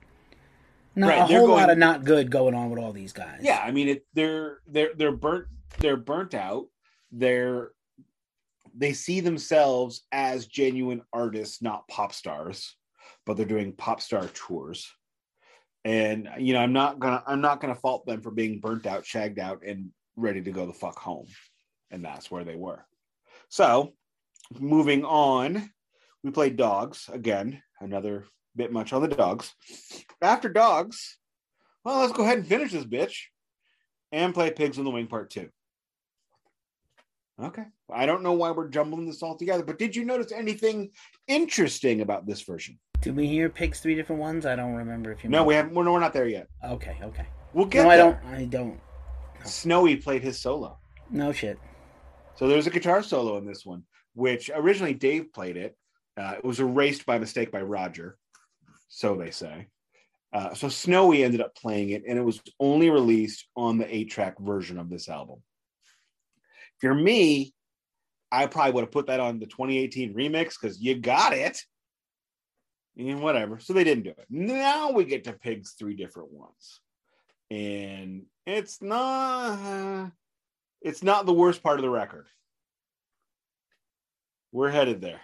Not 0.95 1.09
Right, 1.09 1.20
a 1.20 1.26
whole 1.26 1.49
lot 1.49 1.72
of 1.72 1.78
not 1.78 2.05
good 2.05 2.30
going 2.30 2.53
on 2.53 2.70
with 2.70 2.80
all 2.80 2.93
these 2.93 3.14
guys. 3.14 3.39
Yeah, 3.41 3.59
I 3.59 3.72
mean, 3.72 3.89
it, 3.89 4.05
they're 4.14 4.59
they're 4.68 4.91
they're 4.95 5.11
burnt 5.11 5.47
they're 5.80 5.97
burnt 5.97 6.34
out. 6.34 6.68
They're 7.11 7.72
they 8.76 8.93
see 8.93 9.20
themselves 9.20 10.03
as 10.11 10.45
genuine 10.45 11.01
artists, 11.11 11.61
not 11.61 11.88
pop 11.88 12.14
stars, 12.14 12.76
but 13.25 13.37
they're 13.37 13.45
doing 13.45 13.73
pop 13.73 14.01
star 14.01 14.27
tours. 14.33 14.91
And 15.85 16.29
you 16.37 16.53
know, 16.53 16.59
I'm 16.59 16.73
not 16.73 16.99
gonna 16.99 17.23
I'm 17.27 17.41
not 17.41 17.59
gonna 17.59 17.75
fault 17.75 18.05
them 18.05 18.21
for 18.21 18.31
being 18.31 18.59
burnt 18.59 18.85
out, 18.85 19.05
shagged 19.05 19.39
out, 19.39 19.63
and 19.65 19.91
ready 20.15 20.41
to 20.41 20.51
go 20.51 20.65
the 20.65 20.73
fuck 20.73 20.97
home. 20.97 21.27
And 21.91 22.03
that's 22.03 22.31
where 22.31 22.43
they 22.43 22.55
were. 22.55 22.85
So, 23.49 23.93
moving 24.59 25.05
on, 25.05 25.69
we 26.23 26.31
played 26.31 26.55
dogs 26.55 27.09
again. 27.11 27.61
Another 27.79 28.25
bit 28.55 28.71
much 28.71 28.93
on 28.93 29.01
the 29.01 29.07
dogs. 29.07 29.53
After 30.21 30.49
dogs, 30.49 31.17
well, 31.83 31.99
let's 31.99 32.13
go 32.13 32.23
ahead 32.23 32.37
and 32.37 32.47
finish 32.47 32.71
this 32.71 32.85
bitch 32.85 33.15
and 34.11 34.33
play 34.33 34.51
Pigs 34.51 34.77
in 34.77 34.85
the 34.85 34.91
Wing 34.91 35.07
Part 35.07 35.29
2. 35.31 35.49
Okay. 37.41 37.65
I 37.91 38.05
don't 38.05 38.23
know 38.23 38.33
why 38.33 38.51
we're 38.51 38.69
jumbling 38.69 39.07
this 39.07 39.23
all 39.23 39.35
together, 39.35 39.63
but 39.63 39.79
did 39.79 39.95
you 39.95 40.05
notice 40.05 40.31
anything 40.31 40.91
interesting 41.27 42.01
about 42.01 42.25
this 42.25 42.41
version? 42.41 42.79
Did 43.03 43.17
we 43.17 43.27
hear 43.27 43.49
Pigs 43.49 43.81
three 43.81 43.95
different 43.95 44.21
ones? 44.21 44.45
I 44.45 44.55
don't 44.55 44.73
remember 44.73 45.11
if 45.11 45.23
you. 45.23 45.29
No, 45.29 45.43
we 45.43 45.55
haven't. 45.55 45.73
We're, 45.73 45.91
we're 45.91 45.99
not 45.99 46.13
there 46.13 46.27
yet. 46.27 46.47
Okay, 46.63 46.97
okay. 47.03 47.27
We'll 47.53 47.65
get 47.65 47.83
No, 47.83 47.89
I 47.89 47.97
don't. 47.97 48.17
I 48.25 48.45
don't. 48.45 48.79
Snowy 49.43 49.97
played 49.97 50.23
his 50.23 50.39
solo. 50.39 50.79
No 51.09 51.33
shit. 51.33 51.59
So 52.35 52.47
there's 52.47 52.65
a 52.65 52.69
guitar 52.69 53.03
solo 53.03 53.37
in 53.37 53.45
this 53.45 53.65
one, 53.65 53.83
which 54.15 54.49
originally 54.53 54.93
Dave 54.93 55.33
played 55.33 55.57
it. 55.57 55.75
Uh, 56.15 56.35
it 56.37 56.45
was 56.45 56.61
erased 56.61 57.05
by 57.05 57.17
mistake 57.17 57.51
by 57.51 57.61
Roger, 57.61 58.17
so 58.87 59.15
they 59.15 59.31
say. 59.31 59.67
Uh, 60.31 60.53
so 60.53 60.69
Snowy 60.69 61.23
ended 61.23 61.41
up 61.41 61.55
playing 61.55 61.89
it, 61.89 62.03
and 62.07 62.17
it 62.17 62.23
was 62.23 62.41
only 62.59 62.89
released 62.89 63.47
on 63.55 63.77
the 63.77 63.95
eight-track 63.95 64.39
version 64.39 64.79
of 64.79 64.89
this 64.89 65.09
album. 65.09 65.43
If 66.77 66.83
you're 66.83 66.95
me, 66.95 67.53
I 68.31 68.47
probably 68.47 68.71
would 68.71 68.83
have 68.85 68.91
put 68.91 69.07
that 69.07 69.19
on 69.19 69.39
the 69.39 69.45
2018 69.45 70.15
remix 70.15 70.55
because 70.59 70.81
you 70.81 70.95
got 70.95 71.33
it. 71.33 71.61
And 72.97 73.21
whatever. 73.21 73.59
So 73.59 73.73
they 73.73 73.83
didn't 73.83 74.03
do 74.03 74.11
it. 74.11 74.25
Now 74.29 74.91
we 74.91 75.05
get 75.05 75.23
to 75.25 75.33
Pigs 75.33 75.71
three 75.71 75.95
different 75.95 76.31
ones. 76.31 76.79
And 77.49 78.23
it's 78.45 78.81
not 78.81 80.11
it's 80.81 81.03
not 81.03 81.25
the 81.25 81.33
worst 81.33 81.63
part 81.63 81.79
of 81.79 81.83
the 81.83 81.89
record. 81.89 82.27
We're 84.51 84.69
headed 84.69 85.01
there. 85.01 85.21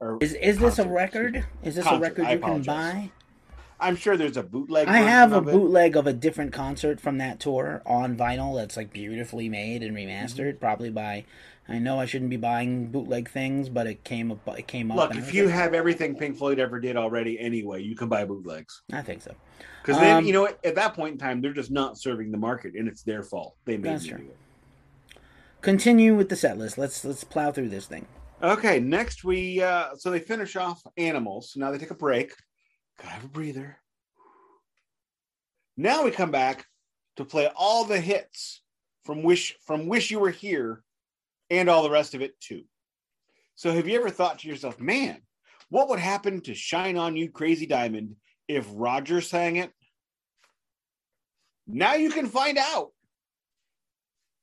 Or 0.00 0.18
Is 0.20 0.34
is 0.34 0.58
this 0.58 0.78
a 0.78 0.88
record? 0.88 1.46
Is 1.62 1.76
this 1.76 1.84
Concert, 1.84 1.96
a 1.96 2.00
record 2.00 2.28
you 2.30 2.38
can 2.38 2.62
buy? 2.62 3.10
I'm 3.80 3.96
sure 3.96 4.16
there's 4.16 4.36
a 4.36 4.42
bootleg. 4.42 4.88
I 4.88 4.98
have 4.98 5.32
a 5.32 5.38
of 5.38 5.44
bootleg 5.46 5.96
of 5.96 6.06
a 6.06 6.12
different 6.12 6.52
concert 6.52 7.00
from 7.00 7.18
that 7.18 7.40
tour 7.40 7.82
on 7.84 8.16
vinyl 8.16 8.56
that's 8.56 8.76
like 8.76 8.92
beautifully 8.92 9.48
made 9.48 9.82
and 9.82 9.96
remastered, 9.96 10.50
mm-hmm. 10.50 10.58
probably 10.58 10.90
by. 10.90 11.24
I 11.72 11.78
know 11.78 11.98
I 11.98 12.04
shouldn't 12.04 12.28
be 12.28 12.36
buying 12.36 12.88
bootleg 12.88 13.30
things, 13.30 13.70
but 13.70 13.86
it 13.86 14.04
came 14.04 14.30
up. 14.30 14.46
It 14.58 14.66
came 14.66 14.90
up. 14.90 14.98
Look, 14.98 15.16
if 15.16 15.32
you 15.32 15.46
like, 15.46 15.54
have 15.54 15.72
everything 15.72 16.14
Pink 16.14 16.36
Floyd 16.36 16.58
ever 16.58 16.78
did 16.78 16.98
already 16.98 17.40
anyway, 17.40 17.82
you 17.82 17.96
can 17.96 18.10
buy 18.10 18.26
bootlegs. 18.26 18.82
I 18.92 19.00
think 19.00 19.22
so. 19.22 19.34
Because 19.80 19.98
then, 19.98 20.18
Um, 20.18 20.26
you 20.26 20.34
know, 20.34 20.46
at 20.46 20.74
that 20.74 20.92
point 20.92 21.12
in 21.12 21.18
time, 21.18 21.40
they're 21.40 21.54
just 21.54 21.70
not 21.70 21.96
serving 21.96 22.30
the 22.30 22.36
market, 22.36 22.74
and 22.74 22.86
it's 22.86 23.02
their 23.02 23.22
fault. 23.22 23.56
They 23.64 23.78
made 23.78 23.94
That's 23.94 24.04
true. 24.04 24.18
do 24.18 24.24
it. 24.24 24.36
Continue 25.62 26.14
with 26.14 26.28
the 26.28 26.36
set 26.36 26.58
list. 26.58 26.76
Let's 26.76 27.06
let's 27.06 27.24
plow 27.24 27.52
through 27.52 27.70
this 27.70 27.86
thing. 27.86 28.06
Okay, 28.42 28.78
next 28.78 29.24
we 29.24 29.62
uh 29.62 29.94
so 29.96 30.10
they 30.10 30.18
finish 30.18 30.56
off 30.56 30.82
animals. 30.98 31.54
Now 31.56 31.70
they 31.70 31.78
take 31.78 31.90
a 31.90 31.94
break. 31.94 32.34
Gotta 32.98 33.14
have 33.14 33.24
a 33.24 33.28
breather. 33.28 33.78
Now 35.78 36.04
we 36.04 36.10
come 36.10 36.30
back 36.30 36.66
to 37.16 37.24
play 37.24 37.48
all 37.56 37.84
the 37.84 38.00
hits 38.00 38.62
from 39.04 39.22
Wish 39.22 39.56
from 39.64 39.86
Wish 39.86 40.10
You 40.10 40.18
Were 40.18 40.30
Here 40.30 40.82
and 41.52 41.68
all 41.68 41.82
the 41.82 41.90
rest 41.90 42.14
of 42.14 42.22
it 42.22 42.40
too. 42.40 42.64
So 43.56 43.72
have 43.72 43.86
you 43.86 43.98
ever 43.98 44.08
thought 44.08 44.38
to 44.38 44.48
yourself, 44.48 44.80
man, 44.80 45.20
what 45.68 45.90
would 45.90 45.98
happen 45.98 46.40
to 46.42 46.54
Shine 46.54 46.96
On 46.96 47.14
You 47.14 47.30
Crazy 47.30 47.66
Diamond 47.66 48.16
if 48.48 48.66
Roger 48.72 49.20
sang 49.20 49.56
it? 49.56 49.70
Now 51.66 51.94
you 51.94 52.10
can 52.10 52.26
find 52.26 52.56
out. 52.56 52.92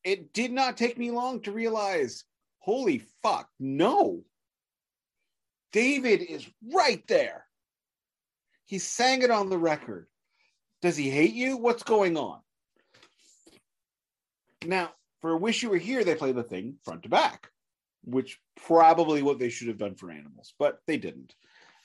It 0.04 0.34
did 0.34 0.52
not 0.52 0.78
take 0.78 1.00
me 1.00 1.10
long 1.10 1.42
to 1.42 1.52
realize 1.52 2.24
holy 2.60 3.02
fuck, 3.24 3.50
no. 3.60 4.24
David 5.72 6.22
is 6.22 6.48
right 6.72 7.06
there. 7.08 7.46
He 8.66 8.78
sang 8.78 9.24
it 9.24 9.32
on 9.32 9.50
the 9.50 9.58
record. 9.58 10.06
Does 10.84 10.96
he 10.96 11.10
hate 11.10 11.34
you? 11.34 11.58
What's 11.58 11.84
going 11.84 12.18
on? 12.18 12.40
Now, 14.64 14.92
for 15.22 15.38
Wish 15.38 15.64
You 15.64 15.70
Were 15.70 15.78
Here, 15.78 16.04
they 16.04 16.16
play 16.16 16.32
the 16.32 16.44
thing 16.44 16.76
front 16.84 17.04
to 17.04 17.10
back, 17.10 17.50
which 18.04 18.40
probably 18.66 19.22
what 19.22 19.40
they 19.40 19.50
should 19.50 19.68
have 19.68 19.78
done 19.78 19.96
for 19.96 20.12
animals, 20.12 20.54
but 20.58 20.80
they 20.88 20.98
didn't. 20.98 21.36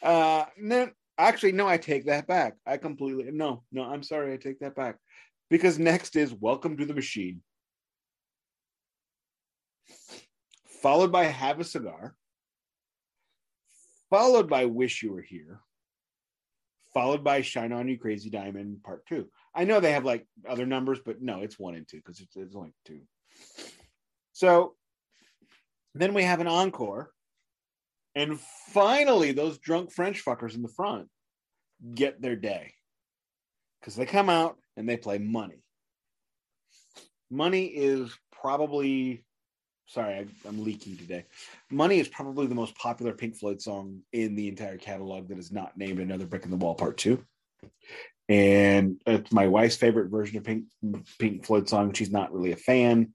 Uh, 0.02 0.44
no, 0.58 0.90
actually, 1.18 1.52
no, 1.52 1.66
I 1.66 1.76
take 1.78 2.06
that 2.06 2.26
back. 2.26 2.56
I 2.66 2.76
completely 2.76 3.30
no, 3.32 3.62
no. 3.72 3.84
I'm 3.84 4.02
sorry, 4.02 4.32
I 4.32 4.36
take 4.36 4.60
that 4.60 4.76
back. 4.76 4.96
because 5.50 5.78
next 5.78 6.16
is 6.16 6.32
Welcome 6.32 6.76
to 6.76 6.86
the 6.86 6.94
Machine, 6.94 7.42
followed 10.82 11.12
by 11.12 11.24
Have 11.24 11.60
a 11.60 11.64
Cigar, 11.64 12.14
followed 14.10 14.48
by 14.48 14.66
Wish 14.66 15.02
You 15.02 15.12
Were 15.12 15.22
Here, 15.22 15.60
followed 16.92 17.24
by 17.24 17.40
Shine 17.42 17.72
On 17.72 17.88
You 17.88 17.98
Crazy 17.98 18.30
Diamond 18.30 18.82
Part 18.82 19.06
Two. 19.06 19.28
I 19.54 19.64
know 19.64 19.80
they 19.80 19.92
have 19.92 20.04
like 20.04 20.26
other 20.48 20.66
numbers, 20.66 21.00
but 21.04 21.22
no, 21.22 21.40
it's 21.42 21.58
one 21.58 21.74
and 21.74 21.86
two 21.86 21.98
because 21.98 22.20
it's, 22.20 22.36
it's 22.36 22.56
only 22.56 22.74
two. 22.84 23.00
So 24.32 24.74
then 25.94 26.14
we 26.14 26.24
have 26.24 26.40
an 26.40 26.46
encore. 26.46 27.10
And 28.14 28.38
finally, 28.38 29.32
those 29.32 29.58
drunk 29.58 29.92
French 29.92 30.24
fuckers 30.24 30.54
in 30.54 30.62
the 30.62 30.68
front 30.68 31.08
get 31.94 32.22
their 32.22 32.36
day 32.36 32.72
because 33.80 33.96
they 33.96 34.06
come 34.06 34.28
out 34.28 34.56
and 34.76 34.88
they 34.88 34.96
play 34.96 35.18
Money. 35.18 35.62
Money 37.30 37.64
is 37.64 38.16
probably, 38.32 39.24
sorry, 39.86 40.14
I, 40.14 40.26
I'm 40.46 40.62
leaking 40.62 40.96
today. 40.96 41.24
Money 41.70 41.98
is 41.98 42.08
probably 42.08 42.46
the 42.46 42.54
most 42.54 42.76
popular 42.76 43.12
Pink 43.12 43.36
Floyd 43.36 43.60
song 43.60 44.00
in 44.12 44.36
the 44.36 44.48
entire 44.48 44.78
catalog 44.78 45.28
that 45.28 45.38
is 45.38 45.50
not 45.50 45.76
named 45.76 45.98
Another 45.98 46.26
Brick 46.26 46.44
in 46.44 46.50
the 46.50 46.56
Wall 46.56 46.74
Part 46.74 46.96
2 46.98 47.20
and 48.28 49.00
it's 49.06 49.32
my 49.32 49.46
wife's 49.46 49.76
favorite 49.76 50.10
version 50.10 50.38
of 50.38 50.44
Pink 50.44 50.64
Pink 51.18 51.44
Floyd 51.44 51.68
song. 51.68 51.92
She's 51.92 52.10
not 52.10 52.32
really 52.32 52.52
a 52.52 52.56
fan. 52.56 53.12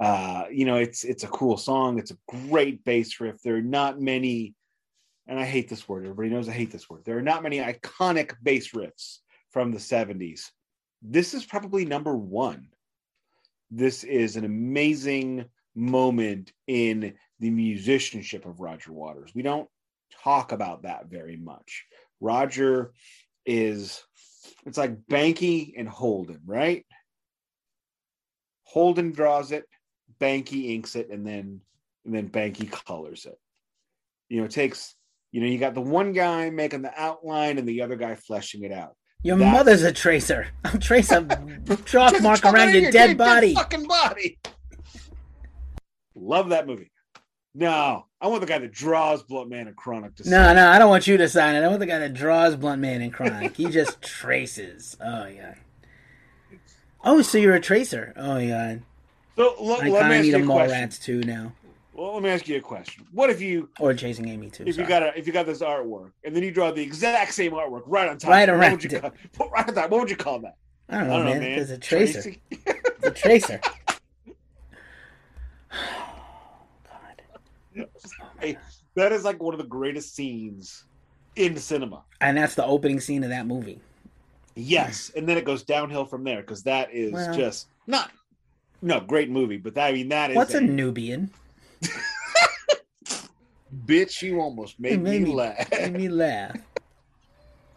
Uh, 0.00 0.44
you 0.50 0.64
know, 0.64 0.76
it's 0.76 1.04
it's 1.04 1.24
a 1.24 1.28
cool 1.28 1.56
song. 1.56 1.98
It's 1.98 2.10
a 2.10 2.18
great 2.28 2.84
bass 2.84 3.20
riff. 3.20 3.40
There 3.42 3.56
are 3.56 3.62
not 3.62 4.00
many, 4.00 4.54
and 5.26 5.38
I 5.38 5.44
hate 5.44 5.68
this 5.68 5.88
word. 5.88 6.04
Everybody 6.04 6.30
knows 6.30 6.48
I 6.48 6.52
hate 6.52 6.72
this 6.72 6.88
word. 6.88 7.04
There 7.04 7.18
are 7.18 7.22
not 7.22 7.42
many 7.42 7.58
iconic 7.58 8.34
bass 8.42 8.72
riffs 8.72 9.18
from 9.50 9.70
the 9.70 9.78
'70s. 9.78 10.50
This 11.02 11.34
is 11.34 11.44
probably 11.44 11.84
number 11.84 12.16
one. 12.16 12.68
This 13.70 14.02
is 14.02 14.36
an 14.36 14.44
amazing 14.44 15.44
moment 15.76 16.52
in 16.66 17.14
the 17.38 17.50
musicianship 17.50 18.44
of 18.44 18.60
Roger 18.60 18.92
Waters. 18.92 19.32
We 19.34 19.42
don't 19.42 19.68
talk 20.24 20.50
about 20.52 20.82
that 20.82 21.06
very 21.06 21.36
much. 21.36 21.86
Roger 22.20 22.92
is 23.50 24.04
it's 24.64 24.78
like 24.78 24.96
Banky 25.10 25.72
and 25.76 25.88
Holden, 25.88 26.40
right? 26.46 26.86
Holden 28.62 29.10
draws 29.10 29.50
it, 29.50 29.64
Banky 30.20 30.74
inks 30.74 30.94
it, 30.94 31.10
and 31.10 31.26
then 31.26 31.60
and 32.04 32.14
then 32.14 32.28
Banky 32.28 32.70
colors 32.70 33.26
it. 33.26 33.38
You 34.28 34.38
know, 34.38 34.44
it 34.44 34.52
takes 34.52 34.94
you 35.32 35.40
know 35.40 35.48
you 35.48 35.58
got 35.58 35.74
the 35.74 35.80
one 35.80 36.12
guy 36.12 36.50
making 36.50 36.82
the 36.82 36.92
outline 36.96 37.58
and 37.58 37.68
the 37.68 37.82
other 37.82 37.96
guy 37.96 38.14
fleshing 38.14 38.62
it 38.62 38.72
out. 38.72 38.94
Your 39.22 39.36
That's... 39.36 39.52
mother's 39.52 39.82
a 39.82 39.92
tracer. 39.92 40.46
I'll 40.64 40.78
trace 40.78 41.10
a 41.10 41.26
chalk 41.84 42.20
mark 42.22 42.44
around 42.44 42.70
your, 42.70 42.82
your 42.82 42.92
dead, 42.92 43.08
dead 43.08 43.18
body. 43.18 43.54
fucking 43.54 43.86
body. 43.86 44.38
Love 46.14 46.50
that 46.50 46.66
movie. 46.66 46.89
No, 47.54 48.06
I 48.20 48.28
want 48.28 48.40
the 48.42 48.46
guy 48.46 48.58
that 48.58 48.72
draws 48.72 49.22
Blunt 49.22 49.50
Man 49.50 49.66
and 49.66 49.76
Chronic 49.76 50.14
to. 50.16 50.30
No, 50.30 50.54
no, 50.54 50.68
I 50.68 50.78
don't 50.78 50.88
want 50.88 51.06
you 51.06 51.16
to 51.16 51.28
sign 51.28 51.56
it. 51.56 51.64
I 51.64 51.68
want 51.68 51.80
the 51.80 51.86
guy 51.86 51.98
that 51.98 52.14
draws 52.14 52.54
Blunt 52.54 52.80
Man 52.80 53.02
and 53.02 53.12
Chronic. 53.12 53.56
he 53.56 53.66
just 53.66 54.00
traces. 54.02 54.96
Oh 55.00 55.26
yeah. 55.26 55.54
Oh, 57.02 57.22
so 57.22 57.38
you're 57.38 57.54
a 57.54 57.60
tracer? 57.60 58.12
Oh 58.16 58.36
yeah. 58.36 58.76
So 59.36 59.54
l- 59.58 59.72
I 59.80 59.90
kind 60.00 60.12
of 60.14 60.22
need 60.22 60.34
a 60.34 60.38
Mallrats 60.40 61.02
too 61.02 61.22
now. 61.22 61.52
Well, 61.92 62.14
let 62.14 62.22
me 62.22 62.30
ask 62.30 62.48
you 62.48 62.56
a 62.56 62.60
question. 62.60 63.06
What 63.12 63.30
if 63.30 63.40
you 63.40 63.68
or 63.78 63.94
chasing 63.94 64.28
Amy 64.28 64.48
too? 64.48 64.64
If 64.66 64.76
sorry. 64.76 64.84
you 64.84 64.88
got 64.88 65.02
a, 65.02 65.18
if 65.18 65.26
you 65.26 65.32
got 65.32 65.46
this 65.46 65.60
artwork 65.60 66.12
and 66.24 66.34
then 66.34 66.42
you 66.42 66.50
draw 66.50 66.70
the 66.70 66.82
exact 66.82 67.34
same 67.34 67.52
artwork 67.52 67.82
right 67.86 68.08
on 68.08 68.16
top, 68.16 68.30
right 68.30 68.48
around, 68.48 68.60
what 68.60 68.82
would 68.82 68.92
you 68.92 69.00
call, 69.00 69.10
right 69.50 69.68
on 69.68 69.74
top, 69.74 69.90
what 69.90 70.00
would 70.00 70.10
you 70.10 70.16
call 70.16 70.38
that? 70.40 70.56
I 70.88 70.98
don't 70.98 71.08
know, 71.08 71.14
I 71.14 71.18
don't 71.18 71.40
man. 71.40 71.58
It's 71.58 71.70
a 71.70 71.78
tracer. 71.78 72.32
it's 72.50 73.06
a 73.06 73.10
tracer. 73.10 73.60
that 78.94 79.12
is 79.12 79.24
like 79.24 79.42
one 79.42 79.54
of 79.54 79.58
the 79.58 79.66
greatest 79.66 80.14
scenes 80.14 80.84
in 81.36 81.56
cinema. 81.56 82.02
And 82.20 82.36
that's 82.36 82.54
the 82.54 82.64
opening 82.64 83.00
scene 83.00 83.24
of 83.24 83.30
that 83.30 83.46
movie. 83.46 83.80
Yes, 84.56 85.10
and 85.16 85.28
then 85.28 85.38
it 85.38 85.44
goes 85.44 85.62
downhill 85.62 86.04
from 86.04 86.24
there 86.24 86.40
because 86.40 86.64
that 86.64 86.92
is 86.92 87.12
well, 87.12 87.34
just 87.34 87.68
not 87.86 88.10
no 88.82 89.00
great 89.00 89.30
movie, 89.30 89.56
but 89.56 89.74
that, 89.74 89.86
I 89.86 89.92
mean 89.92 90.08
that 90.08 90.30
is 90.30 90.36
what's 90.36 90.54
a, 90.54 90.58
a 90.58 90.60
Nubian. 90.60 91.30
Bitch, 93.86 94.22
you 94.22 94.40
almost 94.40 94.80
made, 94.80 95.00
made 95.00 95.22
me, 95.22 95.28
me, 95.28 95.34
laugh. 95.34 95.70
Made 95.70 95.92
me 95.92 96.08
laugh. 96.08 96.56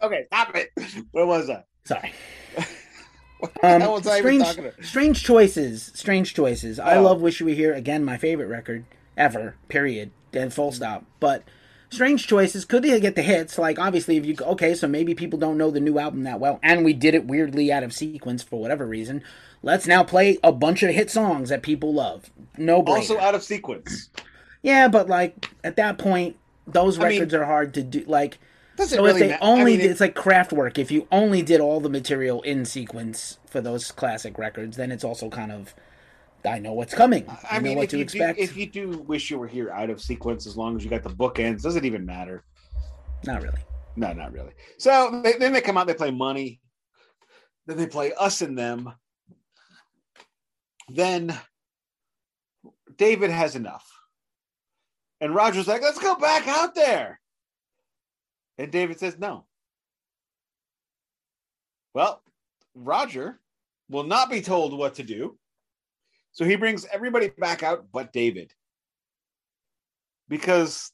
okay, 0.02 0.24
stop 0.26 0.56
it. 0.56 0.72
Where 1.12 1.24
was 1.26 1.48
I? 1.48 1.62
Sorry. 1.84 2.12
um, 3.62 4.02
strange, 4.02 4.46
strange 4.82 5.22
choices. 5.22 5.92
Strange 5.94 6.34
choices. 6.34 6.80
Oh. 6.80 6.84
I 6.84 6.98
love 6.98 7.22
"Wish 7.22 7.38
You 7.38 7.46
Were 7.46 7.52
Here" 7.52 7.72
again. 7.72 8.04
My 8.04 8.16
favorite 8.16 8.48
record 8.48 8.84
ever. 9.16 9.56
Period. 9.68 10.10
And 10.32 10.52
full 10.52 10.72
stop. 10.72 11.04
But 11.20 11.44
strange 11.90 12.26
choices. 12.26 12.64
Could 12.64 12.82
they 12.82 13.00
get 13.00 13.14
the 13.14 13.22
hits? 13.22 13.58
Like 13.58 13.78
obviously, 13.78 14.16
if 14.16 14.26
you 14.26 14.36
okay, 14.40 14.74
so 14.74 14.86
maybe 14.86 15.14
people 15.14 15.38
don't 15.38 15.58
know 15.58 15.70
the 15.70 15.80
new 15.80 15.98
album 15.98 16.24
that 16.24 16.40
well, 16.40 16.58
and 16.62 16.84
we 16.84 16.92
did 16.92 17.14
it 17.14 17.26
weirdly 17.26 17.72
out 17.72 17.82
of 17.82 17.92
sequence 17.92 18.42
for 18.42 18.60
whatever 18.60 18.86
reason. 18.86 19.22
Let's 19.62 19.86
now 19.86 20.04
play 20.04 20.38
a 20.42 20.52
bunch 20.52 20.82
of 20.82 20.90
hit 20.90 21.10
songs 21.10 21.48
that 21.48 21.62
people 21.62 21.94
love. 21.94 22.30
No 22.58 22.82
brainer. 22.82 22.96
Also 22.96 23.18
out 23.18 23.34
of 23.34 23.42
sequence. 23.42 24.10
Yeah, 24.62 24.88
but 24.88 25.08
like 25.08 25.50
at 25.62 25.76
that 25.76 25.98
point, 25.98 26.36
those 26.66 26.98
I 26.98 27.04
records 27.04 27.32
mean, 27.32 27.42
are 27.42 27.46
hard 27.46 27.74
to 27.74 27.82
do. 27.82 28.04
Like. 28.06 28.38
so 28.76 29.02
really 29.02 29.22
if 29.22 29.28
they 29.28 29.30
ma- 29.30 29.38
only 29.40 29.62
I 29.62 29.64
mean, 29.64 29.78
did, 29.80 29.90
it's 29.90 30.00
like 30.00 30.14
craft 30.14 30.52
work. 30.52 30.78
If 30.78 30.90
you 30.90 31.06
only 31.10 31.42
did 31.42 31.60
all 31.60 31.80
the 31.80 31.88
material 31.88 32.42
in 32.42 32.64
sequence 32.64 33.38
for 33.46 33.60
those 33.60 33.90
classic 33.92 34.36
records, 34.36 34.76
then 34.76 34.90
it's 34.92 35.04
also 35.04 35.30
kind 35.30 35.52
of 35.52 35.74
I 36.46 36.58
know 36.58 36.74
what's 36.74 36.94
coming. 36.94 37.28
I, 37.28 37.56
I 37.56 37.58
mean, 37.60 37.76
what 37.78 37.88
to 37.90 38.00
expect. 38.00 38.38
Do, 38.38 38.44
if 38.44 38.56
you 38.56 38.66
do 38.66 38.98
wish 39.06 39.30
you 39.30 39.38
were 39.38 39.48
here 39.48 39.70
out 39.70 39.90
of 39.90 40.00
sequence, 40.00 40.46
as 40.46 40.56
long 40.56 40.76
as 40.76 40.84
you 40.84 40.90
got 40.90 41.02
the 41.02 41.10
bookends, 41.10 41.62
does 41.62 41.76
it 41.76 41.84
even 41.84 42.04
matter? 42.04 42.44
Not 43.24 43.42
really. 43.42 43.60
No, 43.96 44.12
not 44.12 44.32
really. 44.32 44.52
So 44.78 45.20
they, 45.22 45.34
then 45.34 45.52
they 45.52 45.60
come 45.60 45.78
out, 45.78 45.86
they 45.86 45.94
play 45.94 46.10
money, 46.10 46.60
then 47.66 47.76
they 47.76 47.86
play 47.86 48.12
us 48.12 48.42
and 48.42 48.58
them. 48.58 48.92
Then 50.88 51.34
David 52.96 53.30
has 53.30 53.56
enough. 53.56 53.90
And 55.20 55.34
Roger's 55.34 55.68
like, 55.68 55.80
let's 55.80 55.98
go 55.98 56.16
back 56.16 56.46
out 56.46 56.74
there. 56.74 57.20
And 58.58 58.70
David 58.70 58.98
says, 58.98 59.18
no. 59.18 59.46
Well, 61.94 62.22
Roger 62.74 63.40
will 63.88 64.04
not 64.04 64.28
be 64.30 64.42
told 64.42 64.76
what 64.76 64.96
to 64.96 65.02
do. 65.02 65.38
So 66.34 66.44
he 66.44 66.56
brings 66.56 66.84
everybody 66.92 67.28
back 67.28 67.62
out 67.62 67.86
but 67.92 68.12
David. 68.12 68.52
Because 70.28 70.90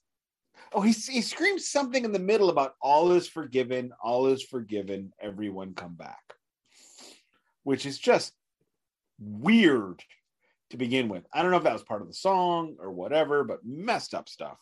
oh 0.72 0.82
he 0.82 0.93
he 0.93 1.22
screams 1.22 1.68
something 1.68 2.05
in 2.05 2.12
the 2.12 2.18
middle 2.18 2.51
about 2.51 2.74
all 2.80 3.12
is 3.12 3.26
forgiven, 3.26 3.93
all 4.03 4.26
is 4.26 4.43
forgiven, 4.43 5.12
everyone 5.20 5.74
come 5.74 5.95
back. 5.95 6.22
Which 7.62 7.86
is 7.86 7.99
just 7.99 8.32
weird 9.18 10.03
to 10.70 10.76
begin 10.76 11.09
with. 11.09 11.24
I 11.32 11.43
don't 11.43 11.51
know 11.51 11.57
if 11.57 11.64
that 11.64 11.72
was 11.72 11.84
part 11.84 12.03
of 12.03 12.09
the 12.09 12.14
song 12.14 12.76
or 12.78 12.91
whatever, 12.91 13.43
but 13.43 13.64
messed 13.64 14.14
up 14.14 14.28
stuff. 14.28 14.59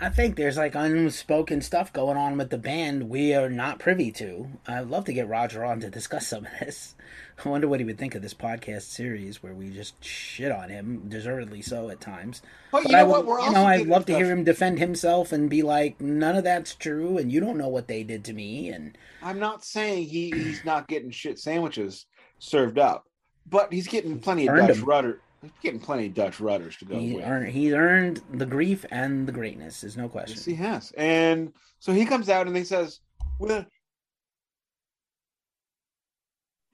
I 0.00 0.08
think 0.08 0.36
there's 0.36 0.56
like 0.56 0.74
unspoken 0.74 1.60
stuff 1.60 1.92
going 1.92 2.16
on 2.16 2.36
with 2.36 2.50
the 2.50 2.58
band 2.58 3.08
we 3.08 3.34
are 3.34 3.48
not 3.48 3.78
privy 3.78 4.10
to. 4.12 4.48
I'd 4.66 4.88
love 4.88 5.04
to 5.04 5.12
get 5.12 5.28
Roger 5.28 5.64
on 5.64 5.80
to 5.80 5.90
discuss 5.90 6.26
some 6.26 6.46
of 6.46 6.52
this. 6.60 6.96
I 7.44 7.48
wonder 7.48 7.68
what 7.68 7.78
he 7.78 7.86
would 7.86 7.98
think 7.98 8.16
of 8.16 8.22
this 8.22 8.34
podcast 8.34 8.82
series 8.82 9.42
where 9.42 9.54
we 9.54 9.70
just 9.70 10.02
shit 10.04 10.50
on 10.50 10.70
him, 10.70 11.08
deservedly 11.08 11.62
so 11.62 11.88
at 11.90 12.00
times. 12.00 12.42
But, 12.72 12.82
but 12.82 12.90
you 12.90 12.96
know 12.96 12.98
I 12.98 13.02
would, 13.04 13.12
what? 13.12 13.26
We're 13.26 13.40
you 13.40 13.52
know, 13.52 13.64
I'd 13.64 13.86
love 13.86 14.06
to 14.06 14.16
hear 14.16 14.26
him 14.26 14.42
defend 14.42 14.80
himself 14.80 15.30
and 15.30 15.48
be 15.48 15.62
like, 15.62 16.00
"None 16.00 16.36
of 16.36 16.44
that's 16.44 16.74
true, 16.74 17.16
and 17.16 17.30
you 17.30 17.38
don't 17.38 17.58
know 17.58 17.68
what 17.68 17.86
they 17.86 18.02
did 18.02 18.24
to 18.24 18.32
me." 18.32 18.70
And 18.70 18.98
I'm 19.22 19.38
not 19.38 19.64
saying 19.64 20.06
he, 20.08 20.30
he's 20.30 20.64
not 20.64 20.88
getting 20.88 21.10
shit 21.12 21.38
sandwiches 21.38 22.06
served 22.40 22.78
up, 22.78 23.04
but 23.48 23.72
he's 23.72 23.86
getting 23.86 24.18
plenty 24.18 24.48
of 24.48 24.56
Dutch 24.56 24.78
rudder 24.78 25.20
He's 25.42 25.50
getting 25.62 25.80
plenty 25.80 26.06
of 26.06 26.14
Dutch 26.14 26.40
rudders 26.40 26.76
to 26.78 26.84
go 26.84 26.98
he 26.98 27.14
with. 27.14 27.24
Earned, 27.24 27.52
he's 27.52 27.72
earned 27.72 28.22
the 28.32 28.46
grief 28.46 28.84
and 28.90 29.26
the 29.26 29.32
greatness. 29.32 29.80
There's 29.80 29.96
no 29.96 30.08
question. 30.08 30.36
Yes, 30.36 30.44
he 30.44 30.54
has. 30.54 30.92
And 30.96 31.52
so 31.78 31.92
he 31.92 32.04
comes 32.04 32.28
out 32.28 32.46
and 32.48 32.56
he 32.56 32.64
says, 32.64 33.00
"Well, 33.38 33.64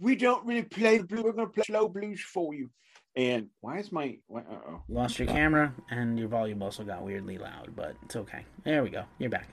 we 0.01 0.17
don't 0.17 0.47
really 0.47 0.62
play 0.62 0.99
the 0.99 1.05
blues. 1.05 1.25
We're 1.25 1.33
going 1.33 1.49
to 1.49 1.53
play 1.53 1.65
slow 1.65 1.89
blues 1.89 2.21
for 2.23 2.55
you." 2.55 2.71
And 3.17 3.49
why 3.61 3.79
is 3.79 3.93
my? 3.93 4.17
oh. 4.35 4.83
Lost 4.89 5.19
your 5.19 5.29
camera 5.29 5.73
and 5.91 6.19
your 6.19 6.29
volume 6.29 6.62
also 6.62 6.83
got 6.83 7.03
weirdly 7.03 7.39
loud, 7.39 7.77
but 7.77 7.95
it's 8.03 8.17
okay. 8.17 8.45
There 8.65 8.83
we 8.83 8.91
go. 8.91 9.05
You're 9.19 9.31
back. 9.31 9.49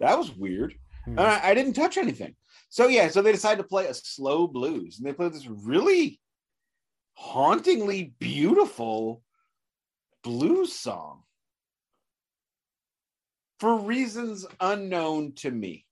That 0.00 0.18
was 0.18 0.32
weird. 0.32 0.74
Mm-hmm. 1.08 1.18
Uh, 1.18 1.38
I 1.42 1.54
didn't 1.54 1.74
touch 1.74 1.96
anything. 1.96 2.34
So 2.68 2.88
yeah, 2.88 3.08
so 3.08 3.22
they 3.22 3.32
decided 3.32 3.62
to 3.62 3.68
play 3.68 3.86
a 3.86 3.94
slow 3.94 4.48
blues, 4.48 4.98
and 4.98 5.06
they 5.06 5.12
played 5.12 5.32
this 5.32 5.46
really 5.46 6.18
hauntingly 7.16 8.14
beautiful 8.18 9.22
blues 10.22 10.72
song 10.72 11.22
for 13.58 13.78
reasons 13.78 14.46
unknown 14.60 15.32
to 15.32 15.50
me. 15.50 15.84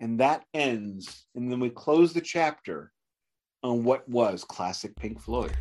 And 0.00 0.20
that 0.20 0.44
ends, 0.52 1.24
and 1.34 1.50
then 1.50 1.60
we 1.60 1.70
close 1.70 2.12
the 2.12 2.20
chapter 2.20 2.92
on 3.62 3.84
what 3.84 4.06
was 4.08 4.44
classic 4.44 4.94
Pink 4.96 5.20
Floyd. 5.20 5.56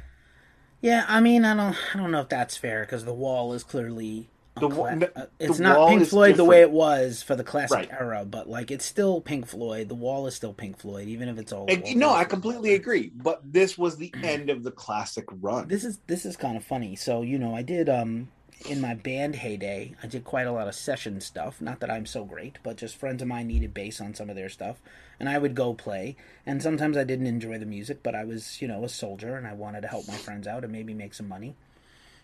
Yeah, 0.82 1.06
I 1.08 1.22
mean, 1.22 1.45
I 1.45 1.56
don't, 1.56 1.78
I 1.93 1.97
don't 1.97 2.12
know 2.12 2.20
if 2.20 2.30
that's 2.30 2.58
fair 2.58 2.82
because 2.82 3.06
the 3.06 3.14
Wall 3.14 3.54
is 3.54 3.64
clearly 3.64 4.30
The 4.56 5.12
uh, 5.16 5.26
it's 5.39 5.58
the 5.58 5.64
not 5.64 5.89
Pink 5.89 6.08
Floyd 6.08 6.36
the 6.38 6.45
way 6.45 6.62
it 6.62 6.70
was 6.72 7.24
for 7.24 7.36
the 7.36 7.43
classic 7.43 7.76
Right. 7.76 7.91
era, 7.91 8.24
but 8.24 8.47
like 8.47 8.70
it's 8.70 8.86
still 8.86 9.20
Pink 9.20 9.47
Floyd. 9.47 9.89
The 9.89 9.95
Wall 9.95 10.28
is 10.28 10.36
still 10.36 10.54
Pink 10.54 10.78
Floyd, 10.78 11.08
even 11.08 11.28
if 11.28 11.39
it's 11.39 11.51
all. 11.51 11.66
And, 11.68 11.95
no, 11.95 12.12
I 12.14 12.24
completely 12.24 12.74
agree. 12.76 13.12
But 13.16 13.41
this 13.51 13.78
was 13.78 13.97
the 13.97 14.14
end 14.24 14.49
of 14.49 14.64
the 14.64 14.72
classic 14.72 15.26
run. 15.41 15.68
This 15.68 15.84
is 15.84 15.99
this 16.08 16.26
is 16.26 16.38
kind 16.38 16.56
of 16.56 16.64
funny. 16.64 16.95
So 16.95 17.24
you 17.24 17.39
know, 17.39 17.56
I 17.56 17.64
did 17.64 17.89
um 17.89 18.30
in 18.70 18.80
my 18.80 18.93
band 18.93 19.36
heyday, 19.36 19.95
I 20.04 20.08
did 20.08 20.24
quite 20.24 20.47
a 20.47 20.51
lot 20.51 20.68
of 20.68 20.76
session 20.76 21.20
stuff. 21.20 21.60
Not 21.60 21.80
that 21.80 21.91
I'm 21.91 22.06
so 22.06 22.24
great, 22.24 22.60
but 22.64 22.78
just 22.78 22.95
friends 22.95 23.22
of 23.22 23.28
mine 23.28 23.47
needed 23.47 23.74
bass 23.74 23.99
on 23.99 24.14
some 24.14 24.30
of 24.30 24.36
their 24.36 24.49
stuff, 24.49 24.78
and 25.20 25.28
I 25.28 25.39
would 25.39 25.56
go 25.56 25.74
play. 25.74 26.16
And 26.45 26.62
sometimes 26.62 26.95
I 26.95 27.04
didn't 27.04 27.28
enjoy 27.28 27.58
the 27.58 27.66
music, 27.66 28.01
but 28.04 28.14
I 28.14 28.24
was 28.24 28.62
you 28.62 28.68
know 28.68 28.84
a 28.84 28.89
soldier, 28.89 29.36
and 29.36 29.47
I 29.47 29.54
wanted 29.54 29.82
to 29.82 29.88
help 29.88 30.08
my 30.08 30.18
friends 30.18 30.45
out 30.47 30.64
and 30.64 30.72
maybe 30.72 30.93
make 30.93 31.16
some 31.16 31.28
money. 31.28 31.56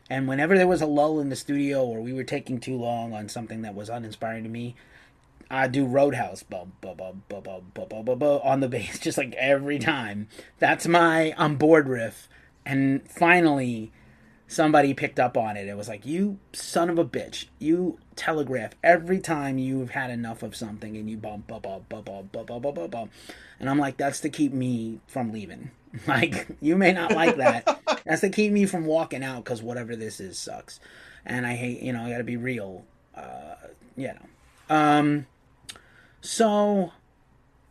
And 0.10 0.28
whenever 0.28 0.57
there 0.57 0.68
was 0.68 0.82
a 0.82 0.88
lull 0.88 1.20
in 1.20 1.30
the 1.30 1.36
studio 1.36 1.86
or 1.86 2.01
we 2.01 2.14
were 2.14 2.24
taking 2.24 2.60
too 2.60 2.76
long 2.76 3.14
on 3.14 3.30
something 3.30 3.62
that 3.62 3.76
was 3.76 3.89
uninspiring 3.89 4.43
to 4.43 4.49
me, 4.49 4.76
I 5.51 5.68
do 5.68 5.86
Roadhouse 5.86 6.43
on 6.51 6.72
the 8.60 8.68
bass, 8.70 8.99
just 8.99 9.18
like 9.18 9.34
every 9.36 9.80
time. 9.80 10.28
That's 10.57 10.88
my 10.88 11.34
on 11.34 11.55
board 11.55 11.88
riff. 11.88 12.28
And 12.66 13.10
finally, 13.10 13.91
somebody 14.47 14.93
picked 14.93 15.20
up 15.20 15.38
on 15.38 15.57
it. 15.57 15.68
It 15.68 15.78
was 15.78 15.88
like, 15.88 16.05
you 16.05 16.39
son 16.53 16.89
of 16.89 16.99
a 16.99 17.05
bitch, 17.05 17.45
you 17.57 17.99
telegraph 18.16 18.72
every 18.84 19.20
time 19.20 19.57
you've 19.57 19.91
had 19.91 20.10
enough 20.10 20.43
of 20.43 20.55
something 20.55 20.97
and 20.97 21.10
you 21.10 21.18
bump, 21.18 21.47
bump, 21.47 21.64
bump, 21.64 21.88
bump, 21.88 22.05
bump, 22.05 22.32
bump, 22.32 22.47
bump, 22.47 22.76
bump, 22.76 22.91
bump. 22.91 23.12
And 23.60 23.70
I'm 23.70 23.80
like, 23.80 23.97
that's 23.97 24.20
to 24.22 24.30
keep 24.30 24.53
me 24.53 24.99
from 25.07 25.32
leaving. 25.32 25.72
Like, 26.08 26.48
you 26.62 26.76
may 26.76 26.94
not 26.94 27.14
like 27.14 27.38
that. 27.38 27.82
That's 28.06 28.22
to 28.22 28.30
keep 28.30 28.52
me 28.52 28.66
from 28.66 28.86
walking 28.86 29.24
out 29.24 29.44
because 29.44 29.62
whatever 29.62 29.96
this 29.96 30.20
is 30.20 30.38
sucks. 30.38 30.80
And 31.26 31.46
I 31.46 31.56
hate, 31.56 31.82
you 31.82 31.94
know, 31.94 32.04
I 32.04 32.10
got 32.10 32.20
to 32.20 32.24
be 32.24 32.38
real. 32.38 32.86
Uh, 33.16 33.56
you 33.96 34.08
know. 34.08 34.76
Um, 34.76 35.26
so, 36.22 36.92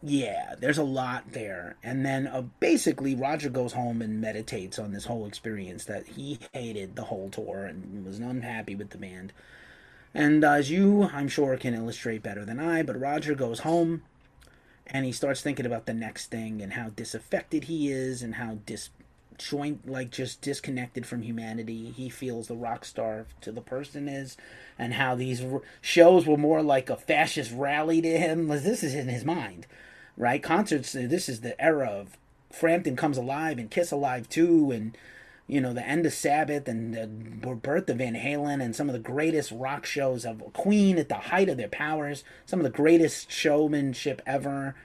yeah, 0.02 0.54
there's 0.58 0.78
a 0.78 0.84
lot 0.84 1.32
there. 1.32 1.76
And 1.82 2.04
then 2.04 2.26
uh, 2.26 2.42
basically, 2.60 3.14
Roger 3.14 3.50
goes 3.50 3.72
home 3.72 4.02
and 4.02 4.20
meditates 4.20 4.78
on 4.78 4.92
this 4.92 5.04
whole 5.04 5.26
experience 5.26 5.84
that 5.86 6.06
he 6.06 6.38
hated 6.52 6.96
the 6.96 7.04
whole 7.04 7.30
tour 7.30 7.64
and 7.64 8.04
was 8.04 8.18
unhappy 8.18 8.74
with 8.74 8.90
the 8.90 8.98
band. 8.98 9.32
And 10.14 10.44
uh, 10.44 10.52
as 10.52 10.70
you, 10.70 11.04
I'm 11.12 11.28
sure, 11.28 11.56
can 11.56 11.74
illustrate 11.74 12.22
better 12.22 12.44
than 12.44 12.58
I, 12.58 12.82
but 12.82 12.98
Roger 12.98 13.34
goes 13.34 13.60
home 13.60 14.02
and 14.90 15.04
he 15.04 15.12
starts 15.12 15.42
thinking 15.42 15.66
about 15.66 15.86
the 15.86 15.94
next 15.94 16.26
thing 16.26 16.62
and 16.62 16.72
how 16.72 16.88
disaffected 16.90 17.64
he 17.64 17.90
is 17.90 18.22
and 18.22 18.36
how 18.36 18.58
disjoint, 18.66 19.88
like 19.88 20.10
just 20.10 20.40
disconnected 20.40 21.06
from 21.06 21.22
humanity 21.22 21.90
he 21.90 22.08
feels 22.08 22.48
the 22.48 22.56
rock 22.56 22.84
star 22.84 23.26
to 23.42 23.52
the 23.52 23.60
person 23.60 24.08
is, 24.08 24.36
and 24.78 24.94
how 24.94 25.14
these 25.14 25.42
r- 25.42 25.62
shows 25.80 26.26
were 26.26 26.36
more 26.36 26.62
like 26.62 26.88
a 26.88 26.96
fascist 26.96 27.52
rally 27.54 28.00
to 28.00 28.18
him. 28.18 28.48
This 28.48 28.82
is 28.82 28.94
in 28.94 29.08
his 29.08 29.24
mind, 29.24 29.66
right? 30.16 30.42
Concerts. 30.42 30.92
This 30.92 31.28
is 31.28 31.40
the 31.40 31.60
era 31.60 31.86
of 31.86 32.16
Frampton 32.50 32.96
Comes 32.96 33.18
Alive 33.18 33.58
and 33.58 33.70
Kiss 33.70 33.92
Alive 33.92 34.28
too, 34.28 34.70
and 34.70 34.96
you 35.48 35.62
know 35.62 35.72
the 35.72 35.86
end 35.86 36.04
of 36.04 36.12
Sabbath 36.12 36.68
and 36.68 36.94
the 36.94 37.06
birth 37.06 37.88
of 37.88 37.96
Van 37.96 38.14
Halen 38.14 38.62
and 38.62 38.76
some 38.76 38.88
of 38.88 38.92
the 38.92 38.98
greatest 38.98 39.50
rock 39.50 39.86
shows 39.86 40.26
of 40.26 40.52
Queen 40.52 40.98
at 40.98 41.08
the 41.08 41.14
height 41.14 41.48
of 41.48 41.56
their 41.56 41.68
powers, 41.68 42.22
some 42.44 42.60
of 42.60 42.64
the 42.64 42.70
greatest 42.70 43.32
showmanship 43.32 44.20
ever. 44.26 44.76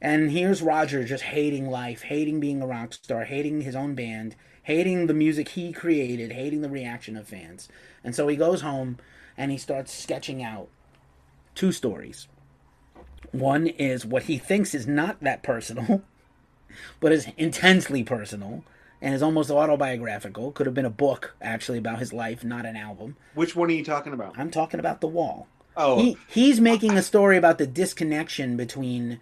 And 0.00 0.30
here's 0.30 0.62
Roger 0.62 1.02
just 1.04 1.24
hating 1.24 1.68
life, 1.68 2.02
hating 2.02 2.38
being 2.38 2.62
a 2.62 2.66
rock 2.66 2.94
star, 2.94 3.24
hating 3.24 3.62
his 3.62 3.74
own 3.74 3.96
band, 3.96 4.36
hating 4.62 5.08
the 5.08 5.14
music 5.14 5.50
he 5.50 5.72
created, 5.72 6.32
hating 6.32 6.62
the 6.62 6.70
reaction 6.70 7.16
of 7.16 7.26
fans. 7.26 7.68
And 8.04 8.14
so 8.14 8.28
he 8.28 8.36
goes 8.36 8.60
home 8.60 8.98
and 9.36 9.50
he 9.50 9.58
starts 9.58 9.92
sketching 9.92 10.40
out 10.40 10.68
two 11.56 11.72
stories. 11.72 12.28
One 13.32 13.66
is 13.66 14.06
what 14.06 14.24
he 14.24 14.38
thinks 14.38 14.72
is 14.72 14.86
not 14.86 15.20
that 15.20 15.42
personal, 15.42 16.04
but 17.00 17.10
is 17.10 17.26
intensely 17.36 18.04
personal 18.04 18.62
and 19.06 19.14
is 19.14 19.22
almost 19.22 19.52
autobiographical. 19.52 20.50
Could 20.50 20.66
have 20.66 20.74
been 20.74 20.84
a 20.84 20.90
book, 20.90 21.36
actually, 21.40 21.78
about 21.78 22.00
his 22.00 22.12
life, 22.12 22.42
not 22.42 22.66
an 22.66 22.74
album. 22.74 23.14
Which 23.34 23.54
one 23.54 23.68
are 23.68 23.72
you 23.72 23.84
talking 23.84 24.12
about? 24.12 24.36
I'm 24.36 24.50
talking 24.50 24.80
about 24.80 25.00
The 25.00 25.06
Wall. 25.06 25.46
Oh, 25.76 26.00
He, 26.00 26.16
he's 26.26 26.60
making 26.60 26.96
a 26.98 27.02
story 27.02 27.36
about 27.36 27.58
the 27.58 27.68
disconnection 27.68 28.56
between, 28.56 29.20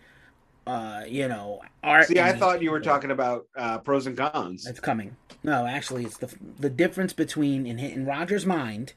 uh, 0.67 1.03
you 1.07 1.29
know, 1.29 1.61
art. 1.83 2.07
see, 2.07 2.19
I 2.19 2.33
thought 2.33 2.63
you 2.63 2.71
were 2.71 2.81
talking 2.81 3.11
about 3.11 3.47
uh, 3.55 3.77
pros 3.77 4.07
and 4.07 4.17
cons. 4.17 4.67
It's 4.67 4.81
coming. 4.81 5.17
No, 5.43 5.67
actually, 5.67 6.07
it's 6.07 6.17
the 6.17 6.35
the 6.59 6.71
difference 6.71 7.13
between 7.13 7.67
in 7.67 7.79
in 7.79 8.07
Roger's 8.07 8.47
mind. 8.47 8.95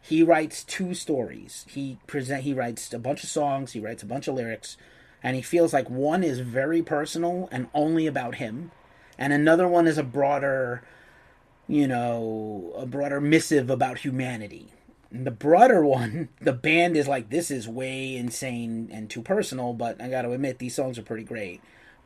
He 0.00 0.24
writes 0.24 0.64
two 0.64 0.94
stories. 0.94 1.64
He 1.68 1.98
present. 2.08 2.42
He 2.42 2.52
writes 2.52 2.92
a 2.92 2.98
bunch 2.98 3.22
of 3.22 3.30
songs. 3.30 3.70
He 3.70 3.78
writes 3.78 4.02
a 4.02 4.06
bunch 4.06 4.26
of 4.26 4.34
lyrics, 4.34 4.76
and 5.22 5.36
he 5.36 5.42
feels 5.42 5.72
like 5.72 5.88
one 5.88 6.24
is 6.24 6.40
very 6.40 6.82
personal 6.82 7.48
and 7.52 7.68
only 7.72 8.08
about 8.08 8.34
him, 8.36 8.72
and 9.18 9.32
another 9.32 9.68
one 9.68 9.86
is 9.86 9.98
a 9.98 10.02
broader, 10.02 10.82
you 11.68 11.86
know, 11.88 12.72
a 12.76 12.86
broader 12.86 13.20
missive 13.20 13.70
about 13.70 13.98
humanity. 13.98 14.68
And 15.10 15.26
the 15.26 15.30
broader 15.30 15.84
one, 15.84 16.28
the 16.40 16.52
band 16.52 16.96
is 16.96 17.08
like, 17.08 17.30
this 17.30 17.50
is 17.50 17.68
way 17.68 18.16
insane 18.16 18.90
and 18.92 19.08
too 19.08 19.22
personal, 19.22 19.72
but 19.72 20.00
I 20.00 20.08
got 20.08 20.22
to 20.22 20.32
admit, 20.32 20.58
these 20.58 20.74
songs 20.74 20.98
are 20.98 21.02
pretty 21.02 21.24
great 21.24 21.60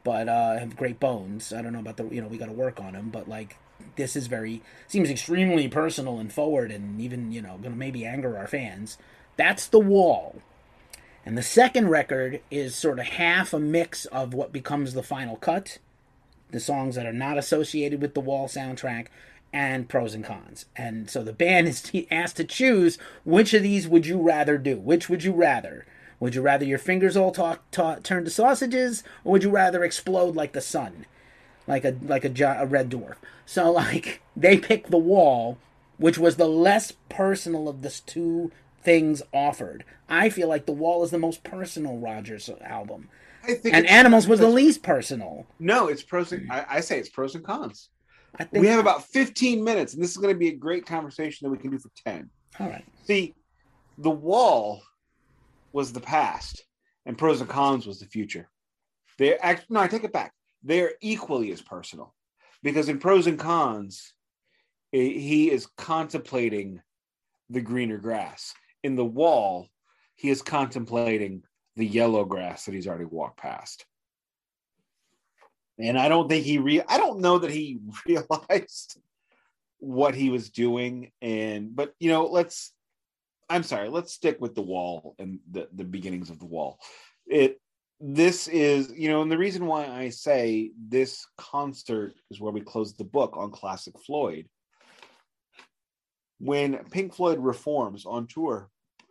but 0.09 0.29
uh, 0.29 0.59
have 0.59 0.75
great 0.75 0.99
bones. 0.99 1.53
I 1.53 1.63
don't 1.63 1.75
know 1.75 1.81
about 1.81 1.99
the 1.99 2.09
you 2.09 2.23
know 2.23 2.29
we 2.29 2.39
got 2.39 2.47
to 2.47 2.53
work 2.53 2.81
on 2.81 2.95
them, 2.95 3.11
but 3.11 3.29
like 3.29 3.57
this 3.97 4.17
is 4.17 4.27
very 4.27 4.63
seems 4.87 5.11
extremely 5.11 5.69
personal 5.69 6.19
and 6.19 6.33
forward, 6.33 6.71
and 6.71 7.01
even 7.01 7.31
you 7.33 7.43
know 7.43 7.59
gonna 7.63 7.77
maybe 7.77 8.07
anger 8.07 8.39
our 8.39 8.47
fans. 8.47 8.97
That's 9.37 9.67
the 9.67 9.79
wall, 9.79 10.41
and 11.27 11.37
the 11.37 11.43
second 11.43 11.89
record 11.89 12.41
is 12.51 12.75
sort 12.75 12.99
of 12.99 13.07
half 13.07 13.53
a 13.53 13.61
mix 13.61 14.07
of 14.07 14.35
what 14.35 14.51
becomes 14.51 14.95
the 14.95 15.03
final 15.03 15.37
cut, 15.37 15.79
the 16.51 16.61
songs 16.61 16.95
that 16.95 17.07
are 17.07 17.13
not 17.13 17.39
associated 17.39 18.01
with 18.01 18.15
the 18.15 18.21
wall 18.21 18.49
soundtrack. 18.49 19.07
And 19.51 19.89
pros 19.89 20.13
and 20.13 20.23
cons, 20.23 20.67
and 20.77 21.09
so 21.09 21.23
the 21.23 21.33
band 21.33 21.69
is 21.69 21.91
asked 22.11 22.37
to 22.37 22.45
choose 22.45 22.99
which 23.25 23.55
of 23.55 23.63
these 23.63 23.89
would 23.89 24.05
you 24.05 24.21
rather 24.21 24.59
do? 24.59 24.77
Which 24.77 25.09
would 25.09 25.25
you 25.25 25.33
rather? 25.33 25.87
Would 26.21 26.35
you 26.35 26.43
rather 26.43 26.65
your 26.65 26.79
fingers 26.79 27.17
all 27.17 27.31
talk, 27.31 27.63
ta 27.71 27.97
turn 28.03 28.25
to 28.25 28.31
sausages, 28.31 29.05
or 29.25 29.33
would 29.33 29.45
you 29.45 29.51
rather 29.51 29.85
explode 29.85 30.35
like 30.35 30.53
the 30.53 30.61
sun, 30.61 31.07
like 31.67 31.85
a 31.85 31.97
like 32.03 32.25
a, 32.25 32.57
a 32.61 32.67
red 32.67 32.91
dwarf? 32.91 33.17
So 33.47 33.71
like 33.73 34.21
they 34.37 34.59
picked 34.59 34.91
the 34.91 34.99
wall, 34.99 35.59
which 35.97 36.19
was 36.19 36.37
the 36.37 36.49
less 36.49 36.93
personal 37.09 37.69
of 37.69 37.83
the 37.83 37.91
two 38.05 38.51
things 38.83 39.23
offered. 39.33 39.85
I 40.09 40.29
feel 40.31 40.49
like 40.49 40.67
the 40.67 40.73
wall 40.73 41.05
is 41.05 41.11
the 41.11 41.19
most 41.19 41.45
personal 41.45 41.99
Rogers 41.99 42.51
album, 42.63 43.09
and 43.47 43.87
Animals 43.87 44.27
was 44.27 44.41
the 44.41 44.49
least 44.49 44.83
personal. 44.83 45.47
No, 45.59 45.89
it's 45.89 46.03
pros 46.03 46.33
and 46.33 46.51
I, 46.51 46.65
I 46.69 46.81
say 46.81 46.99
it's 46.99 47.09
pros 47.09 47.35
and 47.35 47.45
cons. 47.45 47.91
I 48.39 48.45
think 48.45 48.63
We 48.63 48.69
have 48.69 48.81
about 48.81 49.05
15 49.05 49.65
minutes, 49.65 49.95
and 49.95 50.03
this 50.03 50.11
is 50.11 50.17
going 50.19 50.35
to 50.35 50.39
be 50.39 50.49
a 50.49 50.57
great 50.57 50.87
conversation 50.87 51.47
that 51.47 51.51
we 51.51 51.59
can 51.59 51.71
do 51.71 51.79
for 51.79 51.91
10. 52.05 52.29
all 52.61 52.69
right. 52.69 52.85
See, 53.05 53.35
the 53.97 54.11
wall 54.11 54.83
was 55.73 55.93
the 55.93 56.01
past, 56.01 56.65
and 57.07 57.17
pros 57.17 57.41
and 57.41 57.49
cons 57.49 57.87
was 57.87 58.01
the 58.01 58.07
future. 58.07 58.49
They 59.19 59.37
act 59.39 59.67
no, 59.71 59.81
I 59.81 59.89
take 59.89 60.05
it 60.05 60.13
back. 60.13 60.33
They're 60.63 60.93
equally 61.01 61.51
as 61.53 61.63
personal 61.63 62.15
because 62.63 62.89
in 62.89 62.99
pros 62.99 63.27
and 63.27 63.39
cons, 63.39 64.13
he 64.93 65.51
is 65.51 65.67
contemplating 65.77 66.81
the 67.51 67.61
greener 67.61 67.99
grass. 67.99 68.55
In 68.85 68.95
the 68.95 69.05
wall, 69.05 69.69
he 70.15 70.31
is 70.31 70.43
contemplating 70.43 71.43
the 71.79 71.87
yellow 71.87 72.25
grass 72.25 72.65
that 72.65 72.75
he's 72.75 72.89
already 72.89 73.05
walked 73.05 73.39
past. 73.39 73.87
And 75.79 75.97
I 75.97 76.09
don't 76.09 76.29
think 76.29 76.45
he 76.45 76.59
re 76.59 76.83
I 76.87 76.99
don't 76.99 77.21
know 77.21 77.39
that 77.39 77.53
he 77.53 77.79
realized 78.07 79.01
what 79.79 80.17
he 80.17 80.29
was 80.29 80.51
doing. 80.51 81.13
And 81.23 81.75
but 81.75 81.95
you 82.01 82.11
know, 82.11 82.27
let's 82.27 82.73
I'm 83.49 83.63
sorry, 83.63 83.89
let's 83.89 84.13
stick 84.13 84.39
with 84.41 84.55
the 84.55 84.63
wall 84.63 85.15
and 85.19 85.39
the, 85.51 85.69
the 85.73 85.85
beginnings 85.85 86.31
of 86.31 86.41
the 86.41 86.47
wall. 86.47 86.81
It 87.27 87.61
this 88.01 88.49
is, 88.49 88.93
you 88.95 89.09
know, 89.09 89.23
and 89.23 89.31
the 89.31 89.39
reason 89.39 89.67
why 89.67 89.87
I 89.87 90.11
say 90.11 90.73
this 90.77 91.27
concert 91.37 92.15
is 92.31 92.41
where 92.41 92.53
we 92.53 92.61
close 92.61 92.95
the 92.95 93.05
book 93.05 93.37
on 93.37 93.51
classic 93.51 93.95
Floyd. 94.05 94.49
When 96.41 96.77
Pink 96.91 97.15
Floyd 97.15 97.39
reforms 97.39 98.05
on 98.05 98.27
tour 98.27 98.69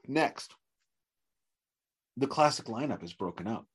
next, 0.08 0.54
the 2.18 2.28
classic 2.28 2.66
lineup 2.66 3.04
is 3.04 3.14
broken 3.14 3.48
up. 3.48 3.66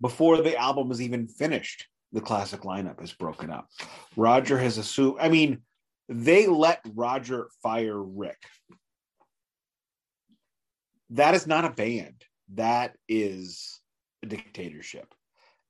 Before 0.00 0.40
the 0.40 0.56
album 0.56 0.90
is 0.90 1.02
even 1.02 1.28
finished, 1.28 1.86
the 2.12 2.20
classic 2.20 2.62
lineup 2.62 3.02
is 3.02 3.12
broken 3.12 3.50
up. 3.50 3.68
Roger 4.16 4.58
has 4.58 4.78
assumed, 4.78 5.18
I 5.20 5.28
mean, 5.28 5.60
they 6.08 6.46
let 6.46 6.80
Roger 6.94 7.48
fire 7.62 8.02
Rick. 8.02 8.42
That 11.10 11.34
is 11.34 11.46
not 11.46 11.64
a 11.64 11.70
band. 11.70 12.22
That 12.54 12.96
is 13.08 13.80
a 14.22 14.26
dictatorship. 14.26 15.12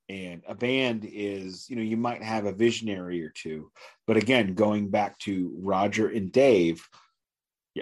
And 0.07 0.41
a 0.47 0.55
band 0.55 1.07
is, 1.11 1.69
you 1.69 1.75
know, 1.75 1.81
you 1.81 1.97
might 1.97 2.23
have 2.23 2.45
a 2.45 2.53
visionary 2.53 3.23
or 3.23 3.29
two, 3.29 3.71
but 4.07 4.17
again, 4.17 4.55
going 4.55 4.89
back 4.89 5.19
to 5.19 5.53
Roger 5.59 6.07
and 6.07 6.31
Dave, 6.31 6.87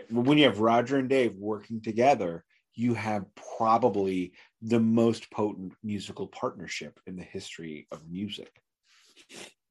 when 0.10 0.38
you 0.38 0.46
have 0.46 0.60
Roger 0.60 0.98
and 0.98 1.08
Dave 1.08 1.36
working 1.36 1.82
together, 1.82 2.44
you 2.78 2.94
have 2.94 3.26
probably 3.58 4.32
the 4.62 4.80
most 4.80 5.32
potent 5.32 5.74
musical 5.84 6.28
partnership 6.28 7.00
in 7.08 7.16
the 7.16 7.24
history 7.24 7.88
of 7.92 8.08
music, 8.08 8.52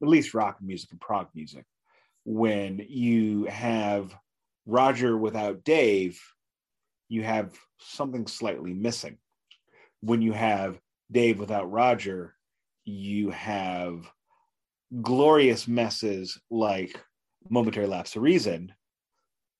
at 0.02 0.08
least 0.08 0.34
rock 0.34 0.58
music 0.60 0.90
and 0.90 1.00
prog 1.00 1.28
music. 1.32 1.64
When 2.24 2.84
you 2.88 3.44
have 3.44 4.12
Roger 4.66 5.16
without 5.16 5.62
Dave, 5.62 6.20
you 7.08 7.22
have 7.22 7.56
something 7.78 8.26
slightly 8.26 8.74
missing. 8.74 9.18
When 10.00 10.20
you 10.20 10.32
have 10.32 10.80
Dave 11.12 11.38
without 11.38 11.70
Roger, 11.70 12.34
you 12.84 13.30
have 13.30 14.10
glorious 15.00 15.68
messes 15.68 16.40
like 16.50 17.00
Momentary 17.48 17.86
Lapse 17.86 18.16
of 18.16 18.22
Reason 18.22 18.72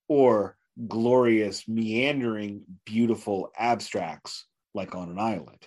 or 0.08 0.56
glorious, 0.88 1.66
meandering, 1.68 2.62
beautiful 2.84 3.50
abstracts 3.58 4.46
like 4.74 4.94
on 4.94 5.10
an 5.10 5.18
island. 5.18 5.66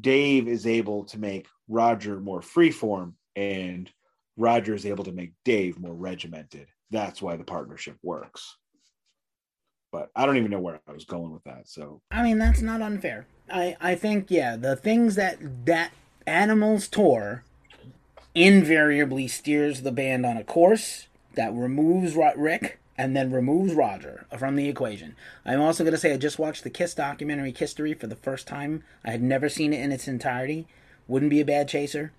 Dave 0.00 0.48
is 0.48 0.66
able 0.66 1.04
to 1.04 1.18
make 1.18 1.46
Roger 1.68 2.18
more 2.18 2.40
freeform, 2.40 3.12
and 3.36 3.90
Roger 4.36 4.74
is 4.74 4.86
able 4.86 5.04
to 5.04 5.12
make 5.12 5.34
Dave 5.44 5.78
more 5.78 5.94
regimented. 5.94 6.68
That's 6.90 7.20
why 7.20 7.36
the 7.36 7.44
partnership 7.44 7.96
works. 8.02 8.56
But 9.90 10.10
I 10.16 10.24
don't 10.24 10.38
even 10.38 10.50
know 10.50 10.60
where 10.60 10.80
I 10.88 10.92
was 10.92 11.04
going 11.04 11.32
with 11.32 11.44
that. 11.44 11.68
So 11.68 12.00
I 12.10 12.22
mean, 12.22 12.38
that's 12.38 12.62
not 12.62 12.80
unfair. 12.80 13.26
I 13.50 13.76
I 13.80 13.94
think 13.94 14.30
yeah, 14.30 14.56
the 14.56 14.76
things 14.76 15.16
that 15.16 15.66
that 15.66 15.92
Animals 16.26 16.88
tour 16.88 17.44
invariably 18.34 19.28
steers 19.28 19.82
the 19.82 19.92
band 19.92 20.24
on 20.24 20.36
a 20.36 20.44
course 20.44 21.08
that 21.34 21.52
removes 21.52 22.14
Rick 22.14 22.78
and 22.96 23.16
then 23.16 23.32
removes 23.32 23.74
Roger 23.74 24.26
from 24.38 24.56
the 24.56 24.68
equation. 24.68 25.16
I'm 25.44 25.60
also 25.60 25.82
going 25.82 25.92
to 25.92 25.98
say 25.98 26.12
I 26.12 26.16
just 26.16 26.38
watched 26.38 26.62
the 26.62 26.70
Kiss 26.70 26.94
documentary 26.94 27.52
KISStory 27.52 27.98
for 27.98 28.06
the 28.06 28.16
first 28.16 28.46
time. 28.46 28.84
I 29.04 29.10
had 29.10 29.22
never 29.22 29.48
seen 29.48 29.72
it 29.72 29.80
in 29.80 29.92
its 29.92 30.06
entirety. 30.06 30.66
Wouldn't 31.08 31.30
be 31.30 31.40
a 31.40 31.44
bad 31.44 31.68
chaser. 31.68 32.12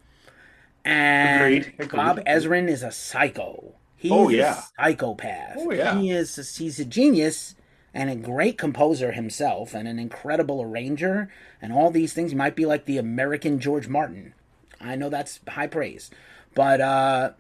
And 0.84 1.42
Agreed. 1.42 1.74
Agreed. 1.80 1.92
Bob 1.92 2.20
Ezrin 2.26 2.68
is 2.68 2.84
a 2.84 2.92
psycho. 2.92 3.74
He's 3.96 4.12
oh, 4.12 4.30
yeah. 4.30 4.60
a 4.60 4.84
psychopath. 4.84 5.56
Oh, 5.58 5.72
yeah. 5.72 5.98
He 5.98 6.12
is 6.12 6.38
a, 6.38 6.44
he's 6.44 6.80
a 6.80 6.86
genius 6.86 7.56
and 7.94 8.10
a 8.10 8.16
great 8.16 8.58
composer 8.58 9.12
himself 9.12 9.74
and 9.74 9.88
an 9.88 10.00
incredible 10.00 10.62
arranger 10.62 11.32
and 11.62 11.72
all 11.72 11.92
these 11.92 12.14
things. 12.14 12.32
He 12.32 12.38
might 12.38 12.56
be 12.56 12.66
like 12.66 12.86
the 12.86 12.98
American 12.98 13.60
George 13.60 13.88
Martin. 13.88 14.34
I 14.82 14.96
know 14.96 15.10
that's 15.10 15.40
high 15.48 15.68
praise. 15.68 16.10
But 16.56 16.82
uh 16.82 17.32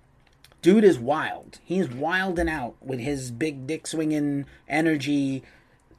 dude 0.64 0.84
is 0.84 0.97
wild. 0.97 1.59
He's 1.64 1.89
wilding 1.89 2.49
out 2.49 2.76
with 2.82 2.99
his 2.99 3.30
big 3.30 3.68
dick 3.68 3.86
swinging 3.86 4.45
energy, 4.68 5.43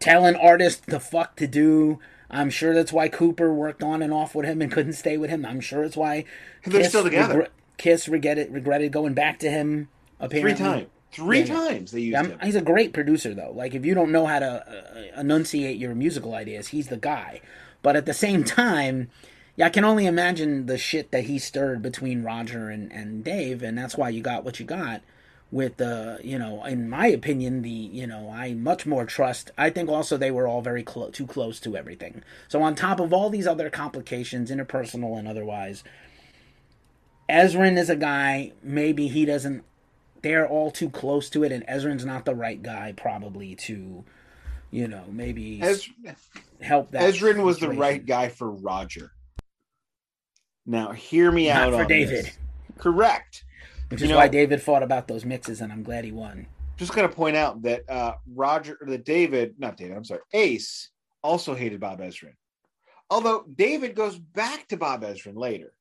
telling 0.01 0.35
artists 0.35 0.83
the 0.85 0.99
fuck 0.99 1.37
to 1.37 1.47
do. 1.47 2.01
I'm 2.29 2.51
sure 2.51 2.75
that's 2.75 2.93
why 2.93 3.09
Cooper 3.09 3.55
worked 3.55 3.85
on 3.85 4.03
and 4.03 4.13
off 4.13 4.35
with 4.35 4.47
him 4.47 4.61
and 4.61 4.73
couldn't 4.73 4.95
stay 4.95 5.17
with 5.17 5.31
him. 5.31 5.47
I'm 5.47 5.61
sure 5.61 5.85
it's 5.85 5.97
why 5.97 6.25
they're 6.65 6.81
Kiss 6.81 6.89
still 6.89 7.05
together. 7.05 7.43
Regre- 7.43 7.49
Kiss 7.77 8.09
regretted 8.09 8.53
regretted 8.53 8.91
going 8.91 9.15
back 9.15 9.39
to 9.41 9.51
him. 9.51 9.89
Apparently. 10.19 10.55
Three 10.55 10.67
times. 10.67 10.89
Three 11.13 11.41
yeah, 11.41 11.69
times 11.69 11.93
they 11.93 12.01
used 12.01 12.27
him. 12.27 12.39
He's 12.43 12.57
a 12.57 12.61
great 12.61 12.93
producer, 12.93 13.35
though. 13.35 13.53
Like 13.55 13.75
if 13.75 13.85
you 13.85 13.95
don't 13.95 14.11
know 14.11 14.27
how 14.27 14.41
to 14.41 15.15
uh, 15.17 15.21
enunciate 15.21 15.79
your 15.79 15.95
musical 15.95 16.35
ideas, 16.35 16.69
he's 16.69 16.89
the 16.89 16.97
guy. 16.97 17.41
But 17.83 17.95
at 17.95 18.07
the 18.07 18.15
same 18.15 18.43
time, 18.43 19.11
yeah, 19.57 19.67
I 19.67 19.71
can 19.71 19.85
only 19.85 20.07
imagine 20.07 20.67
the 20.67 20.79
shit 20.79 21.11
that 21.13 21.25
he 21.25 21.39
stirred 21.39 21.83
between 21.83 22.25
Roger 22.25 22.69
and, 22.69 22.93
and 22.93 23.23
Dave, 23.23 23.63
and 23.63 23.79
that's 23.79 23.97
why 23.97 24.09
you 24.09 24.21
got 24.21 24.45
what 24.45 24.59
you 24.59 24.67
got 24.67 25.03
with 25.53 25.77
the, 25.77 26.19
you 26.25 26.37
know, 26.37 26.65
in 26.65 26.91
my 26.91 27.07
opinion, 27.07 27.63
the, 27.63 27.71
you 27.71 28.09
know, 28.09 28.29
I 28.29 28.55
much 28.55 28.87
more 28.87 29.05
trust. 29.05 29.53
I 29.57 29.71
think 29.71 29.89
also 29.89 30.17
they 30.17 30.33
were 30.33 30.49
all 30.49 30.63
very 30.63 30.83
close, 30.83 31.13
too 31.13 31.27
close 31.27 31.61
to 31.61 31.77
everything. 31.77 32.25
So 32.49 32.61
on 32.61 32.75
top 32.75 32.99
of 32.99 33.13
all 33.13 33.31
these 33.31 33.47
other 33.47 33.71
complications, 33.71 34.51
interpersonal 34.51 35.17
and 35.17 35.29
otherwise, 35.29 35.85
Ezrin 37.31 37.79
is 37.79 37.89
a 37.89 37.95
guy, 37.95 38.53
maybe 38.65 39.07
he 39.07 39.25
doesn't, 39.25 39.63
they're 40.23 40.49
all 40.49 40.73
too 40.73 40.91
close 40.91 41.31
to 41.31 41.45
it, 41.45 41.53
and 41.53 41.65
Ezrin's 41.69 42.05
not 42.05 42.25
the 42.25 42.35
right 42.35 42.61
guy 42.61 42.93
probably 42.97 43.55
to, 43.55 44.05
you 44.73 44.89
know, 44.89 45.05
maybe 45.09 45.63
Ez- 45.63 45.89
help 46.61 46.91
that. 46.91 47.15
Ezrin 47.15 47.45
was 47.45 47.61
the 47.61 47.71
right 47.71 48.05
guy 48.05 48.29
for 48.29 48.51
Roger. 48.51 49.13
Now, 50.67 50.93
hear 50.93 51.31
me 51.31 51.49
Not 51.49 51.75
out 51.75 51.81
for 51.81 51.85
David. 51.87 52.27
This. 52.27 52.39
Correct. 52.79 53.45
Which 53.89 54.01
is 54.01 54.09
you 54.09 54.15
know, 54.15 54.19
why 54.19 54.29
David 54.29 54.63
fought 54.63 54.83
about 54.83 55.07
those 55.07 55.25
mixes, 55.25 55.61
and 55.61 55.73
I'm 55.73 55.83
glad 55.83 56.05
he 56.05 56.13
won. 56.13 56.47
Just 56.77 56.95
going 56.95 57.09
to 57.09 57.15
point 57.15 57.37
out 57.37 57.63
that 57.63 57.89
uh, 57.89 58.15
Roger, 58.35 58.79
that 58.87 59.05
David, 59.05 59.55
not 59.59 59.77
David, 59.77 59.97
I'm 59.97 60.05
sorry, 60.05 60.23
Ace 60.33 60.91
also 61.23 61.55
hated 61.55 61.81
Bob 61.81 62.01
Ezrin. 62.01 62.35
Although 63.11 63.45
David 63.55 63.95
goes 63.95 64.19
back 64.19 64.67
to 64.69 64.77
Bob 64.77 65.03
Ezrin 65.03 65.37
later, 65.37 65.73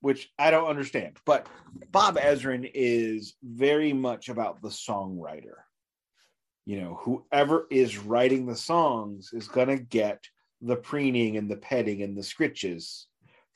which 0.00 0.30
I 0.38 0.50
don't 0.50 0.68
understand. 0.68 1.18
But 1.24 1.46
Bob 1.90 2.16
Ezrin 2.16 2.70
is 2.72 3.34
very 3.42 3.92
much 3.92 4.28
about 4.28 4.62
the 4.62 4.68
songwriter. 4.68 5.56
You 6.64 6.80
know, 6.80 6.94
whoever 7.02 7.66
is 7.70 7.98
writing 7.98 8.46
the 8.46 8.56
songs 8.56 9.30
is 9.32 9.48
going 9.48 9.68
to 9.68 9.78
get 9.78 10.22
the 10.60 10.76
preening 10.76 11.36
and 11.36 11.50
the 11.50 11.56
petting 11.56 12.02
and 12.02 12.16
the 12.16 12.22
scritches 12.22 13.04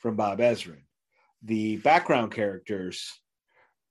from 0.03 0.17
Bob 0.17 0.41
Ezrin. 0.41 0.83
The 1.43 1.77
background 1.77 2.33
characters 2.33 3.11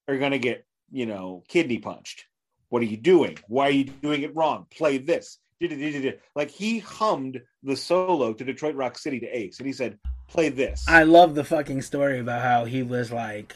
are 0.08 0.18
going 0.18 0.32
to 0.32 0.40
get, 0.40 0.66
you 0.92 1.06
know, 1.06 1.44
kidney 1.48 1.80
punched. 1.80 2.26
What 2.70 2.82
are 2.82 2.86
you 2.86 2.98
doing? 2.98 3.40
Why 3.48 3.68
are 3.68 3.72
you 3.72 3.86
doing 3.86 4.22
it 4.22 4.36
wrong? 4.36 4.68
Play 4.70 4.98
this. 5.00 5.40
Like 6.36 6.50
he 6.50 6.80
hummed 6.80 7.42
the 7.64 7.76
solo 7.76 8.34
to 8.34 8.44
Detroit 8.44 8.76
Rock 8.76 8.98
City 8.98 9.20
to 9.20 9.28
Ace, 9.28 9.60
and 9.60 9.68
he 9.68 9.74
said, 9.74 10.00
"Play 10.28 10.50
this." 10.50 10.86
I 10.88 11.04
love 11.04 11.36
the 11.36 11.44
fucking 11.44 11.84
story 11.84 12.20
about 12.20 12.42
how 12.42 12.66
he 12.66 12.82
was 12.82 13.12
like 13.12 13.56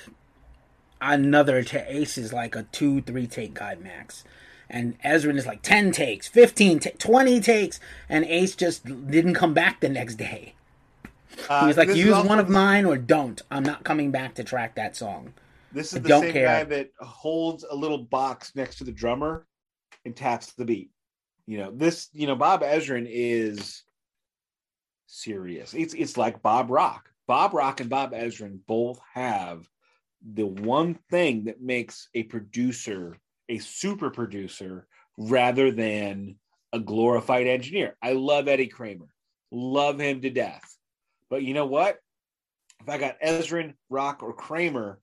another 1.01 1.63
to 1.63 1.91
Ace 1.91 2.17
is 2.17 2.31
like 2.31 2.55
a 2.55 2.63
two, 2.63 3.01
three 3.01 3.25
take 3.25 3.55
guy 3.55 3.75
max, 3.75 4.23
and 4.69 5.01
Ezrin 5.01 5.37
is 5.37 5.47
like 5.47 5.63
ten 5.63 5.91
takes, 5.91 6.27
fifteen, 6.27 6.77
t- 6.77 6.91
twenty 6.99 7.39
takes, 7.39 7.79
and 8.07 8.23
Ace 8.25 8.55
just 8.55 8.85
didn't 8.85 9.33
come 9.33 9.55
back 9.55 9.79
the 9.79 9.89
next 9.89 10.15
day. 10.15 10.53
Uh, 11.49 11.61
he 11.61 11.67
was 11.67 11.77
like, 11.77 11.95
use 11.95 12.15
one 12.23 12.39
of 12.39 12.49
mine 12.49 12.85
or 12.85 12.97
don't. 12.97 13.41
I'm 13.51 13.63
not 13.63 13.83
coming 13.83 14.11
back 14.11 14.35
to 14.35 14.43
track 14.43 14.75
that 14.75 14.95
song. 14.95 15.33
This 15.71 15.93
is 15.93 15.99
I 15.99 16.01
the 16.01 16.19
same 16.21 16.33
care. 16.33 16.45
guy 16.45 16.63
that 16.63 16.91
holds 16.99 17.65
a 17.69 17.75
little 17.75 17.97
box 17.97 18.55
next 18.55 18.77
to 18.77 18.83
the 18.83 18.91
drummer 18.91 19.45
and 20.05 20.15
taps 20.15 20.53
the 20.53 20.65
beat. 20.65 20.91
You 21.47 21.59
know, 21.59 21.71
this, 21.71 22.09
you 22.13 22.27
know, 22.27 22.35
Bob 22.35 22.61
Ezrin 22.61 23.07
is 23.09 23.83
serious. 25.07 25.73
It's 25.73 25.93
it's 25.93 26.17
like 26.17 26.41
Bob 26.41 26.69
Rock. 26.69 27.09
Bob 27.27 27.53
Rock 27.53 27.81
and 27.81 27.89
Bob 27.89 28.13
Ezrin 28.13 28.59
both 28.67 28.99
have 29.13 29.67
the 30.33 30.45
one 30.45 30.95
thing 31.09 31.45
that 31.45 31.61
makes 31.61 32.09
a 32.13 32.23
producer 32.23 33.17
a 33.49 33.59
super 33.59 34.09
producer 34.09 34.87
rather 35.17 35.71
than 35.71 36.35
a 36.73 36.79
glorified 36.79 37.47
engineer. 37.47 37.95
I 38.01 38.13
love 38.13 38.47
Eddie 38.47 38.67
Kramer. 38.67 39.07
Love 39.51 39.99
him 39.99 40.21
to 40.21 40.29
death. 40.29 40.74
But 41.35 41.43
you 41.43 41.53
know 41.53 41.65
what? 41.65 41.99
If 42.79 42.87
I 42.87 42.97
got 42.97 43.19
Ezrin, 43.19 43.73
Rock, 43.89 44.23
or 44.23 44.31
Kramer 44.31 45.01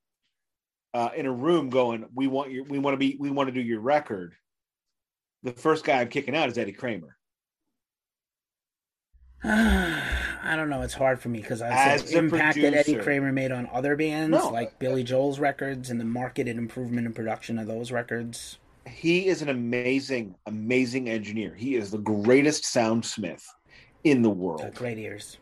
uh, 0.94 1.10
in 1.14 1.26
a 1.26 1.30
room 1.30 1.68
going, 1.68 2.06
we 2.14 2.26
want 2.26 2.50
your, 2.50 2.64
we 2.64 2.78
want 2.78 2.94
to 2.94 2.96
be, 2.96 3.18
we 3.20 3.30
want 3.30 3.48
to 3.48 3.52
do 3.52 3.60
your 3.60 3.80
record. 3.80 4.32
The 5.42 5.52
first 5.52 5.84
guy 5.84 6.00
I'm 6.00 6.08
kicking 6.08 6.34
out 6.34 6.48
is 6.48 6.56
Eddie 6.56 6.72
Kramer. 6.72 7.18
I 9.44 10.56
don't 10.56 10.70
know. 10.70 10.80
It's 10.80 10.94
hard 10.94 11.20
for 11.20 11.28
me 11.28 11.42
because 11.42 11.60
I 11.60 11.98
the 11.98 12.16
impact 12.16 12.54
producer, 12.54 12.70
that 12.70 12.88
Eddie 12.88 12.96
Kramer 12.96 13.30
made 13.30 13.52
on 13.52 13.68
other 13.70 13.94
bands, 13.94 14.30
no, 14.30 14.48
like 14.48 14.78
Billy 14.78 15.04
Joel's 15.04 15.38
records, 15.38 15.90
and 15.90 16.00
the 16.00 16.06
market 16.06 16.48
and 16.48 16.58
improvement 16.58 17.06
and 17.06 17.14
production 17.14 17.58
of 17.58 17.66
those 17.66 17.92
records. 17.92 18.56
He 18.88 19.26
is 19.26 19.42
an 19.42 19.50
amazing, 19.50 20.36
amazing 20.46 21.10
engineer. 21.10 21.54
He 21.54 21.74
is 21.74 21.90
the 21.90 21.98
greatest 21.98 22.64
soundsmith 22.64 23.44
in 24.02 24.22
the 24.22 24.30
world. 24.30 24.74
great 24.74 24.96
ears. 24.96 25.36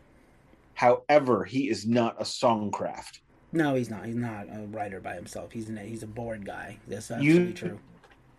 However, 0.73 1.43
he 1.43 1.69
is 1.69 1.85
not 1.85 2.19
a 2.19 2.23
songcraft. 2.23 3.19
No, 3.53 3.75
he's 3.75 3.89
not. 3.89 4.05
He's 4.05 4.15
not 4.15 4.47
a 4.47 4.65
writer 4.67 4.99
by 4.99 5.15
himself. 5.15 5.51
He's 5.51 5.69
an, 5.69 5.77
he's 5.77 6.03
a 6.03 6.07
bored 6.07 6.45
guy. 6.45 6.77
That's 6.87 7.11
absolutely 7.11 7.47
you, 7.47 7.53
true. 7.53 7.79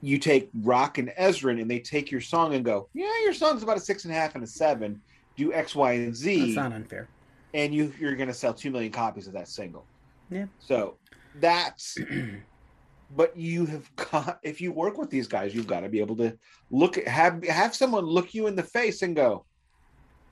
You 0.01 0.19
take 0.19 0.51
Rock 0.63 0.99
and 0.99 1.11
Ezrin, 1.19 1.61
and 1.61 1.71
they 1.71 1.79
take 1.79 2.11
your 2.11 2.21
song 2.21 2.55
and 2.55 2.65
go, 2.65 2.89
"Yeah, 2.95 3.13
your 3.23 3.35
song's 3.35 3.63
about 3.63 3.77
a 3.77 3.81
six 3.81 4.05
and 4.05 4.13
a 4.13 4.17
half 4.17 4.35
and 4.35 4.43
a 4.43 4.47
seven. 4.47 5.01
Do 5.37 5.53
X, 5.53 5.75
Y, 5.75 5.93
and 5.93 6.17
Z." 6.17 6.55
That's 6.55 6.57
not 6.57 6.73
unfair. 6.73 7.09
And 7.55 7.75
you 7.75 7.93
you're 7.99 8.17
going 8.17 8.29
to 8.29 8.35
sell 8.35 8.55
two 8.55 8.71
million 8.71 8.91
copies 8.91 9.27
of 9.27 9.35
that 9.35 9.49
single. 9.49 9.85
Yeah. 10.31 10.47
So 10.59 10.97
that's. 11.39 11.99
but 13.17 13.37
you 13.37 13.67
have 13.67 13.95
got 13.97 14.41
if 14.43 14.61
you 14.61 14.73
work 14.73 14.97
with 14.97 15.11
these 15.11 15.29
guys, 15.29 15.55
you've 15.55 15.67
got 15.67 15.81
to 15.81 15.89
be 15.91 16.01
able 16.01 16.17
to 16.17 16.37
look 16.71 16.97
have 17.07 17.45
have 17.45 17.77
someone 17.77 18.07
look 18.07 18.33
you 18.33 18.47
in 18.47 18.57
the 18.57 18.63
face 18.63 19.03
and 19.03 19.15
go, 19.15 19.45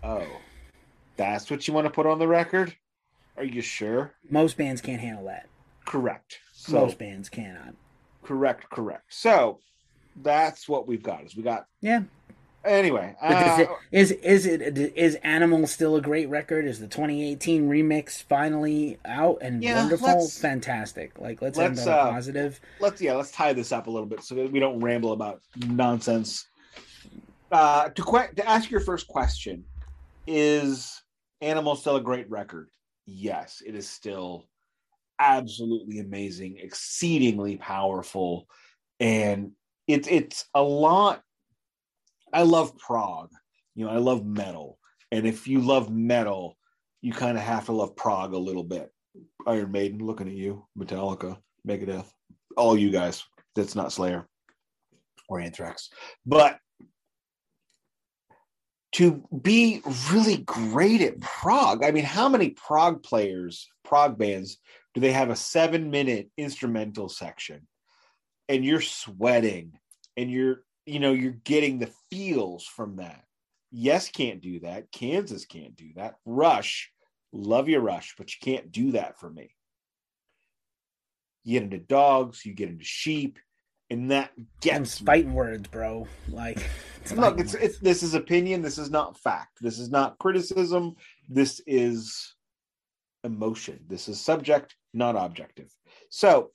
"Oh." 0.03 0.27
That's 1.21 1.51
what 1.51 1.69
you 1.69 1.75
want 1.75 1.85
to 1.85 1.91
put 1.91 2.07
on 2.07 2.19
the 2.19 2.27
record? 2.27 2.75
Are 3.37 3.45
you 3.45 3.61
sure? 3.61 4.15
Most 4.31 4.57
bands 4.57 4.81
can't 4.81 5.03
handle 5.03 5.27
that. 5.27 5.49
Correct. 5.85 6.39
So 6.55 6.73
Most 6.73 6.97
bands 6.97 7.29
cannot. 7.29 7.75
correct, 8.23 8.71
correct. 8.71 9.05
So 9.13 9.59
that's 10.23 10.67
what 10.67 10.89
we've 10.89 11.03
got. 11.03 11.25
Is 11.25 11.37
we 11.37 11.43
got 11.43 11.67
Yeah. 11.83 12.05
anyway. 12.65 13.15
Uh, 13.21 13.59
it, 13.61 13.69
is 13.93 14.13
is 14.13 14.47
it 14.47 14.79
is 14.97 15.17
Animal 15.17 15.67
still 15.67 15.95
a 15.97 16.01
great 16.01 16.31
record? 16.31 16.65
Is 16.65 16.81
the 16.81 16.87
2018 16.89 17.69
remix 17.69 18.23
finally 18.23 18.99
out 19.05 19.41
and 19.43 19.63
Yeah, 19.63 19.77
wonderful? 19.77 20.27
Fantastic. 20.27 21.19
Like 21.19 21.43
let's, 21.43 21.59
let's, 21.59 21.81
end 21.81 21.89
on 21.91 21.99
a 21.99 22.01
uh, 22.01 22.11
positive. 22.13 22.61
let's 22.81 22.99
yeah, 22.99 23.13
let's 23.13 23.31
tie 23.31 23.53
this 23.53 23.73
up 23.73 23.89
a 23.89 23.91
little 23.91 24.09
bit 24.09 24.23
so 24.23 24.37
that 24.37 24.51
we 24.51 24.59
don't 24.59 24.81
ramble 24.81 25.13
about 25.13 25.43
nonsense. 25.67 26.47
Uh, 27.53 27.91
to 27.91 28.03
que- 28.03 28.35
to 28.37 28.49
ask 28.49 28.71
your 28.71 28.81
first 28.81 29.07
question, 29.07 29.65
is 30.27 31.03
Animal 31.41 31.77
still 31.77 31.97
a 31.97 32.01
great 32.01 32.29
record? 32.31 32.69
Yes, 33.07 33.63
it 33.65 33.75
is 33.75 33.89
still 33.89 34.47
absolutely 35.19 35.99
amazing, 35.99 36.59
exceedingly 36.59 37.57
powerful, 37.57 38.47
and 38.99 39.53
it's 39.87 40.09
it's 40.09 40.45
a 40.55 40.63
lot. 40.63 41.23
I 42.33 42.43
love 42.43 42.77
prog, 42.79 43.31
you 43.75 43.85
know, 43.85 43.91
I 43.91 43.99
love 43.99 44.25
metal, 44.25 44.79
and 45.11 45.27
if 45.27 45.49
you 45.49 45.61
love 45.61 45.91
metal, 45.91 46.57
you 47.01 47.13
kind 47.13 47.37
of 47.37 47.43
have 47.43 47.67
to 47.67 47.73
love 47.73 47.97
prog 47.97 48.35
a 48.35 48.39
little 48.39 48.65
bit. 48.65 48.91
Iron 49.47 49.73
Maiden, 49.73 49.99
looking 49.99 50.29
at 50.29 50.35
you, 50.35 50.67
Metallica, 50.79 51.39
Megadeth, 51.67 52.07
all 52.57 52.77
you 52.77 52.91
guys. 52.91 53.25
That's 53.57 53.75
not 53.75 53.93
Slayer 53.93 54.29
or 55.29 55.41
Anthrax, 55.41 55.91
but 56.25 56.59
to 58.93 59.23
be 59.43 59.83
really 60.11 60.39
great 60.39 61.01
at 61.01 61.21
prog. 61.21 61.85
I 61.85 61.91
mean, 61.91 62.05
how 62.05 62.29
many 62.29 62.51
prog 62.51 63.03
players, 63.03 63.69
prog 63.85 64.19
bands, 64.19 64.59
do 64.95 65.01
they 65.01 65.13
have 65.13 65.31
a 65.31 65.37
seven 65.37 65.91
minute 65.91 66.31
instrumental 66.37 67.09
section 67.09 67.69
and 68.49 68.65
you're 68.65 68.81
sweating 68.81 69.79
and 70.17 70.31
you're, 70.31 70.63
you 70.87 70.99
know, 70.99 71.13
you're 71.13 71.33
getting 71.33 71.79
the 71.79 71.93
feels 72.11 72.65
from 72.65 72.97
that? 72.97 73.25
Yes, 73.71 74.09
can't 74.09 74.41
do 74.41 74.61
that. 74.61 74.91
Kansas 74.91 75.45
can't 75.45 75.77
do 75.77 75.91
that. 75.95 76.17
Rush, 76.25 76.91
love 77.33 77.69
your 77.69 77.81
Rush, 77.81 78.15
but 78.19 78.31
you 78.35 78.39
can't 78.43 78.73
do 78.73 78.93
that 78.93 79.21
for 79.21 79.31
me. 79.31 79.55
You 81.45 81.61
get 81.61 81.63
into 81.63 81.79
dogs, 81.79 82.45
you 82.45 82.53
get 82.53 82.69
into 82.69 82.85
sheep, 82.85 83.39
and 83.91 84.11
that 84.11 84.33
And 84.73 84.87
gets 84.87 85.01
me. 85.01 85.07
fighting 85.07 85.35
words, 85.35 85.69
bro. 85.69 86.07
Like 86.29 86.71
it's 87.03 87.13
Look, 87.13 87.41
it's 87.41 87.55
it's 87.55 87.79
this 87.79 88.03
is 88.03 88.15
opinion. 88.15 88.63
This 88.63 88.79
is 88.79 88.91
not 88.91 89.19
fact. 89.19 89.59
This 89.61 89.79
is 89.79 89.91
not 89.91 90.19
criticism. 90.19 90.95
This 91.29 91.61
is 91.67 92.35
emotion. 93.25 93.81
This 93.89 94.09
is 94.09 94.21
subject, 94.21 94.77
not 94.95 95.17
objective. 95.17 95.75
So, 96.11 96.51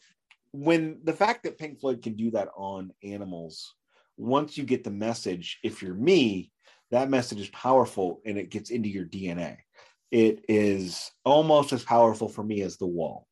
when 0.51 0.99
the 1.03 1.13
fact 1.13 1.43
that 1.43 1.57
Pink 1.57 1.79
Floyd 1.79 2.01
can 2.01 2.15
do 2.15 2.31
that 2.31 2.49
on 2.55 2.91
animals, 3.03 3.75
once 4.17 4.57
you 4.57 4.63
get 4.63 4.83
the 4.83 4.91
message, 4.91 5.59
if 5.63 5.81
you're 5.81 5.93
me, 5.93 6.51
that 6.91 7.09
message 7.09 7.41
is 7.41 7.49
powerful 7.49 8.21
and 8.25 8.37
it 8.37 8.49
gets 8.49 8.69
into 8.69 8.89
your 8.89 9.05
DNA. 9.05 9.57
It 10.11 10.45
is 10.47 11.11
almost 11.25 11.73
as 11.73 11.83
powerful 11.83 12.29
for 12.29 12.43
me 12.43 12.61
as 12.61 12.77
the 12.77 12.87
wall. 12.87 13.27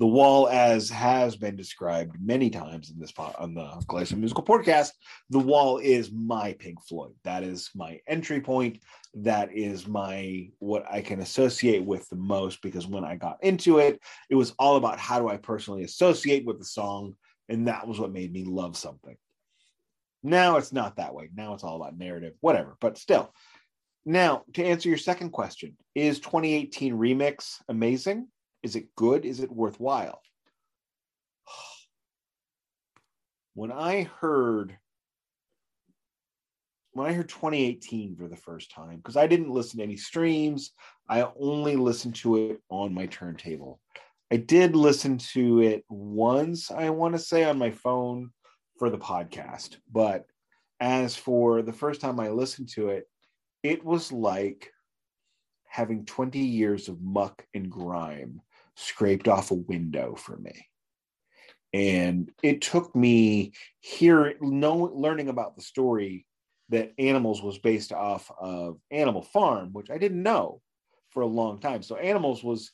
The 0.00 0.06
wall, 0.06 0.48
as 0.48 0.88
has 0.88 1.36
been 1.36 1.56
described 1.56 2.16
many 2.18 2.48
times 2.48 2.88
in 2.88 2.98
this 2.98 3.12
pod, 3.12 3.34
on 3.38 3.52
the 3.52 3.70
Glacier 3.86 4.16
Musical 4.16 4.42
Podcast, 4.42 4.92
the 5.28 5.38
wall 5.38 5.76
is 5.76 6.10
my 6.10 6.54
Pink 6.54 6.82
Floyd. 6.82 7.12
That 7.24 7.42
is 7.42 7.68
my 7.74 8.00
entry 8.06 8.40
point. 8.40 8.78
That 9.12 9.52
is 9.52 9.86
my 9.86 10.48
what 10.58 10.90
I 10.90 11.02
can 11.02 11.20
associate 11.20 11.84
with 11.84 12.08
the 12.08 12.16
most 12.16 12.62
because 12.62 12.86
when 12.86 13.04
I 13.04 13.16
got 13.16 13.44
into 13.44 13.78
it, 13.78 14.00
it 14.30 14.36
was 14.36 14.54
all 14.58 14.76
about 14.76 14.98
how 14.98 15.20
do 15.20 15.28
I 15.28 15.36
personally 15.36 15.84
associate 15.84 16.46
with 16.46 16.58
the 16.58 16.64
song, 16.64 17.14
and 17.50 17.68
that 17.68 17.86
was 17.86 18.00
what 18.00 18.10
made 18.10 18.32
me 18.32 18.44
love 18.44 18.78
something. 18.78 19.18
Now 20.22 20.56
it's 20.56 20.72
not 20.72 20.96
that 20.96 21.14
way. 21.14 21.28
Now 21.36 21.52
it's 21.52 21.62
all 21.62 21.76
about 21.76 21.98
narrative, 21.98 22.32
whatever. 22.40 22.78
But 22.80 22.96
still, 22.96 23.34
now 24.06 24.44
to 24.54 24.64
answer 24.64 24.88
your 24.88 24.96
second 24.96 25.32
question, 25.32 25.76
is 25.94 26.20
2018 26.20 26.96
remix 26.96 27.56
amazing? 27.68 28.28
Is 28.62 28.76
it 28.76 28.94
good? 28.94 29.24
Is 29.24 29.40
it 29.40 29.50
worthwhile? 29.50 30.22
When 33.54 33.72
I 33.72 34.04
heard 34.04 34.78
when 36.92 37.06
I 37.06 37.12
heard 37.12 37.28
2018 37.28 38.16
for 38.16 38.28
the 38.28 38.36
first 38.36 38.70
time, 38.70 38.96
because 38.96 39.16
I 39.16 39.26
didn't 39.26 39.50
listen 39.50 39.78
to 39.78 39.84
any 39.84 39.96
streams, 39.96 40.72
I 41.08 41.26
only 41.38 41.76
listened 41.76 42.16
to 42.16 42.36
it 42.36 42.62
on 42.68 42.94
my 42.94 43.06
turntable. 43.06 43.80
I 44.32 44.36
did 44.36 44.76
listen 44.76 45.18
to 45.32 45.60
it 45.60 45.84
once, 45.88 46.70
I 46.70 46.90
want 46.90 47.14
to 47.14 47.18
say, 47.18 47.44
on 47.44 47.58
my 47.58 47.70
phone 47.70 48.30
for 48.78 48.90
the 48.90 48.98
podcast. 48.98 49.76
But 49.90 50.26
as 50.80 51.16
for 51.16 51.62
the 51.62 51.72
first 51.72 52.00
time 52.00 52.20
I 52.20 52.30
listened 52.30 52.68
to 52.70 52.88
it, 52.88 53.08
it 53.62 53.84
was 53.84 54.12
like 54.12 54.72
having 55.68 56.04
20 56.04 56.38
years 56.38 56.88
of 56.88 57.00
muck 57.00 57.44
and 57.54 57.70
grime 57.70 58.40
scraped 58.76 59.28
off 59.28 59.50
a 59.50 59.54
window 59.54 60.14
for 60.14 60.36
me. 60.36 60.66
And 61.72 62.30
it 62.42 62.62
took 62.62 62.94
me 62.96 63.52
here 63.78 64.34
know, 64.40 64.90
learning 64.92 65.28
about 65.28 65.56
the 65.56 65.62
story 65.62 66.26
that 66.70 66.92
Animals 66.98 67.42
was 67.42 67.58
based 67.58 67.92
off 67.92 68.30
of 68.40 68.78
Animal 68.90 69.22
Farm, 69.22 69.72
which 69.72 69.90
I 69.90 69.98
didn't 69.98 70.22
know 70.22 70.62
for 71.10 71.22
a 71.22 71.26
long 71.26 71.60
time. 71.60 71.82
So 71.82 71.96
Animals 71.96 72.42
was 72.42 72.70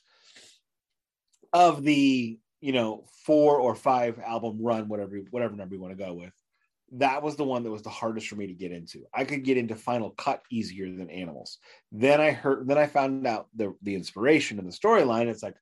of 1.53 1.83
the 1.83 2.39
you 2.61 2.71
know 2.71 3.05
four 3.25 3.59
or 3.59 3.75
five 3.75 4.19
album 4.19 4.57
run, 4.61 4.87
whatever 4.87 5.17
whatever 5.31 5.55
number 5.55 5.75
you 5.75 5.81
want 5.81 5.97
to 5.97 6.03
go 6.03 6.13
with. 6.13 6.33
That 6.93 7.21
was 7.21 7.35
the 7.35 7.43
one 7.43 7.63
that 7.63 7.71
was 7.71 7.81
the 7.81 7.89
hardest 7.89 8.27
for 8.27 8.35
me 8.35 8.47
to 8.47 8.53
get 8.53 8.71
into. 8.71 9.03
I 9.13 9.25
could 9.25 9.43
get 9.43 9.57
into 9.57 9.75
Final 9.75 10.11
Cut 10.11 10.41
easier 10.49 10.89
than 10.89 11.09
Animals. 11.09 11.57
Then 11.91 12.21
I 12.21 12.31
heard, 12.31 12.65
then 12.65 12.77
I 12.77 12.87
found 12.87 13.27
out 13.27 13.47
the 13.55 13.75
the 13.81 13.95
inspiration 13.95 14.57
and 14.57 14.67
the 14.67 14.75
storyline. 14.75 15.27
It's 15.27 15.43
like, 15.43 15.55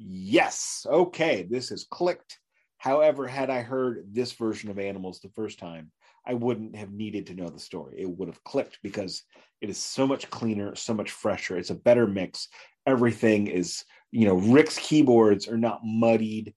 yes, 0.00 0.86
okay, 0.88 1.46
this 1.48 1.68
has 1.68 1.86
clicked. 1.90 2.38
However, 2.78 3.26
had 3.26 3.50
I 3.50 3.60
heard 3.60 4.06
this 4.12 4.32
version 4.32 4.70
of 4.70 4.78
Animals 4.78 5.20
the 5.20 5.28
first 5.36 5.58
time, 5.58 5.90
I 6.26 6.34
wouldn't 6.34 6.76
have 6.76 6.92
needed 6.92 7.26
to 7.26 7.34
know 7.34 7.48
the 7.48 7.58
story. 7.58 7.96
It 7.98 8.08
would 8.08 8.28
have 8.28 8.42
clicked 8.44 8.78
because 8.82 9.22
it 9.60 9.68
is 9.68 9.78
so 9.78 10.06
much 10.06 10.30
cleaner, 10.30 10.74
so 10.74 10.94
much 10.94 11.10
fresher. 11.10 11.58
It's 11.58 11.70
a 11.70 11.74
better 11.74 12.06
mix. 12.06 12.48
Everything 12.86 13.48
is, 13.48 13.84
you 14.10 14.26
know, 14.26 14.36
Rick's 14.36 14.78
keyboards 14.78 15.48
are 15.48 15.58
not 15.58 15.80
muddied. 15.84 16.54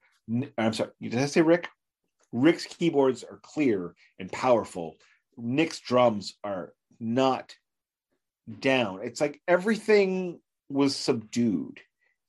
I'm 0.57 0.73
sorry, 0.73 0.91
did 1.01 1.15
I 1.15 1.25
say 1.25 1.41
Rick? 1.41 1.67
Rick's 2.31 2.65
keyboards 2.65 3.23
are 3.23 3.39
clear 3.43 3.93
and 4.19 4.31
powerful. 4.31 4.95
Nick's 5.37 5.79
drums 5.79 6.35
are 6.43 6.73
not 6.99 7.53
down. 8.59 9.01
It's 9.03 9.19
like 9.19 9.41
everything 9.47 10.39
was 10.69 10.95
subdued. 10.95 11.79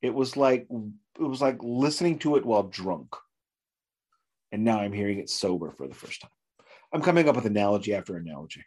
It 0.03 0.13
was 0.13 0.37
like 0.37 0.67
it 1.19 1.23
was 1.23 1.41
like 1.41 1.59
listening 1.63 2.19
to 2.21 2.37
it 2.37 2.45
while 2.45 2.65
drunk. 2.65 3.15
And 4.53 4.65
now 4.65 4.81
I'm 4.81 4.93
hearing 4.93 5.19
it 5.19 5.31
sober 5.31 5.73
for 5.73 5.89
the 5.89 5.95
first 5.95 6.21
time. 6.21 6.31
I'm 6.93 7.03
coming 7.03 7.29
up 7.29 7.35
with 7.37 7.47
analogy 7.47 7.95
after 7.95 8.17
analogy. 8.17 8.65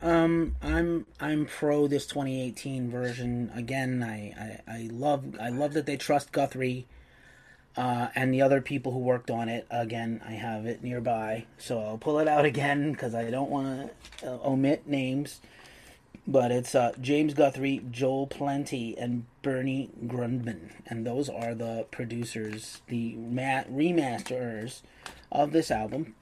Um, 0.00 0.56
I'm 0.62 1.06
I'm 1.20 1.46
pro 1.46 1.88
this 1.88 2.06
2018 2.06 2.90
version. 2.90 3.50
Again, 3.54 4.02
I, 4.02 4.60
I, 4.68 4.76
I 4.76 4.88
love 4.92 5.36
I 5.40 5.48
love 5.48 5.74
that 5.74 5.86
they 5.86 5.96
trust 5.96 6.30
Guthrie, 6.30 6.86
uh, 7.76 8.08
and 8.14 8.32
the 8.32 8.40
other 8.40 8.60
people 8.60 8.92
who 8.92 9.00
worked 9.00 9.30
on 9.30 9.48
it. 9.48 9.66
Again, 9.70 10.22
I 10.26 10.32
have 10.32 10.66
it 10.66 10.82
nearby, 10.82 11.46
so 11.58 11.80
I'll 11.80 11.98
pull 11.98 12.18
it 12.20 12.28
out 12.28 12.44
again 12.44 12.92
because 12.92 13.14
I 13.14 13.30
don't 13.30 13.50
want 13.50 13.90
to 14.18 14.34
uh, 14.34 14.38
omit 14.44 14.86
names. 14.86 15.40
But 16.26 16.52
it's 16.52 16.74
uh, 16.74 16.92
James 17.00 17.32
Guthrie, 17.32 17.82
Joel 17.90 18.26
Plante, 18.26 18.94
and 18.98 19.24
Bernie 19.40 19.90
Grundman, 20.06 20.72
and 20.86 21.06
those 21.06 21.30
are 21.30 21.54
the 21.54 21.86
producers, 21.90 22.82
the 22.88 23.14
ma- 23.14 23.64
remasters 23.64 24.82
of 25.32 25.52
this 25.52 25.70
album. 25.70 26.14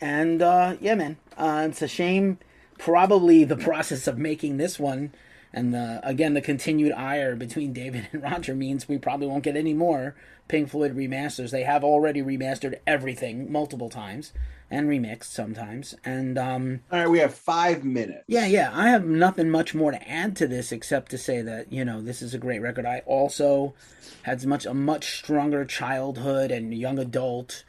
And 0.00 0.42
uh, 0.42 0.76
yeah, 0.80 0.96
man, 0.96 1.18
uh, 1.36 1.68
it's 1.70 1.82
a 1.82 1.88
shame. 1.88 2.38
Probably 2.78 3.44
the 3.44 3.56
process 3.56 4.08
of 4.08 4.18
making 4.18 4.56
this 4.56 4.80
one, 4.80 5.12
and 5.52 5.72
the 5.72 6.00
again 6.02 6.34
the 6.34 6.40
continued 6.40 6.92
ire 6.92 7.36
between 7.36 7.72
David 7.84 8.08
and 8.12 8.24
Roger 8.24 8.56
means 8.56 8.88
we 8.88 8.98
probably 8.98 9.28
won't 9.28 9.44
get 9.44 9.56
any 9.56 9.72
more 9.72 10.16
Pink 10.48 10.68
Floyd 10.68 10.96
remasters. 10.96 11.50
They 11.50 11.62
have 11.62 11.84
already 11.84 12.22
remastered 12.22 12.80
everything 12.86 13.50
multiple 13.52 13.88
times 13.88 14.32
and 14.74 14.88
remixed 14.88 15.24
sometimes. 15.24 15.94
And 16.04 16.36
um, 16.36 16.80
All 16.90 16.98
right, 16.98 17.08
we 17.10 17.20
have 17.20 17.32
five 17.34 17.84
minutes. 17.84 18.24
yeah, 18.26 18.46
yeah. 18.46 18.70
I 18.74 18.88
have 18.88 19.04
nothing 19.06 19.48
much 19.50 19.74
more 19.74 19.92
to 19.92 20.08
add 20.10 20.36
to 20.36 20.46
this 20.48 20.72
except 20.72 21.10
to 21.12 21.18
say 21.18 21.40
that 21.42 21.72
you 21.72 21.84
know 21.84 22.00
this 22.02 22.20
is 22.20 22.34
a 22.34 22.38
great 22.38 22.60
record. 22.60 22.84
I 22.84 23.02
also 23.06 23.74
had 24.22 24.44
much 24.44 24.66
a 24.66 24.74
much 24.74 25.16
stronger 25.18 25.64
childhood 25.64 26.50
and 26.50 26.74
young 26.74 26.98
adult. 26.98 27.64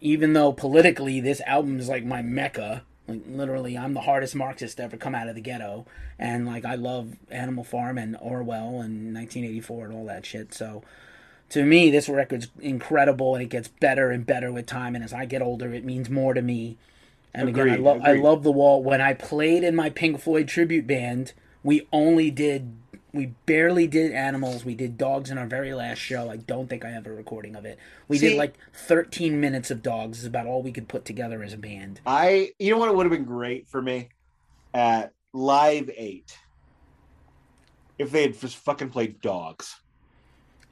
Even 0.00 0.32
though 0.32 0.52
politically 0.52 1.20
this 1.20 1.42
album 1.42 1.78
is 1.78 1.88
like 1.88 2.04
my 2.04 2.22
mecca, 2.22 2.82
Like 3.06 3.22
literally, 3.28 3.76
I'm 3.76 3.92
the 3.94 4.00
hardest 4.00 4.34
Marxist 4.34 4.78
to 4.78 4.84
ever 4.84 4.96
come 4.96 5.14
out 5.14 5.28
of 5.28 5.34
the 5.34 5.40
ghetto, 5.42 5.84
and 6.18 6.46
like 6.46 6.64
I 6.64 6.74
love 6.74 7.16
Animal 7.30 7.64
Farm 7.64 7.98
and 7.98 8.16
Orwell 8.20 8.80
and 8.80 9.14
1984 9.14 9.84
and 9.84 9.94
all 9.94 10.06
that 10.06 10.24
shit. 10.26 10.54
So 10.54 10.82
to 11.50 11.64
me, 11.64 11.90
this 11.90 12.08
record's 12.08 12.48
incredible, 12.60 13.34
and 13.34 13.42
it 13.42 13.48
gets 13.48 13.68
better 13.68 14.10
and 14.10 14.24
better 14.24 14.52
with 14.52 14.66
time. 14.66 14.94
And 14.94 15.04
as 15.04 15.12
I 15.12 15.24
get 15.24 15.42
older, 15.42 15.72
it 15.74 15.84
means 15.84 16.08
more 16.08 16.32
to 16.34 16.42
me. 16.42 16.78
And 17.34 17.48
again, 17.48 17.68
I 17.68 17.74
Agreed, 17.74 17.84
love 17.84 18.00
I 18.02 18.12
love 18.14 18.42
the 18.42 18.52
wall. 18.52 18.82
When 18.82 19.00
I 19.00 19.14
played 19.14 19.62
in 19.62 19.76
my 19.76 19.90
Pink 19.90 20.20
Floyd 20.20 20.48
tribute 20.48 20.86
band, 20.86 21.32
we 21.62 21.86
only 21.92 22.30
did 22.30 22.76
we 23.12 23.26
barely 23.46 23.86
did 23.88 24.12
animals. 24.12 24.64
We 24.64 24.74
did 24.74 24.96
dogs 24.96 25.30
in 25.30 25.38
our 25.38 25.46
very 25.46 25.74
last 25.74 25.98
show. 25.98 26.30
I 26.30 26.36
don't 26.36 26.68
think 26.68 26.84
I 26.84 26.90
have 26.90 27.06
a 27.06 27.12
recording 27.12 27.56
of 27.56 27.64
it. 27.64 27.78
We 28.06 28.18
did 28.18 28.36
like 28.36 28.54
13 28.72 29.40
minutes 29.40 29.70
of 29.70 29.82
dogs. 29.82 30.20
Is 30.20 30.24
about 30.24 30.46
all 30.46 30.62
we 30.62 30.72
could 30.72 30.88
put 30.88 31.04
together 31.04 31.42
as 31.42 31.52
a 31.52 31.58
band. 31.58 32.00
I 32.06 32.52
you 32.58 32.70
know 32.70 32.78
what 32.78 32.88
it 32.88 32.94
would 32.94 33.06
have 33.06 33.12
been 33.12 33.24
great 33.24 33.68
for 33.68 33.82
me 33.82 34.08
at 34.72 35.12
Live 35.32 35.90
Eight 35.96 36.36
if 37.98 38.10
they 38.10 38.22
had 38.22 38.40
just 38.40 38.56
fucking 38.56 38.90
played 38.90 39.20
dogs. 39.20 39.80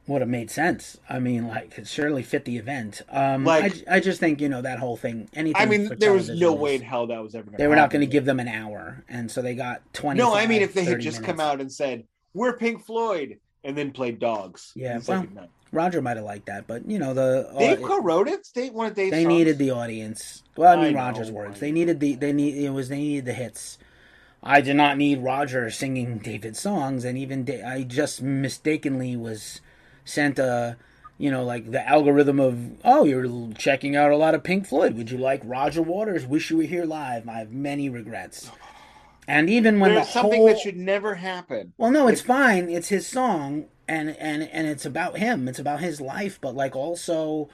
Would 0.09 0.23
have 0.23 0.29
made 0.31 0.51
sense. 0.51 0.99
I 1.09 1.19
mean, 1.21 1.47
like 1.49 1.77
it 1.79 1.87
surely 1.87 2.23
fit 2.23 2.45
the 2.47 2.57
event. 2.57 3.03
Um, 3.11 3.45
Like- 3.45 3.87
I, 3.89 3.97
I 3.97 4.01
just 4.01 4.19
think 4.19 4.41
you 4.41 4.49
know 4.49 4.63
that 4.63 4.79
whole 4.79 4.97
thing. 4.97 5.29
Anything. 5.35 5.61
I 5.63 5.67
mean, 5.67 5.95
there 5.99 6.13
was 6.15 6.31
no 6.31 6.55
way 6.55 6.75
in 6.77 6.83
hell 6.83 7.07
that 7.09 7.23
was 7.23 7.35
ever. 7.35 7.45
Gonna 7.45 7.59
They 7.59 7.67
were 7.67 7.77
not 7.77 7.91
going 7.91 8.01
to 8.01 8.07
give 8.11 8.25
them 8.25 8.41
an 8.41 8.49
hour, 8.49 9.05
and 9.09 9.31
so 9.31 9.43
they 9.43 9.55
got 9.55 9.83
20. 9.93 10.19
No, 10.19 10.35
I 10.35 10.47
mean, 10.47 10.63
if 10.63 10.73
they 10.73 10.85
had 10.85 11.01
just 11.01 11.23
come 11.23 11.39
out 11.41 11.61
and 11.61 11.71
said 11.71 12.05
we're 12.33 12.57
Pink 12.57 12.85
Floyd 12.85 13.39
and 13.65 13.77
then 13.77 13.91
played 13.91 14.19
dogs. 14.19 14.73
Yeah, 14.75 14.99
well. 15.07 15.27
Roger 15.73 16.01
might 16.01 16.17
have 16.17 16.25
liked 16.25 16.47
that, 16.47 16.67
but 16.67 16.89
you 16.89 16.99
know 16.99 17.13
the 17.13 17.51
uh, 17.55 17.59
Dave 17.59 17.83
co-wrote 17.83 18.29
it. 18.29 18.49
Dave 18.55 18.73
one 18.73 18.87
of 18.87 18.95
Dave's 18.95 19.11
they 19.11 19.25
songs. 19.25 19.35
needed 19.35 19.59
the 19.59 19.71
audience. 19.73 20.43
Well, 20.57 20.71
I 20.71 20.81
I 20.81 20.85
mean 20.85 20.95
know, 20.95 21.01
Roger's 21.01 21.29
I 21.29 21.33
words. 21.33 21.61
They 21.61 21.71
needed 21.73 22.01
the 22.01 22.15
they 22.15 22.33
need 22.33 22.55
it 22.57 22.71
was 22.71 22.89
they 22.89 22.97
needed 22.97 23.27
the 23.27 23.35
hits. 23.35 23.77
I 24.43 24.63
did 24.63 24.77
not 24.77 24.97
need 24.97 25.19
Roger 25.23 25.69
singing 25.71 26.17
David's 26.19 26.61
songs, 26.61 27.05
and 27.05 27.19
even 27.19 27.45
da- 27.45 27.63
I 27.63 27.83
just 27.83 28.23
mistakenly 28.23 29.15
was 29.17 29.61
sent 30.09 30.39
a 30.39 30.77
you 31.19 31.31
know 31.31 31.45
like 31.45 31.71
the 31.71 31.87
algorithm 31.89 32.39
of 32.41 32.59
oh 32.85 33.05
you're 33.05 33.53
checking 33.55 33.97
out 33.97 34.11
a 34.11 34.17
lot 34.17 34.35
of 34.35 34.43
Pink 34.43 34.67
Floyd. 34.67 34.95
Would 34.97 35.11
you 35.11 35.19
like 35.19 35.43
Roger 35.45 35.83
Waters? 35.83 36.27
Wish 36.27 36.51
you 36.51 36.59
were 36.59 36.63
here 36.65 36.85
live. 36.85 37.29
I 37.29 37.39
have 37.39 37.53
many 37.53 37.89
regrets. 37.89 38.51
And 39.27 39.51
even 39.51 39.79
when 39.79 39.93
There's 39.95 40.07
the 40.07 40.13
something 40.13 40.41
whole, 40.41 40.49
that 40.49 40.59
should 40.59 40.77
never 40.79 41.17
happen. 41.17 41.75
well, 41.77 41.91
no, 41.91 42.09
it's 42.09 42.23
fine. 42.23 42.71
It's 42.71 42.89
his 42.89 43.07
song, 43.07 43.67
and 43.87 44.11
and 44.17 44.43
and 44.45 44.67
it's 44.67 44.87
about 44.87 45.19
him. 45.19 45.49
It's 45.49 45.59
about 45.59 45.81
his 45.81 46.01
life. 46.01 46.41
But 46.41 46.55
like 46.55 46.75
also, 46.75 47.51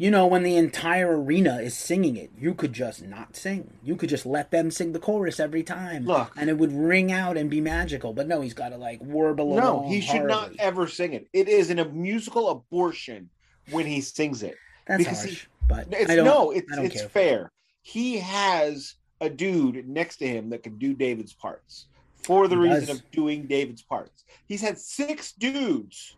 you 0.00 0.10
know, 0.10 0.26
when 0.26 0.42
the 0.44 0.56
entire 0.56 1.20
arena 1.20 1.56
is 1.58 1.76
singing 1.76 2.16
it, 2.16 2.30
you 2.38 2.54
could 2.54 2.72
just 2.72 3.02
not 3.04 3.36
sing. 3.36 3.74
You 3.84 3.96
could 3.96 4.08
just 4.08 4.24
let 4.24 4.50
them 4.50 4.70
sing 4.70 4.92
the 4.92 4.98
chorus 4.98 5.38
every 5.38 5.62
time, 5.62 6.06
Look. 6.06 6.32
and 6.38 6.48
it 6.48 6.56
would 6.56 6.72
ring 6.72 7.12
out 7.12 7.36
and 7.36 7.50
be 7.50 7.60
magical. 7.60 8.14
But 8.14 8.26
no, 8.26 8.40
he's 8.40 8.54
got 8.54 8.70
to 8.70 8.78
like 8.78 9.00
warble 9.02 9.54
No, 9.56 9.86
he 9.86 10.00
should 10.00 10.24
not 10.24 10.52
ever 10.58 10.88
sing 10.88 11.12
it. 11.12 11.28
It 11.34 11.48
is 11.48 11.68
an, 11.68 11.78
a 11.80 11.84
musical 11.84 12.48
abortion 12.48 13.28
when 13.72 13.84
he 13.84 14.00
sings 14.00 14.42
it. 14.42 14.56
That's 14.86 15.04
because 15.04 15.18
harsh, 15.18 15.40
he- 15.42 15.48
but 15.68 15.88
It's 15.92 16.10
I 16.10 16.16
don't. 16.16 16.24
no, 16.24 16.50
it's 16.50 16.66
it's 16.78 17.02
fair. 17.02 17.52
He 17.82 18.16
has 18.20 18.94
a 19.20 19.28
dude 19.28 19.86
next 19.86 20.16
to 20.16 20.26
him 20.26 20.48
that 20.48 20.62
can 20.62 20.78
do 20.78 20.94
David's 20.94 21.34
parts 21.34 21.88
for 22.22 22.48
the 22.48 22.56
He 22.56 22.62
reason 22.62 22.86
does. 22.86 22.96
of 23.00 23.10
doing 23.10 23.46
David's 23.46 23.82
parts. 23.82 24.24
He's 24.46 24.62
had 24.62 24.78
six 24.78 25.32
dudes 25.32 26.16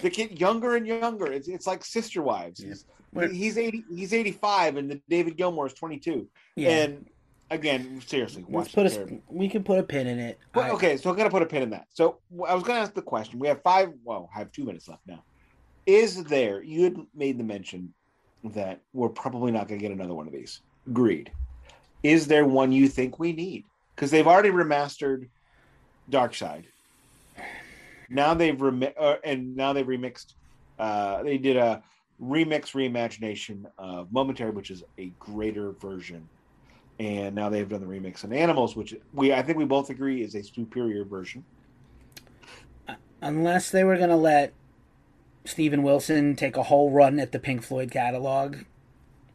that 0.00 0.14
get 0.14 0.40
younger 0.40 0.76
and 0.76 0.86
younger. 0.86 1.30
It's 1.30 1.48
it's 1.48 1.66
like 1.66 1.84
sister 1.84 2.22
wives. 2.22 2.60
Yeah. 2.60 2.68
He's, 2.70 2.86
We're- 3.12 3.34
he's 3.34 3.58
eighty. 3.58 3.84
He's 3.94 4.12
eighty 4.12 4.32
five, 4.32 4.76
and 4.76 4.90
the 4.90 5.00
David 5.08 5.36
Gilmour 5.36 5.66
is 5.66 5.74
twenty 5.74 5.98
two. 5.98 6.28
yeah, 6.56 6.70
And 6.70 7.06
again, 7.50 8.00
seriously, 8.06 8.42
let's 8.48 8.74
watch 8.74 8.74
put 8.74 8.86
a. 9.10 9.18
We 9.28 9.48
can 9.48 9.62
put 9.62 9.78
a 9.78 9.82
pin 9.82 10.06
in 10.06 10.18
it. 10.18 10.38
Well, 10.54 10.64
I- 10.66 10.70
okay, 10.70 10.96
so 10.96 11.10
I'm 11.10 11.16
gonna 11.16 11.30
put 11.30 11.42
a 11.42 11.46
pin 11.46 11.62
in 11.62 11.70
that. 11.70 11.86
So 11.92 12.18
I 12.48 12.54
was 12.54 12.64
gonna 12.64 12.80
ask 12.80 12.94
the 12.94 13.02
question. 13.02 13.38
We 13.38 13.48
have 13.48 13.62
five. 13.62 13.90
Well, 14.04 14.30
I 14.34 14.38
have 14.38 14.50
two 14.52 14.64
minutes 14.64 14.88
left 14.88 15.02
now. 15.06 15.22
Is 15.86 16.22
there? 16.24 16.62
You 16.62 16.84
had 16.84 16.96
made 17.14 17.38
the 17.38 17.44
mention 17.44 17.92
that 18.44 18.80
we're 18.92 19.08
probably 19.08 19.52
not 19.52 19.68
gonna 19.68 19.80
get 19.80 19.92
another 19.92 20.14
one 20.14 20.26
of 20.26 20.32
these. 20.32 20.60
Agreed. 20.88 21.30
Is 22.02 22.26
there 22.26 22.44
one 22.44 22.72
you 22.72 22.88
think 22.88 23.18
we 23.20 23.32
need? 23.32 23.64
Because 23.94 24.10
they've 24.10 24.26
already 24.26 24.48
remastered 24.50 25.28
Dark 26.10 26.34
Side. 26.34 26.66
Now 28.12 28.34
they've 28.34 28.60
remi- 28.60 28.94
uh, 28.98 29.16
and 29.24 29.56
now 29.56 29.72
they've 29.72 29.86
remixed. 29.86 30.34
Uh, 30.78 31.22
they 31.22 31.38
did 31.38 31.56
a 31.56 31.82
remix 32.20 32.72
reimagination 32.72 33.64
of 33.78 34.12
Momentary, 34.12 34.50
which 34.50 34.70
is 34.70 34.84
a 34.98 35.12
greater 35.18 35.72
version 35.72 36.28
and 36.98 37.34
now 37.34 37.48
they've 37.48 37.68
done 37.68 37.80
the 37.80 37.86
remix 37.86 38.24
on 38.24 38.32
Animals, 38.32 38.76
which 38.76 38.94
we 39.12 39.32
I 39.32 39.42
think 39.42 39.58
we 39.58 39.64
both 39.64 39.90
agree 39.90 40.22
is 40.22 40.34
a 40.34 40.42
superior 40.42 41.04
version. 41.04 41.44
unless 43.20 43.70
they 43.70 43.84
were 43.84 43.96
going 43.96 44.10
to 44.10 44.16
let 44.16 44.52
Steven 45.44 45.82
Wilson 45.82 46.36
take 46.36 46.56
a 46.56 46.64
whole 46.64 46.90
run 46.90 47.18
at 47.18 47.32
the 47.32 47.38
Pink 47.38 47.62
Floyd 47.62 47.90
catalog, 47.90 48.58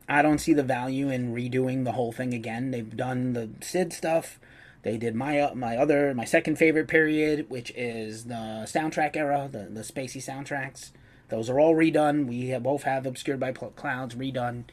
I 0.08 0.22
don't 0.22 0.40
see 0.40 0.54
the 0.54 0.64
value 0.64 1.10
in 1.10 1.34
redoing 1.34 1.84
the 1.84 1.94
whole 1.94 2.12
thing 2.12 2.34
again. 2.34 2.72
They've 2.72 2.96
done 2.96 3.34
the 3.34 3.50
Syd 3.62 3.92
stuff. 3.92 4.40
They 4.88 4.98
did 4.98 5.16
my 5.16 5.42
uh, 5.42 5.54
my 5.54 5.76
other 5.76 6.14
my 6.14 6.24
second 6.24 6.56
favorite 6.56 6.88
period, 6.88 7.50
which 7.50 7.74
is 7.76 8.24
the 8.24 8.64
soundtrack 8.64 9.18
era, 9.18 9.50
the 9.52 9.68
the 9.70 9.82
spacey 9.82 10.24
soundtracks. 10.24 10.92
Those 11.28 11.50
are 11.50 11.60
all 11.60 11.76
redone. 11.76 12.26
We 12.26 12.48
have, 12.52 12.64
both 12.64 12.84
have 12.84 13.06
Obscured 13.06 13.38
by 13.38 13.52
Clouds 13.52 14.16
redone. 14.16 14.64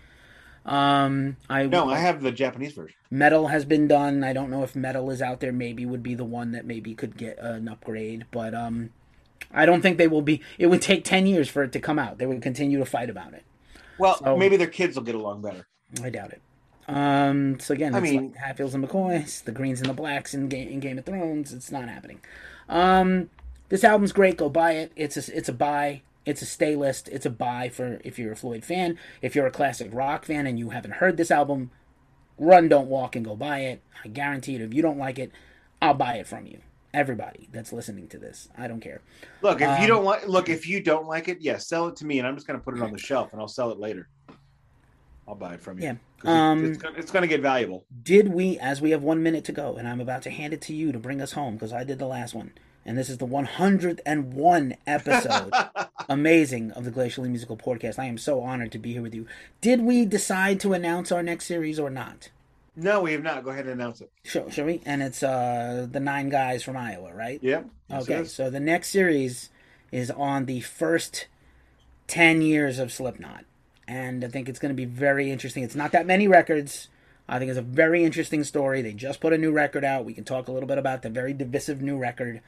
Um, 0.65 1.37
I 1.51 1.67
No, 1.67 1.91
I 1.91 1.99
have 1.99 2.23
the 2.23 2.31
Japanese 2.31 2.75
version. 2.75 2.95
Meddle 3.11 3.49
has 3.49 3.65
been 3.65 3.89
done. 3.89 4.23
I 4.23 4.33
don't 4.33 4.51
know 4.51 4.63
if 4.63 4.77
Meddle 4.77 5.11
is 5.11 5.21
out 5.21 5.41
there. 5.41 5.51
Maybe 5.51 5.85
would 5.85 6.05
be 6.05 6.15
the 6.15 6.25
one 6.25 6.53
that 6.53 6.65
maybe 6.65 6.95
could 6.95 7.17
get 7.17 7.37
an 7.41 7.67
upgrade, 7.67 8.27
but 8.31 8.55
um, 8.55 8.91
I 9.53 9.67
don't 9.67 9.83
think 9.83 9.99
they 9.99 10.07
will 10.07 10.23
be. 10.23 10.41
It 10.59 10.69
would 10.69 10.81
take 10.81 11.03
ten 11.03 11.27
years 11.27 11.49
for 11.49 11.65
it 11.65 11.73
to 11.73 11.81
come 11.81 11.99
out. 11.99 12.19
They 12.19 12.27
would 12.27 12.41
continue 12.41 12.79
to 12.79 12.87
fight 12.87 13.11
about 13.11 13.35
it. 13.35 13.43
Well, 13.99 14.17
So- 14.19 14.37
maybe 14.37 14.57
their 14.57 14.69
kids 14.69 14.95
will 14.95 15.03
get 15.03 15.17
along 15.17 15.43
better. 15.43 15.67
I 16.01 16.11
doubt 16.11 16.31
it. 16.31 16.41
Um, 16.87 17.59
so 17.61 17.73
again, 17.75 17.95
I 17.95 18.01
mean- 18.01 18.33
like 18.33 18.37
Hatfields 18.37 18.75
and 18.75 18.87
McCoys, 18.87 19.43
the 19.45 19.53
Greens 19.53 19.81
and 19.81 19.89
the 19.89 19.95
Blacks 19.95 20.35
in 20.35 20.49
Game, 20.49 20.69
in 20.69 20.81
Game 20.81 20.99
of 20.99 21.05
Thrones. 21.07 21.53
It's 21.53 21.73
not 21.73 21.89
happening. 21.89 22.21
Um, 22.69 23.31
this 23.69 23.85
album's 23.85 24.13
great. 24.13 24.37
Go 24.37 24.49
buy 24.49 24.73
it. 24.73 24.93
It's 24.97 25.17
a 25.17 25.37
it's 25.37 25.49
a 25.49 25.53
buy. 25.53 26.03
It's 26.27 26.41
a 26.43 26.47
stay 26.47 26.75
list. 26.77 27.09
It's 27.09 27.27
a 27.27 27.31
buy 27.31 27.69
for 27.69 28.01
if 28.05 28.19
you're 28.19 28.33
a 28.33 28.37
Floyd 28.37 28.65
fan. 28.65 28.99
If 29.21 29.35
you're 29.35 29.47
a 29.47 29.51
classic 29.51 29.91
rock 29.93 30.25
fan 30.25 30.47
and 30.47 30.59
you 30.59 30.71
haven't 30.71 30.93
heard 30.93 31.17
this 31.17 31.31
album, 31.31 31.71
run, 32.39 32.69
don't 32.69 32.89
walk, 32.89 33.15
and 33.17 33.25
go 33.25 33.37
buy 33.37 33.61
it. 33.61 33.83
I 34.05 34.09
guarantee 34.09 34.55
it. 34.55 34.61
If 34.61 34.73
you 34.73 34.83
don't 34.83 34.99
like 34.99 35.19
it, 35.19 35.33
I'll 35.83 35.95
buy 35.95 36.15
it 36.15 36.27
from 36.27 36.47
you. 36.47 36.61
Everybody 36.95 37.49
that's 37.53 37.73
listening 37.73 38.07
to 38.09 38.19
this, 38.19 38.49
I 38.57 38.69
don't 38.69 38.81
care. 38.81 39.01
Look, 39.43 39.61
if 39.61 39.69
Um, 39.69 39.83
you 39.83 39.89
don't 39.89 40.05
like, 40.05 40.29
look, 40.29 40.49
if 40.49 40.69
you 40.69 40.81
don't 40.81 41.09
like 41.09 41.27
it, 41.29 41.41
yeah, 41.41 41.59
sell 41.59 41.89
it 41.89 41.97
to 41.97 42.07
me, 42.07 42.19
and 42.21 42.29
I'm 42.29 42.37
just 42.37 42.47
gonna 42.47 42.61
put 42.61 42.77
it 42.77 42.83
on 42.83 42.93
the 42.93 42.99
shelf, 42.99 43.33
and 43.33 43.41
I'll 43.41 43.49
sell 43.49 43.71
it 43.73 43.79
later. 43.81 44.09
I'll 45.27 45.35
buy 45.35 45.55
it 45.55 45.61
from 45.61 45.79
you. 45.79 45.85
Yeah. 45.85 45.95
Um, 46.25 46.65
it's, 46.65 46.83
it's 46.97 47.11
gonna 47.11 47.27
get 47.27 47.41
valuable. 47.41 47.85
Did 48.03 48.29
we, 48.29 48.59
as 48.59 48.81
we 48.81 48.91
have 48.91 49.03
one 49.03 49.23
minute 49.23 49.45
to 49.45 49.53
go, 49.53 49.77
and 49.77 49.89
I'm 49.89 50.01
about 50.01 50.23
to 50.23 50.31
hand 50.31 50.53
it 50.53 50.61
to 50.63 50.75
you 50.75 50.93
to 50.93 50.99
bring 50.99 51.21
us 51.21 51.33
home 51.33 51.55
because 51.55 51.73
I 51.73 51.85
did 51.85 51.99
the 51.99 52.07
last 52.07 52.35
one, 52.35 52.53
and 52.85 52.97
this 52.97 53.09
is 53.09 53.19
the 53.19 53.25
101 53.25 54.75
episode, 54.87 55.53
amazing, 56.09 56.71
of 56.73 56.85
the 56.85 56.91
Glacially 56.91 57.29
Musical 57.29 57.57
Podcast. 57.57 57.99
I 57.99 58.07
am 58.07 58.19
so 58.19 58.41
honored 58.41 58.73
to 58.73 58.79
be 58.79 58.93
here 58.93 59.03
with 59.03 59.15
you. 59.15 59.27
Did 59.61 59.83
we 59.83 60.05
decide 60.05 60.61
to 60.61 60.73
announce 60.73 61.13
our 61.13 61.23
next 61.23 61.47
series 61.47 61.79
or 61.79 61.91
not? 61.91 62.31
no, 62.77 63.01
we 63.03 63.13
have 63.13 63.23
not. 63.23 63.45
Go 63.45 63.51
ahead 63.51 63.67
and 63.67 63.81
announce 63.81 64.01
it. 64.01 64.11
Shall, 64.25 64.51
shall 64.51 64.65
we? 64.65 64.81
And 64.85 65.03
it's 65.03 65.23
uh 65.23 65.87
the 65.91 66.01
nine 66.01 66.29
guys 66.29 66.63
from 66.63 66.77
Iowa, 66.77 67.15
right? 67.15 67.39
It 67.89 67.95
Okay, 67.95 68.25
so 68.25 68.51
the 68.51 68.61
next 68.61 68.89
series 68.89 69.51
is 69.93 70.11
on 70.11 70.47
the 70.47 70.61
first 70.61 71.29
10 72.09 72.43
years 72.43 72.79
of 72.79 72.93
Slipknot. 72.93 73.45
And 73.87 74.25
I 74.25 74.29
think 74.29 74.49
it's 74.49 74.59
going 74.59 74.71
to 74.71 74.77
be 74.77 74.87
very 74.87 75.31
interesting. 75.31 75.63
It's 75.63 75.75
not 75.75 75.93
that 75.93 76.07
many 76.07 76.27
records. 76.27 76.89
I 77.29 77.39
think 77.39 77.51
it's 77.51 77.59
a 77.59 77.63
very 77.63 78.05
interesting 78.05 78.45
story. 78.45 78.83
They 78.83 78.93
just 78.93 79.21
put 79.21 79.33
a 79.33 79.39
new 79.39 79.53
record 79.53 79.85
out. 79.85 80.05
We 80.05 80.15
can 80.15 80.25
talk 80.25 80.49
a 80.49 80.53
little 80.53 80.67
bit 80.67 80.79
about 80.79 81.03
the 81.03 81.11
very 81.11 81.33
divisive 81.33 81.81
new 81.81 81.99
record. 81.99 82.41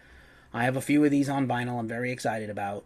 I 0.52 0.64
have 0.64 0.76
a 0.76 0.80
few 0.80 1.04
of 1.04 1.10
these 1.10 1.28
on 1.28 1.46
vinyl 1.46 1.78
I'm 1.78 1.88
very 1.88 2.10
excited 2.10 2.50
about. 2.50 2.84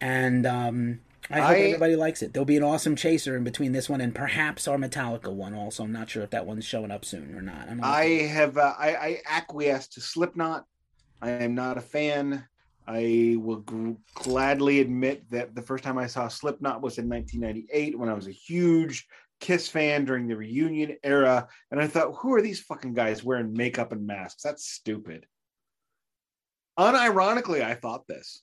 And 0.00 0.46
um, 0.46 1.00
I 1.30 1.40
hope 1.40 1.50
I- 1.50 1.60
everybody 1.60 1.96
likes 1.96 2.22
it. 2.22 2.32
There'll 2.32 2.44
be 2.44 2.56
an 2.56 2.62
awesome 2.62 2.96
chaser 2.96 3.36
in 3.36 3.44
between 3.44 3.72
this 3.72 3.88
one 3.88 4.00
and 4.00 4.14
perhaps 4.14 4.66
our 4.68 4.76
Metallica 4.76 5.32
one 5.32 5.54
also. 5.54 5.84
I'm 5.84 5.92
not 5.92 6.10
sure 6.10 6.22
if 6.22 6.30
that 6.30 6.46
one's 6.46 6.64
showing 6.64 6.90
up 6.90 7.04
soon 7.04 7.34
or 7.34 7.42
not. 7.42 7.62
I, 7.62 7.66
don't 7.66 7.76
know. 7.78 7.84
I 7.86 8.04
have 8.26 8.56
uh, 8.56 8.74
I, 8.78 8.94
I 8.94 9.18
acquiesced 9.28 9.92
to 9.94 10.00
Slipknot. 10.00 10.66
I 11.20 11.30
am 11.30 11.54
not 11.54 11.78
a 11.78 11.80
fan. 11.80 12.46
I 12.88 13.36
will 13.38 13.60
g- 13.68 13.96
gladly 14.14 14.80
admit 14.80 15.30
that 15.30 15.54
the 15.54 15.60
first 15.60 15.84
time 15.84 15.98
I 15.98 16.06
saw 16.06 16.26
Slipknot 16.26 16.80
was 16.80 16.96
in 16.96 17.06
1998 17.06 17.98
when 17.98 18.08
I 18.08 18.14
was 18.14 18.26
a 18.26 18.32
huge 18.32 19.06
Kiss 19.40 19.68
fan 19.68 20.06
during 20.06 20.26
the 20.26 20.36
reunion 20.36 20.96
era, 21.04 21.46
and 21.70 21.80
I 21.80 21.86
thought, 21.86 22.14
who 22.16 22.34
are 22.34 22.40
these 22.40 22.60
fucking 22.60 22.94
guys 22.94 23.22
wearing 23.22 23.52
makeup 23.52 23.92
and 23.92 24.06
masks? 24.06 24.42
That's 24.42 24.66
stupid. 24.68 25.26
Unironically, 26.78 27.62
I 27.62 27.74
thought 27.74 28.06
this. 28.08 28.42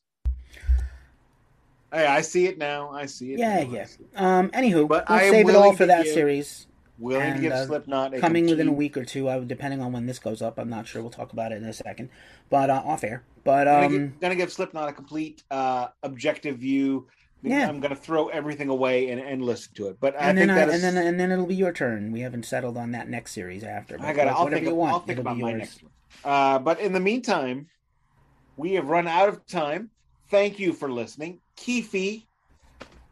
Hey, 1.92 2.06
I 2.06 2.22
see 2.22 2.46
it 2.46 2.58
now. 2.58 2.92
I 2.92 3.08
see 3.08 3.34
it. 3.34 3.40
Yeah, 3.40 3.64
now. 3.64 3.72
yeah. 3.72 3.88
Um, 4.16 4.50
anywho, 4.52 4.88
but 4.88 5.10
we'll 5.10 5.18
I 5.18 5.32
save 5.32 5.50
it 5.50 5.56
all 5.56 5.74
for 5.74 5.86
that 5.88 6.06
series. 6.06 6.68
Willing 6.98 7.28
And, 7.28 7.36
to 7.36 7.42
give 7.42 7.52
uh, 7.52 7.66
Slipknot 7.66 8.14
a 8.14 8.20
coming 8.20 8.46
within 8.46 8.68
a 8.68 8.74
week 8.74 8.98
or 8.98 9.06
two, 9.06 9.30
I 9.30 9.40
depending 9.44 9.82
on 9.82 9.92
when 9.92 10.06
this 10.06 10.20
goes 10.20 10.42
up. 10.42 10.58
I'm 10.58 10.70
not 10.70 10.88
sure. 10.88 11.02
We'll 11.02 11.12
talk 11.12 11.34
about 11.34 11.52
it 11.52 11.56
in 11.56 11.66
a 11.66 11.74
second, 11.74 12.10
but 12.50 12.70
uh, 12.70 12.82
off 12.86 13.04
air. 13.04 13.24
But 13.44 13.66
gonna, 13.66 13.86
um, 13.86 13.92
give, 13.92 14.20
gonna 14.20 14.36
give 14.36 14.52
Slipknot 14.52 14.90
a 14.90 14.94
complete 14.94 15.44
uh, 15.52 15.88
objective 16.04 16.58
view. 16.58 17.08
Yeah. 17.42 17.68
I'm 17.70 17.80
gonna 17.80 17.96
throw 17.96 18.28
everything 18.30 18.70
away 18.70 19.10
and, 19.10 19.22
and 19.22 19.42
listen 19.44 19.74
to 19.76 19.88
it. 19.88 19.98
But 20.00 20.16
I 20.16 20.30
and 20.30 20.38
think 20.38 20.48
then 20.48 20.58
I, 20.58 20.66
that 20.66 20.70
is, 20.70 20.84
and 20.84 20.98
then 20.98 21.08
and 21.08 21.20
then 21.20 21.32
it'll 21.32 21.46
be 21.46 21.56
your 21.56 21.72
turn. 21.72 22.12
We 22.12 22.22
haven't 22.22 22.46
settled 22.46 22.76
on 22.78 22.92
that 22.92 23.08
next 23.08 23.34
series 23.34 23.64
after. 23.64 23.98
But 23.98 24.08
I 24.08 24.14
gotta. 24.14 24.32
I'll 24.32 24.48
think. 24.48 24.66
you 24.66 24.74
want, 24.74 24.94
I'll 24.94 25.00
think 25.00 25.20
about 25.20 25.38
my 25.38 25.54
next 25.54 25.84
one. 25.84 25.92
Uh, 26.24 26.60
but 26.60 26.80
in 26.80 26.94
the 26.94 27.00
meantime, 27.00 27.68
we 28.58 28.74
have 28.74 28.88
run 28.88 29.08
out 29.08 29.30
of 29.30 29.46
time. 29.46 29.92
Thank 30.30 30.60
you 30.60 30.74
for 30.74 30.90
listening, 30.92 31.40
Keefe, 31.56 32.24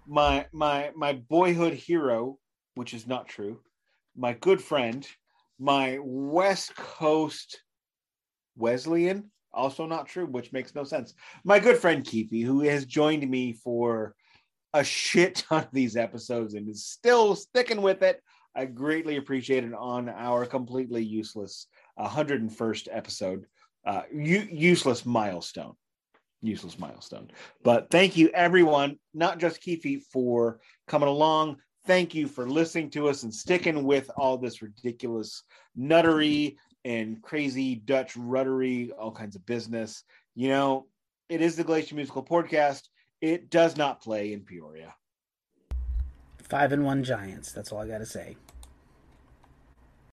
my 0.08 0.48
my 0.52 0.92
my 0.96 1.14
boyhood 1.14 1.74
hero, 1.74 2.40
which 2.74 2.96
is 2.96 3.06
not 3.06 3.28
true. 3.28 3.60
My 4.16 4.34
good 4.34 4.62
friend, 4.62 5.08
my 5.60 5.98
West 6.02 6.76
Coast 6.76 7.62
Wesleyan, 8.56 9.32
also 9.54 9.86
not 9.86 10.08
true, 10.08 10.26
which 10.26 10.52
makes 10.52 10.76
no 10.76 10.84
sense. 10.84 11.14
My 11.44 11.60
good 11.60 11.78
friend 11.78 12.06
Keefe, 12.06 12.46
who 12.46 12.62
has 12.62 12.86
joined 12.86 13.28
me 13.30 13.54
for 13.54 14.16
a 14.74 14.84
shit 14.84 15.36
ton 15.50 15.64
of 15.64 15.72
these 15.72 15.96
episodes 15.96 16.54
and 16.54 16.68
is 16.70 16.86
still 16.86 17.36
sticking 17.36 17.82
with 17.82 18.02
it. 18.02 18.22
I 18.56 18.66
greatly 18.66 19.18
appreciate 19.18 19.64
it 19.64 19.74
on 19.74 20.10
our 20.10 20.46
completely 20.46 21.04
useless 21.04 21.68
101st 21.98 22.88
episode, 22.92 23.46
uh, 23.86 24.04
u- 24.14 24.48
useless 24.52 25.06
milestone, 25.06 25.74
useless 26.42 26.78
milestone. 26.78 27.32
But 27.64 27.90
thank 27.90 28.16
you, 28.16 28.30
everyone, 28.30 29.00
not 29.14 29.40
just 29.40 29.62
Keefe, 29.62 30.04
for 30.12 30.60
coming 30.88 31.10
along. 31.10 31.58
Thank 31.86 32.16
you 32.16 32.28
for 32.28 32.50
listening 32.50 32.90
to 32.92 33.10
us 33.10 33.24
and 33.24 33.34
sticking 33.34 33.84
with 33.84 34.10
all 34.16 34.38
this 34.38 34.62
ridiculous 34.62 35.44
nuttery 35.78 36.56
and 36.86 37.22
crazy 37.22 37.76
Dutch 37.76 38.14
ruddery, 38.16 38.90
all 38.98 39.12
kinds 39.12 39.36
of 39.36 39.46
business. 39.46 40.04
You 40.34 40.48
know, 40.48 40.88
it 41.28 41.42
is 41.42 41.58
the 41.58 41.64
Glacier 41.64 41.96
Musical 41.96 42.24
Podcast. 42.24 42.84
It 43.20 43.50
does 43.50 43.76
not 43.76 44.02
play 44.02 44.32
in 44.32 44.42
Peoria. 44.42 44.94
Five 46.42 46.72
and 46.72 46.86
one 46.86 47.04
Giants. 47.04 47.52
That's 47.52 47.72
all 47.72 47.80
I 47.80 47.88
got 47.88 47.98
to 47.98 48.06
say. 48.06 48.38